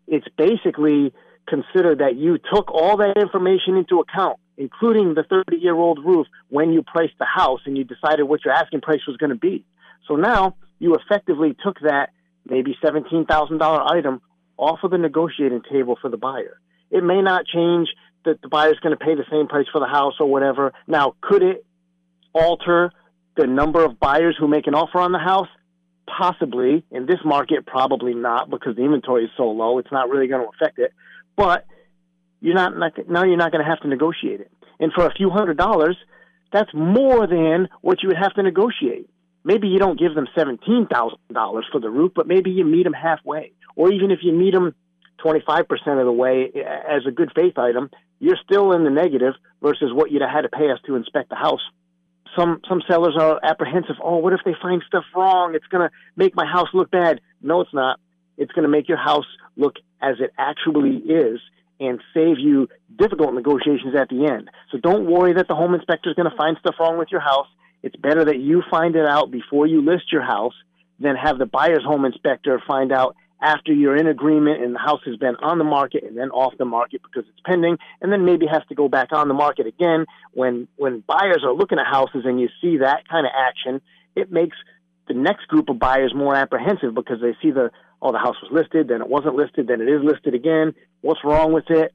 it's 0.07 0.27
basically 0.37 1.13
consider 1.47 1.95
that 1.95 2.15
you 2.15 2.37
took 2.53 2.71
all 2.71 2.97
that 2.97 3.17
information 3.17 3.77
into 3.77 3.99
account, 3.99 4.39
including 4.57 5.13
the 5.13 5.23
30 5.23 5.57
year 5.57 5.75
old 5.75 6.03
roof, 6.03 6.27
when 6.49 6.71
you 6.71 6.83
priced 6.83 7.17
the 7.19 7.25
house 7.25 7.61
and 7.65 7.77
you 7.77 7.83
decided 7.83 8.23
what 8.23 8.43
your 8.43 8.53
asking 8.53 8.81
price 8.81 9.01
was 9.07 9.17
going 9.17 9.29
to 9.31 9.35
be. 9.35 9.65
So 10.07 10.15
now 10.15 10.55
you 10.79 10.95
effectively 10.95 11.55
took 11.63 11.79
that 11.81 12.09
maybe 12.47 12.77
$17,000 12.83 13.91
item 13.91 14.21
off 14.57 14.79
of 14.83 14.91
the 14.91 14.97
negotiating 14.97 15.61
table 15.69 15.97
for 16.01 16.09
the 16.09 16.17
buyer. 16.17 16.59
It 16.91 17.03
may 17.03 17.21
not 17.21 17.45
change 17.45 17.89
that 18.25 18.41
the 18.41 18.47
buyer's 18.47 18.79
going 18.81 18.97
to 18.97 19.03
pay 19.03 19.15
the 19.15 19.25
same 19.29 19.47
price 19.47 19.67
for 19.71 19.79
the 19.79 19.87
house 19.87 20.15
or 20.19 20.27
whatever. 20.27 20.73
Now, 20.87 21.15
could 21.21 21.43
it 21.43 21.65
alter 22.33 22.91
the 23.37 23.47
number 23.47 23.83
of 23.83 23.99
buyers 23.99 24.35
who 24.39 24.47
make 24.47 24.67
an 24.67 24.75
offer 24.75 24.99
on 24.99 25.11
the 25.11 25.19
house? 25.19 25.47
Possibly. 26.07 26.83
In 26.91 27.05
this 27.07 27.19
market, 27.25 27.65
probably 27.65 28.13
not 28.13 28.49
because 28.49 28.75
the 28.75 28.83
inventory 28.83 29.25
is 29.25 29.31
so 29.35 29.49
low. 29.49 29.79
It's 29.79 29.91
not 29.91 30.09
really 30.09 30.27
going 30.27 30.43
to 30.43 30.49
affect 30.55 30.79
it 30.79 30.93
but 31.35 31.65
you're 32.41 32.55
not, 32.55 32.77
not 32.77 32.93
now 33.09 33.23
you're 33.23 33.37
not 33.37 33.51
going 33.51 33.63
to 33.63 33.69
have 33.69 33.81
to 33.81 33.87
negotiate 33.87 34.41
it. 34.41 34.51
And 34.79 34.91
for 34.93 35.05
a 35.05 35.13
few 35.13 35.29
hundred 35.29 35.57
dollars, 35.57 35.97
that's 36.51 36.73
more 36.73 37.27
than 37.27 37.69
what 37.81 38.03
you 38.03 38.09
would 38.09 38.17
have 38.17 38.33
to 38.35 38.43
negotiate. 38.43 39.09
Maybe 39.43 39.67
you 39.67 39.79
don't 39.79 39.99
give 39.99 40.15
them 40.15 40.27
seventeen 40.37 40.87
thousand 40.91 41.19
dollars 41.31 41.65
for 41.71 41.79
the 41.79 41.89
roof, 41.89 42.11
but 42.15 42.27
maybe 42.27 42.51
you 42.51 42.65
meet 42.65 42.83
them 42.83 42.93
halfway, 42.93 43.53
or 43.75 43.91
even 43.91 44.11
if 44.11 44.19
you 44.23 44.33
meet 44.33 44.53
them 44.53 44.73
twenty 45.17 45.41
five 45.45 45.67
percent 45.67 45.99
of 45.99 46.05
the 46.05 46.11
way 46.11 46.51
as 46.55 47.05
a 47.07 47.11
good 47.11 47.31
faith 47.35 47.57
item, 47.57 47.89
you're 48.19 48.37
still 48.43 48.71
in 48.71 48.83
the 48.83 48.89
negative 48.89 49.33
versus 49.61 49.91
what 49.93 50.11
you'd 50.11 50.21
have 50.21 50.31
had 50.31 50.41
to 50.41 50.49
pay 50.49 50.71
us 50.71 50.79
to 50.85 50.95
inspect 50.95 51.29
the 51.29 51.35
house. 51.35 51.61
Some 52.35 52.59
some 52.67 52.81
sellers 52.89 53.15
are 53.19 53.39
apprehensive. 53.43 53.95
Oh, 54.03 54.17
what 54.17 54.33
if 54.33 54.41
they 54.43 54.55
find 54.61 54.83
stuff 54.87 55.05
wrong? 55.15 55.55
It's 55.55 55.67
going 55.67 55.87
to 55.87 55.95
make 56.15 56.35
my 56.35 56.45
house 56.45 56.67
look 56.73 56.91
bad. 56.91 57.21
No, 57.41 57.61
it's 57.61 57.73
not. 57.73 57.99
It's 58.37 58.51
going 58.51 58.63
to 58.63 58.69
make 58.69 58.89
your 58.89 58.97
house 58.97 59.27
look 59.55 59.75
as 60.05 60.17
it 60.19 60.31
actually 60.37 60.97
is 60.97 61.39
and 61.79 61.99
save 62.13 62.37
you 62.39 62.69
difficult 62.97 63.33
negotiations 63.33 63.95
at 63.99 64.07
the 64.09 64.27
end. 64.31 64.49
So 64.71 64.77
don't 64.77 65.09
worry 65.09 65.33
that 65.33 65.47
the 65.47 65.55
home 65.55 65.73
inspector 65.73 66.09
is 66.09 66.15
going 66.15 66.29
to 66.29 66.37
find 66.37 66.55
stuff 66.59 66.75
wrong 66.79 66.97
with 66.97 67.09
your 67.11 67.21
house. 67.21 67.47
It's 67.83 67.95
better 67.95 68.23
that 68.25 68.39
you 68.39 68.63
find 68.69 68.95
it 68.95 69.05
out 69.05 69.31
before 69.31 69.67
you 69.67 69.81
list 69.81 70.11
your 70.11 70.23
house 70.23 70.53
than 70.99 71.15
have 71.15 71.37
the 71.37 71.45
buyer's 71.45 71.83
home 71.83 72.05
inspector 72.05 72.61
find 72.65 72.91
out 72.91 73.15
after 73.41 73.73
you're 73.73 73.97
in 73.97 74.07
agreement 74.07 74.63
and 74.63 74.73
the 74.73 74.79
house 74.79 75.01
has 75.05 75.17
been 75.17 75.35
on 75.37 75.57
the 75.57 75.65
market 75.65 76.03
and 76.03 76.17
then 76.17 76.29
off 76.29 76.53
the 76.57 76.65
market 76.65 77.01
because 77.03 77.27
it's 77.29 77.41
pending 77.45 77.77
and 78.01 78.11
then 78.11 78.23
maybe 78.23 78.45
has 78.47 78.63
to 78.69 78.75
go 78.75 78.87
back 78.87 79.09
on 79.11 79.27
the 79.27 79.33
market 79.33 79.67
again 79.67 80.05
when 80.33 80.69
when 80.77 81.03
buyers 81.05 81.43
are 81.43 81.53
looking 81.53 81.77
at 81.77 81.85
houses 81.85 82.23
and 82.23 82.39
you 82.39 82.47
see 82.61 82.77
that 82.77 83.07
kind 83.09 83.25
of 83.25 83.33
action 83.37 83.81
it 84.15 84.31
makes 84.31 84.55
the 85.09 85.13
next 85.13 85.47
group 85.49 85.69
of 85.69 85.77
buyers 85.77 86.13
more 86.15 86.33
apprehensive 86.33 86.95
because 86.95 87.19
they 87.21 87.35
see 87.41 87.51
the 87.51 87.69
oh, 88.05 88.11
the 88.11 88.19
house 88.19 88.35
was 88.43 88.51
listed, 88.51 88.87
then 88.87 89.01
it 89.01 89.09
wasn't 89.09 89.35
listed, 89.35 89.67
then 89.67 89.81
it 89.81 89.89
is 89.89 90.01
listed 90.03 90.35
again. 90.35 90.75
What's 91.01 91.21
wrong 91.23 91.53
with 91.53 91.65
it? 91.69 91.91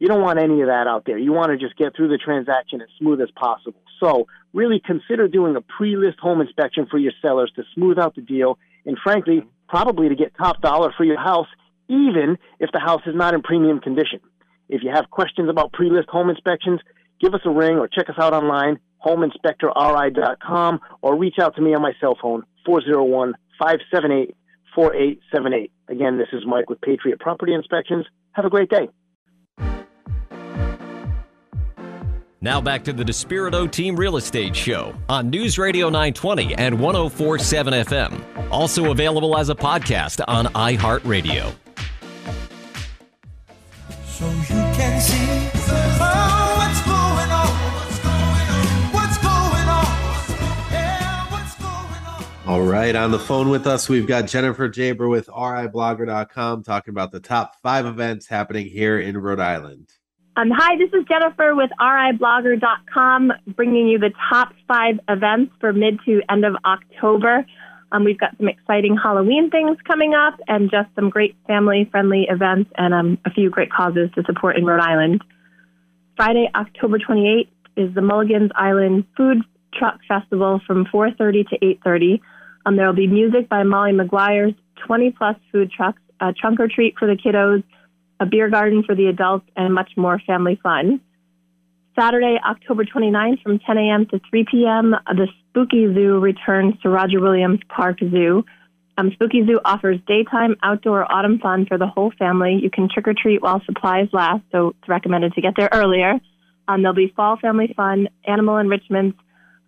You 0.00 0.08
don't 0.08 0.20
want 0.20 0.40
any 0.40 0.60
of 0.62 0.66
that 0.66 0.88
out 0.88 1.04
there. 1.06 1.16
You 1.16 1.32
want 1.32 1.52
to 1.52 1.56
just 1.56 1.78
get 1.78 1.94
through 1.94 2.08
the 2.08 2.18
transaction 2.18 2.80
as 2.80 2.88
smooth 2.98 3.20
as 3.20 3.30
possible. 3.36 3.80
So, 4.00 4.26
really 4.52 4.82
consider 4.84 5.28
doing 5.28 5.54
a 5.54 5.60
pre 5.60 5.96
list 5.96 6.18
home 6.18 6.40
inspection 6.40 6.86
for 6.90 6.98
your 6.98 7.12
sellers 7.22 7.52
to 7.54 7.62
smooth 7.74 8.00
out 8.00 8.16
the 8.16 8.20
deal 8.20 8.58
and, 8.84 8.98
frankly, 9.00 9.44
probably 9.68 10.08
to 10.08 10.16
get 10.16 10.32
top 10.36 10.60
dollar 10.60 10.92
for 10.96 11.04
your 11.04 11.20
house, 11.20 11.46
even 11.88 12.36
if 12.58 12.70
the 12.72 12.80
house 12.80 13.02
is 13.06 13.14
not 13.14 13.32
in 13.32 13.42
premium 13.42 13.78
condition. 13.78 14.18
If 14.68 14.82
you 14.82 14.90
have 14.92 15.08
questions 15.10 15.48
about 15.48 15.72
pre 15.72 15.88
list 15.88 16.08
home 16.08 16.30
inspections, 16.30 16.80
give 17.20 17.32
us 17.32 17.42
a 17.44 17.50
ring 17.50 17.76
or 17.76 17.86
check 17.86 18.10
us 18.10 18.16
out 18.18 18.34
online, 18.34 18.80
homeinspectorri.com, 19.06 20.80
or 21.00 21.16
reach 21.16 21.36
out 21.40 21.54
to 21.54 21.62
me 21.62 21.74
on 21.74 21.82
my 21.82 21.92
cell 22.00 22.18
phone, 22.20 22.42
401 22.66 23.34
578 23.60 24.34
4878. 24.74 25.72
Again, 25.88 26.18
this 26.18 26.28
is 26.32 26.42
Mike 26.46 26.68
with 26.68 26.80
Patriot 26.80 27.20
Property 27.20 27.54
Inspections. 27.54 28.06
Have 28.32 28.44
a 28.44 28.50
great 28.50 28.70
day. 28.70 28.88
Now 32.40 32.60
back 32.60 32.84
to 32.84 32.92
the 32.92 33.04
Despirito 33.04 33.70
Team 33.70 33.96
Real 33.96 34.18
Estate 34.18 34.54
Show 34.54 34.94
on 35.08 35.30
News 35.30 35.56
Radio 35.58 35.86
920 35.86 36.54
and 36.56 36.78
1047 36.78 37.72
FM. 37.72 38.50
Also 38.50 38.90
available 38.90 39.38
as 39.38 39.48
a 39.48 39.54
podcast 39.54 40.22
on 40.28 40.44
iHeartRadio. 40.46 41.54
All 52.54 52.62
right, 52.62 52.94
on 52.94 53.10
the 53.10 53.18
phone 53.18 53.48
with 53.48 53.66
us, 53.66 53.88
we've 53.88 54.06
got 54.06 54.28
Jennifer 54.28 54.68
Jaber 54.68 55.10
with 55.10 55.26
RIblogger.com 55.26 56.62
talking 56.62 56.92
about 56.92 57.10
the 57.10 57.18
top 57.18 57.56
five 57.64 57.84
events 57.84 58.28
happening 58.28 58.68
here 58.68 59.00
in 59.00 59.18
Rhode 59.18 59.40
Island. 59.40 59.88
Um, 60.36 60.52
hi, 60.54 60.76
this 60.76 60.88
is 60.92 61.04
Jennifer 61.08 61.56
with 61.56 61.70
RIblogger.com, 61.80 63.32
bringing 63.56 63.88
you 63.88 63.98
the 63.98 64.12
top 64.30 64.52
five 64.68 65.00
events 65.08 65.52
for 65.58 65.72
mid 65.72 65.98
to 66.04 66.22
end 66.30 66.44
of 66.44 66.54
October. 66.64 67.44
Um, 67.90 68.04
we've 68.04 68.20
got 68.20 68.36
some 68.36 68.46
exciting 68.46 68.96
Halloween 69.02 69.50
things 69.50 69.76
coming 69.84 70.14
up 70.14 70.38
and 70.46 70.70
just 70.70 70.94
some 70.94 71.10
great 71.10 71.34
family 71.48 71.88
friendly 71.90 72.28
events 72.30 72.70
and 72.78 72.94
um, 72.94 73.18
a 73.26 73.30
few 73.30 73.50
great 73.50 73.72
causes 73.72 74.10
to 74.14 74.22
support 74.26 74.56
in 74.56 74.64
Rhode 74.64 74.80
Island. 74.80 75.24
Friday, 76.16 76.48
October 76.54 77.00
28th 77.00 77.48
is 77.76 77.92
the 77.96 78.00
Mulligan's 78.00 78.52
Island 78.54 79.06
Food 79.16 79.38
Truck 79.76 79.98
Festival 80.06 80.60
from 80.64 80.84
4.30 80.84 81.48
to 81.48 81.58
8.30. 81.58 82.20
Um, 82.66 82.76
there 82.76 82.86
will 82.86 82.94
be 82.94 83.06
music 83.06 83.48
by 83.48 83.62
Molly 83.62 83.92
Maguire's 83.92 84.54
20 84.86 85.10
plus 85.12 85.36
food 85.52 85.70
trucks, 85.70 86.00
a 86.20 86.32
trunk 86.32 86.60
or 86.60 86.68
treat 86.68 86.94
for 86.98 87.06
the 87.06 87.14
kiddos, 87.14 87.62
a 88.20 88.26
beer 88.26 88.48
garden 88.48 88.82
for 88.84 88.94
the 88.94 89.06
adults, 89.06 89.46
and 89.56 89.74
much 89.74 89.90
more 89.96 90.20
family 90.26 90.58
fun. 90.62 91.00
Saturday, 91.98 92.38
October 92.44 92.84
29th 92.84 93.42
from 93.42 93.58
10 93.60 93.78
a.m. 93.78 94.06
to 94.06 94.20
3 94.28 94.46
p.m., 94.50 94.94
the 95.06 95.28
Spooky 95.50 95.86
Zoo 95.94 96.18
returns 96.18 96.74
to 96.82 96.88
Roger 96.88 97.20
Williams 97.20 97.60
Park 97.68 97.98
Zoo. 98.00 98.44
Um, 98.96 99.10
Spooky 99.14 99.44
Zoo 99.46 99.60
offers 99.64 100.00
daytime 100.06 100.56
outdoor 100.62 101.10
autumn 101.10 101.38
fun 101.38 101.66
for 101.66 101.78
the 101.78 101.86
whole 101.86 102.12
family. 102.18 102.58
You 102.60 102.70
can 102.70 102.88
trick 102.92 103.06
or 103.06 103.14
treat 103.14 103.42
while 103.42 103.62
supplies 103.64 104.08
last, 104.12 104.42
so 104.50 104.68
it's 104.68 104.88
recommended 104.88 105.34
to 105.34 105.40
get 105.40 105.54
there 105.56 105.68
earlier. 105.72 106.14
Um, 106.66 106.82
there'll 106.82 106.94
be 106.94 107.12
fall 107.14 107.36
family 107.36 107.72
fun, 107.76 108.08
animal 108.26 108.56
enrichments, 108.56 109.18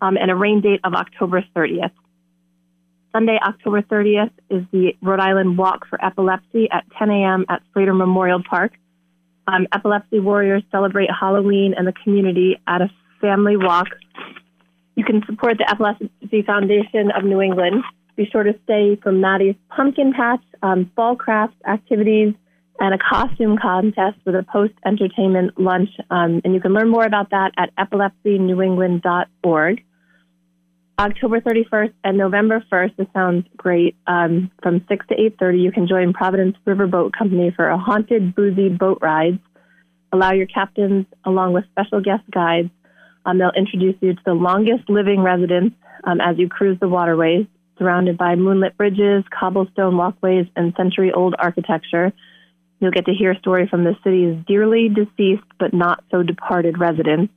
um, 0.01 0.17
and 0.17 0.31
a 0.31 0.35
rain 0.35 0.61
date 0.61 0.81
of 0.83 0.95
October 0.95 1.45
30th. 1.55 1.93
Sunday, 3.17 3.39
October 3.43 3.81
30th 3.81 4.31
is 4.51 4.62
the 4.73 4.95
Rhode 5.01 5.21
Island 5.21 5.57
Walk 5.57 5.87
for 5.89 5.99
Epilepsy 6.05 6.69
at 6.71 6.85
10 6.99 7.09
a.m. 7.09 7.47
at 7.49 7.62
Slater 7.73 7.95
Memorial 7.95 8.43
Park. 8.43 8.73
Um, 9.47 9.67
epilepsy 9.73 10.21
warriors 10.21 10.62
celebrate 10.71 11.09
Halloween 11.19 11.73
and 11.75 11.87
the 11.87 11.95
community 12.05 12.61
at 12.69 12.83
a 12.83 12.91
family 13.23 13.57
walk. 13.57 13.87
You 14.97 15.05
can 15.05 15.23
support 15.25 15.57
the 15.57 15.67
Epilepsy 15.71 16.43
Foundation 16.43 17.11
of 17.17 17.25
New 17.25 17.41
England. 17.41 17.85
Be 18.17 18.29
sure 18.31 18.43
to 18.43 18.53
stay 18.64 18.97
for 19.03 19.12
Maddie's 19.12 19.57
pumpkin 19.71 20.12
patch, 20.12 20.45
um, 20.62 20.91
fall 20.95 21.17
crafts 21.17 21.57
activities, 21.67 22.35
and 22.81 22.93
a 22.93 22.99
costume 22.99 23.57
contest 23.57 24.19
with 24.27 24.35
a 24.35 24.43
post 24.43 24.75
entertainment 24.85 25.59
lunch. 25.59 25.89
Um, 26.11 26.43
and 26.45 26.53
you 26.53 26.61
can 26.61 26.75
learn 26.75 26.91
more 26.91 27.07
about 27.07 27.31
that 27.31 27.53
at 27.57 27.75
epilepsynewengland.org. 27.77 29.86
October 30.99 31.41
31st 31.41 31.93
and 32.05 32.17
November 32.17 32.65
1st. 32.73 32.97
This 32.97 33.07
sounds 33.13 33.47
great. 33.57 33.97
Um, 34.07 34.51
from 34.63 34.85
6 34.89 35.07
to 35.09 35.15
8.30, 35.15 35.63
you 35.63 35.73
can 35.73 35.87
join 35.87 36.13
Providence 36.13 36.57
Riverboat 36.67 37.13
Company 37.13 37.53
for 37.55 37.69
a 37.69 37.77
haunted, 37.77 38.35
boozy 38.35 38.69
boat 38.71 38.99
rides. 39.03 39.39
Allow 40.13 40.33
your 40.33 40.47
captains, 40.47 41.05
along 41.25 41.53
with 41.53 41.65
special 41.73 42.01
guest 42.01 42.23
guides, 42.31 42.71
um, 43.27 43.39
they'll 43.39 43.51
introduce 43.57 43.97
you 44.01 44.15
to 44.15 44.21
the 44.25 44.35
longest 44.35 44.89
living 44.89 45.21
residents 45.21 45.75
um, 46.05 46.21
as 46.21 46.39
you 46.39 46.49
cruise 46.49 46.79
the 46.81 46.89
waterways, 46.89 47.47
surrounded 47.77 48.17
by 48.17 48.37
moonlit 48.37 48.77
bridges, 48.77 49.25
cobblestone 49.37 49.97
walkways, 49.97 50.47
and 50.55 50.73
century-old 50.77 51.35
architecture. 51.37 52.13
You'll 52.79 52.93
get 52.93 53.07
to 53.07 53.13
hear 53.13 53.33
a 53.33 53.39
story 53.39 53.67
from 53.69 53.83
the 53.83 53.97
city's 54.05 54.37
dearly 54.47 54.89
deceased 54.89 55.43
but 55.59 55.75
not 55.75 56.05
so 56.11 56.23
departed 56.23 56.79
residents. 56.79 57.33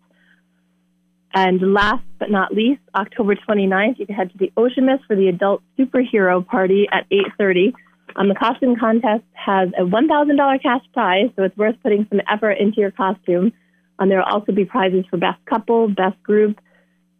And 1.33 1.73
last 1.73 2.03
but 2.17 2.31
not 2.31 2.53
least, 2.53 2.81
October 2.95 3.35
29th, 3.35 3.99
you 3.99 4.05
can 4.05 4.15
head 4.15 4.31
to 4.31 4.37
the 4.37 4.51
Ocean 4.57 4.85
Mist 4.85 5.03
for 5.07 5.15
the 5.15 5.27
adult 5.27 5.61
superhero 5.77 6.45
party 6.45 6.87
at 6.91 7.07
8.30. 7.09 7.73
Um, 8.15 8.29
the 8.29 8.35
costume 8.35 8.75
contest 8.75 9.23
has 9.33 9.69
a 9.77 9.83
$1,000 9.83 10.63
cash 10.63 10.81
prize, 10.91 11.29
so 11.35 11.43
it's 11.43 11.55
worth 11.55 11.75
putting 11.83 12.07
some 12.09 12.19
effort 12.27 12.53
into 12.53 12.81
your 12.81 12.91
costume. 12.91 13.53
Um, 13.99 14.09
there 14.09 14.17
will 14.17 14.25
also 14.25 14.51
be 14.51 14.65
prizes 14.65 15.05
for 15.09 15.17
best 15.17 15.43
couple, 15.45 15.87
best 15.87 16.21
group, 16.23 16.59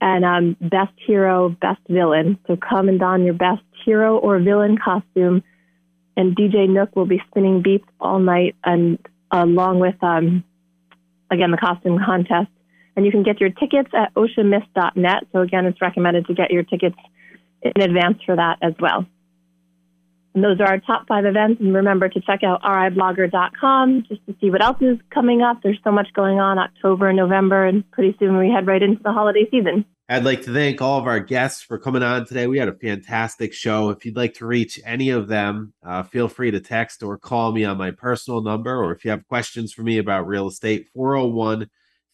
and 0.01 0.26
um, 0.26 0.57
best 0.60 0.93
hero, 1.05 1.49
best 1.49 1.82
villain. 1.88 2.39
So 2.47 2.57
come 2.57 2.89
and 2.89 2.99
don 2.99 3.24
your 3.24 3.34
best 3.36 3.62
hero 3.86 4.18
or 4.18 4.39
villain 4.39 4.78
costume, 4.78 5.43
and 6.18 6.36
DJ 6.36 6.68
Nook 6.68 6.95
will 6.95 7.05
be 7.05 7.22
spinning 7.30 7.62
beats 7.62 7.88
all 7.99 8.20
night, 8.20 8.55
and 8.64 8.97
along 9.32 9.80
with 9.80 10.01
um, 10.01 10.43
again 11.30 11.51
the 11.51 11.57
costume 11.57 11.99
contest 12.03 12.49
and 12.96 13.06
you 13.06 13.12
can 13.12 13.24
get 13.24 13.40
your 13.40 13.50
tickets 13.50 13.90
at 13.94 14.14
oceanmist.net. 14.16 15.28
So, 15.32 15.42
again, 15.42 15.66
it's 15.66 15.82
recommended 15.82 16.26
to 16.28 16.34
get 16.34 16.52
your 16.52 16.64
tickets 16.64 16.98
in 17.62 17.82
advance 17.82 18.18
for 18.26 18.36
that 18.36 18.58
as 18.62 18.74
well. 18.80 19.06
And 20.36 20.44
those 20.44 20.60
are 20.60 20.68
our 20.68 20.80
top 20.80 21.08
five 21.08 21.26
events. 21.26 21.60
And 21.60 21.74
remember 21.74 22.08
to 22.08 22.22
check 22.22 22.44
out 22.44 22.62
riblogger.com 22.62 24.06
just 24.08 24.26
to 24.28 24.36
see 24.40 24.52
what 24.52 24.64
else 24.64 24.78
is 24.82 24.98
coming 25.14 25.42
up. 25.42 25.58
There's 25.64 25.80
so 25.84 25.92
much 25.92 26.08
going 26.14 26.40
on 26.40 26.60
October 26.60 27.10
and 27.10 27.18
November, 27.18 27.66
and 27.66 27.90
pretty 27.92 28.16
soon 28.20 28.38
we 28.38 28.50
head 28.50 28.68
right 28.68 28.82
into 28.82 29.02
the 29.04 29.12
holiday 29.12 29.48
season. 29.50 29.86
I'd 30.12 30.26
like 30.26 30.42
to 30.44 30.54
thank 30.54 30.82
all 30.82 31.00
of 31.00 31.06
our 31.06 31.20
guests 31.20 31.62
for 31.62 31.78
coming 31.78 32.02
on 32.02 32.26
today. 32.26 32.48
We 32.48 32.58
had 32.58 32.68
a 32.68 32.74
fantastic 32.74 33.54
show. 33.54 33.90
If 33.92 34.06
you'd 34.06 34.16
like 34.16 34.34
to 34.36 34.46
reach 34.48 34.80
any 34.84 35.12
of 35.12 35.28
them, 35.28 35.74
uh, 35.86 36.02
feel 36.02 36.28
free 36.28 36.50
to 36.50 36.60
text 36.60 37.04
or 37.04 37.18
call 37.20 37.52
me 37.52 37.64
on 37.64 37.78
my 37.78 37.92
personal 37.92 38.42
number. 38.42 38.76
Or 38.76 38.92
if 38.92 39.06
you 39.06 39.12
have 39.12 39.28
questions 39.28 39.72
for 39.72 39.84
me 39.84 40.00
about 40.00 40.26
real 40.26 40.48
estate, 40.48 40.88
401 40.96 41.70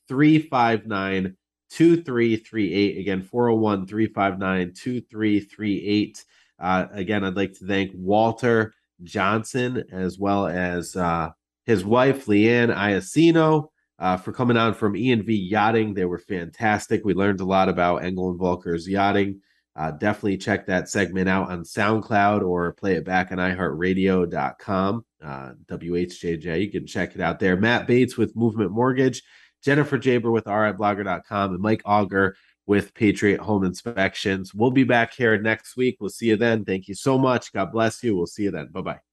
359 0.07 1.35
2338. 1.69 2.97
Again, 2.99 3.21
401 3.21 3.87
359 3.87 4.73
2338. 4.73 6.25
Uh, 6.59 6.85
again, 6.91 7.23
I'd 7.23 7.35
like 7.35 7.53
to 7.53 7.65
thank 7.65 7.91
Walter 7.93 8.73
Johnson 9.03 9.83
as 9.91 10.17
well 10.17 10.47
as 10.47 10.95
uh, 10.95 11.29
his 11.65 11.83
wife, 11.83 12.25
Leeann 12.27 12.73
Iacino, 12.73 13.69
uh, 13.99 14.17
for 14.17 14.31
coming 14.31 14.57
on 14.57 14.73
from 14.73 14.95
E&V 14.95 15.51
Yachting. 15.51 15.93
They 15.93 16.05
were 16.05 16.19
fantastic. 16.19 17.03
We 17.03 17.13
learned 17.13 17.41
a 17.41 17.45
lot 17.45 17.69
about 17.69 18.03
Engel 18.03 18.29
and 18.29 18.39
Völkers 18.39 18.87
yachting. 18.87 19.41
Uh, 19.75 19.91
definitely 19.91 20.37
check 20.37 20.65
that 20.65 20.87
segment 20.87 21.27
out 21.27 21.51
on 21.51 21.63
SoundCloud 21.63 22.41
or 22.47 22.73
play 22.73 22.93
it 22.93 23.03
back 23.03 23.33
on 23.33 23.39
iHeartRadio.com. 23.39 25.05
Uh, 25.21 25.51
WHJJ, 25.67 26.61
you 26.61 26.71
can 26.71 26.87
check 26.87 27.13
it 27.15 27.21
out 27.21 27.39
there. 27.39 27.57
Matt 27.57 27.85
Bates 27.85 28.15
with 28.15 28.35
Movement 28.37 28.71
Mortgage. 28.71 29.21
Jennifer 29.65 29.97
Jaber 29.97 30.31
with 30.31 30.45
riblogger.com, 30.45 31.53
and 31.53 31.59
Mike 31.59 31.81
Auger 31.85 32.37
with 32.67 32.93
Patriot 32.93 33.39
Home 33.39 33.63
Inspections. 33.63 34.53
We'll 34.53 34.71
be 34.71 34.83
back 34.83 35.13
here 35.13 35.37
next 35.41 35.75
week. 35.75 35.97
We'll 35.99 36.09
see 36.09 36.27
you 36.27 36.37
then. 36.37 36.63
Thank 36.63 36.87
you 36.87 36.95
so 36.95 37.17
much. 37.17 37.51
God 37.51 37.71
bless 37.71 38.03
you. 38.03 38.15
We'll 38.15 38.27
see 38.27 38.43
you 38.43 38.51
then. 38.51 38.67
Bye 38.67 38.81
bye. 38.81 39.05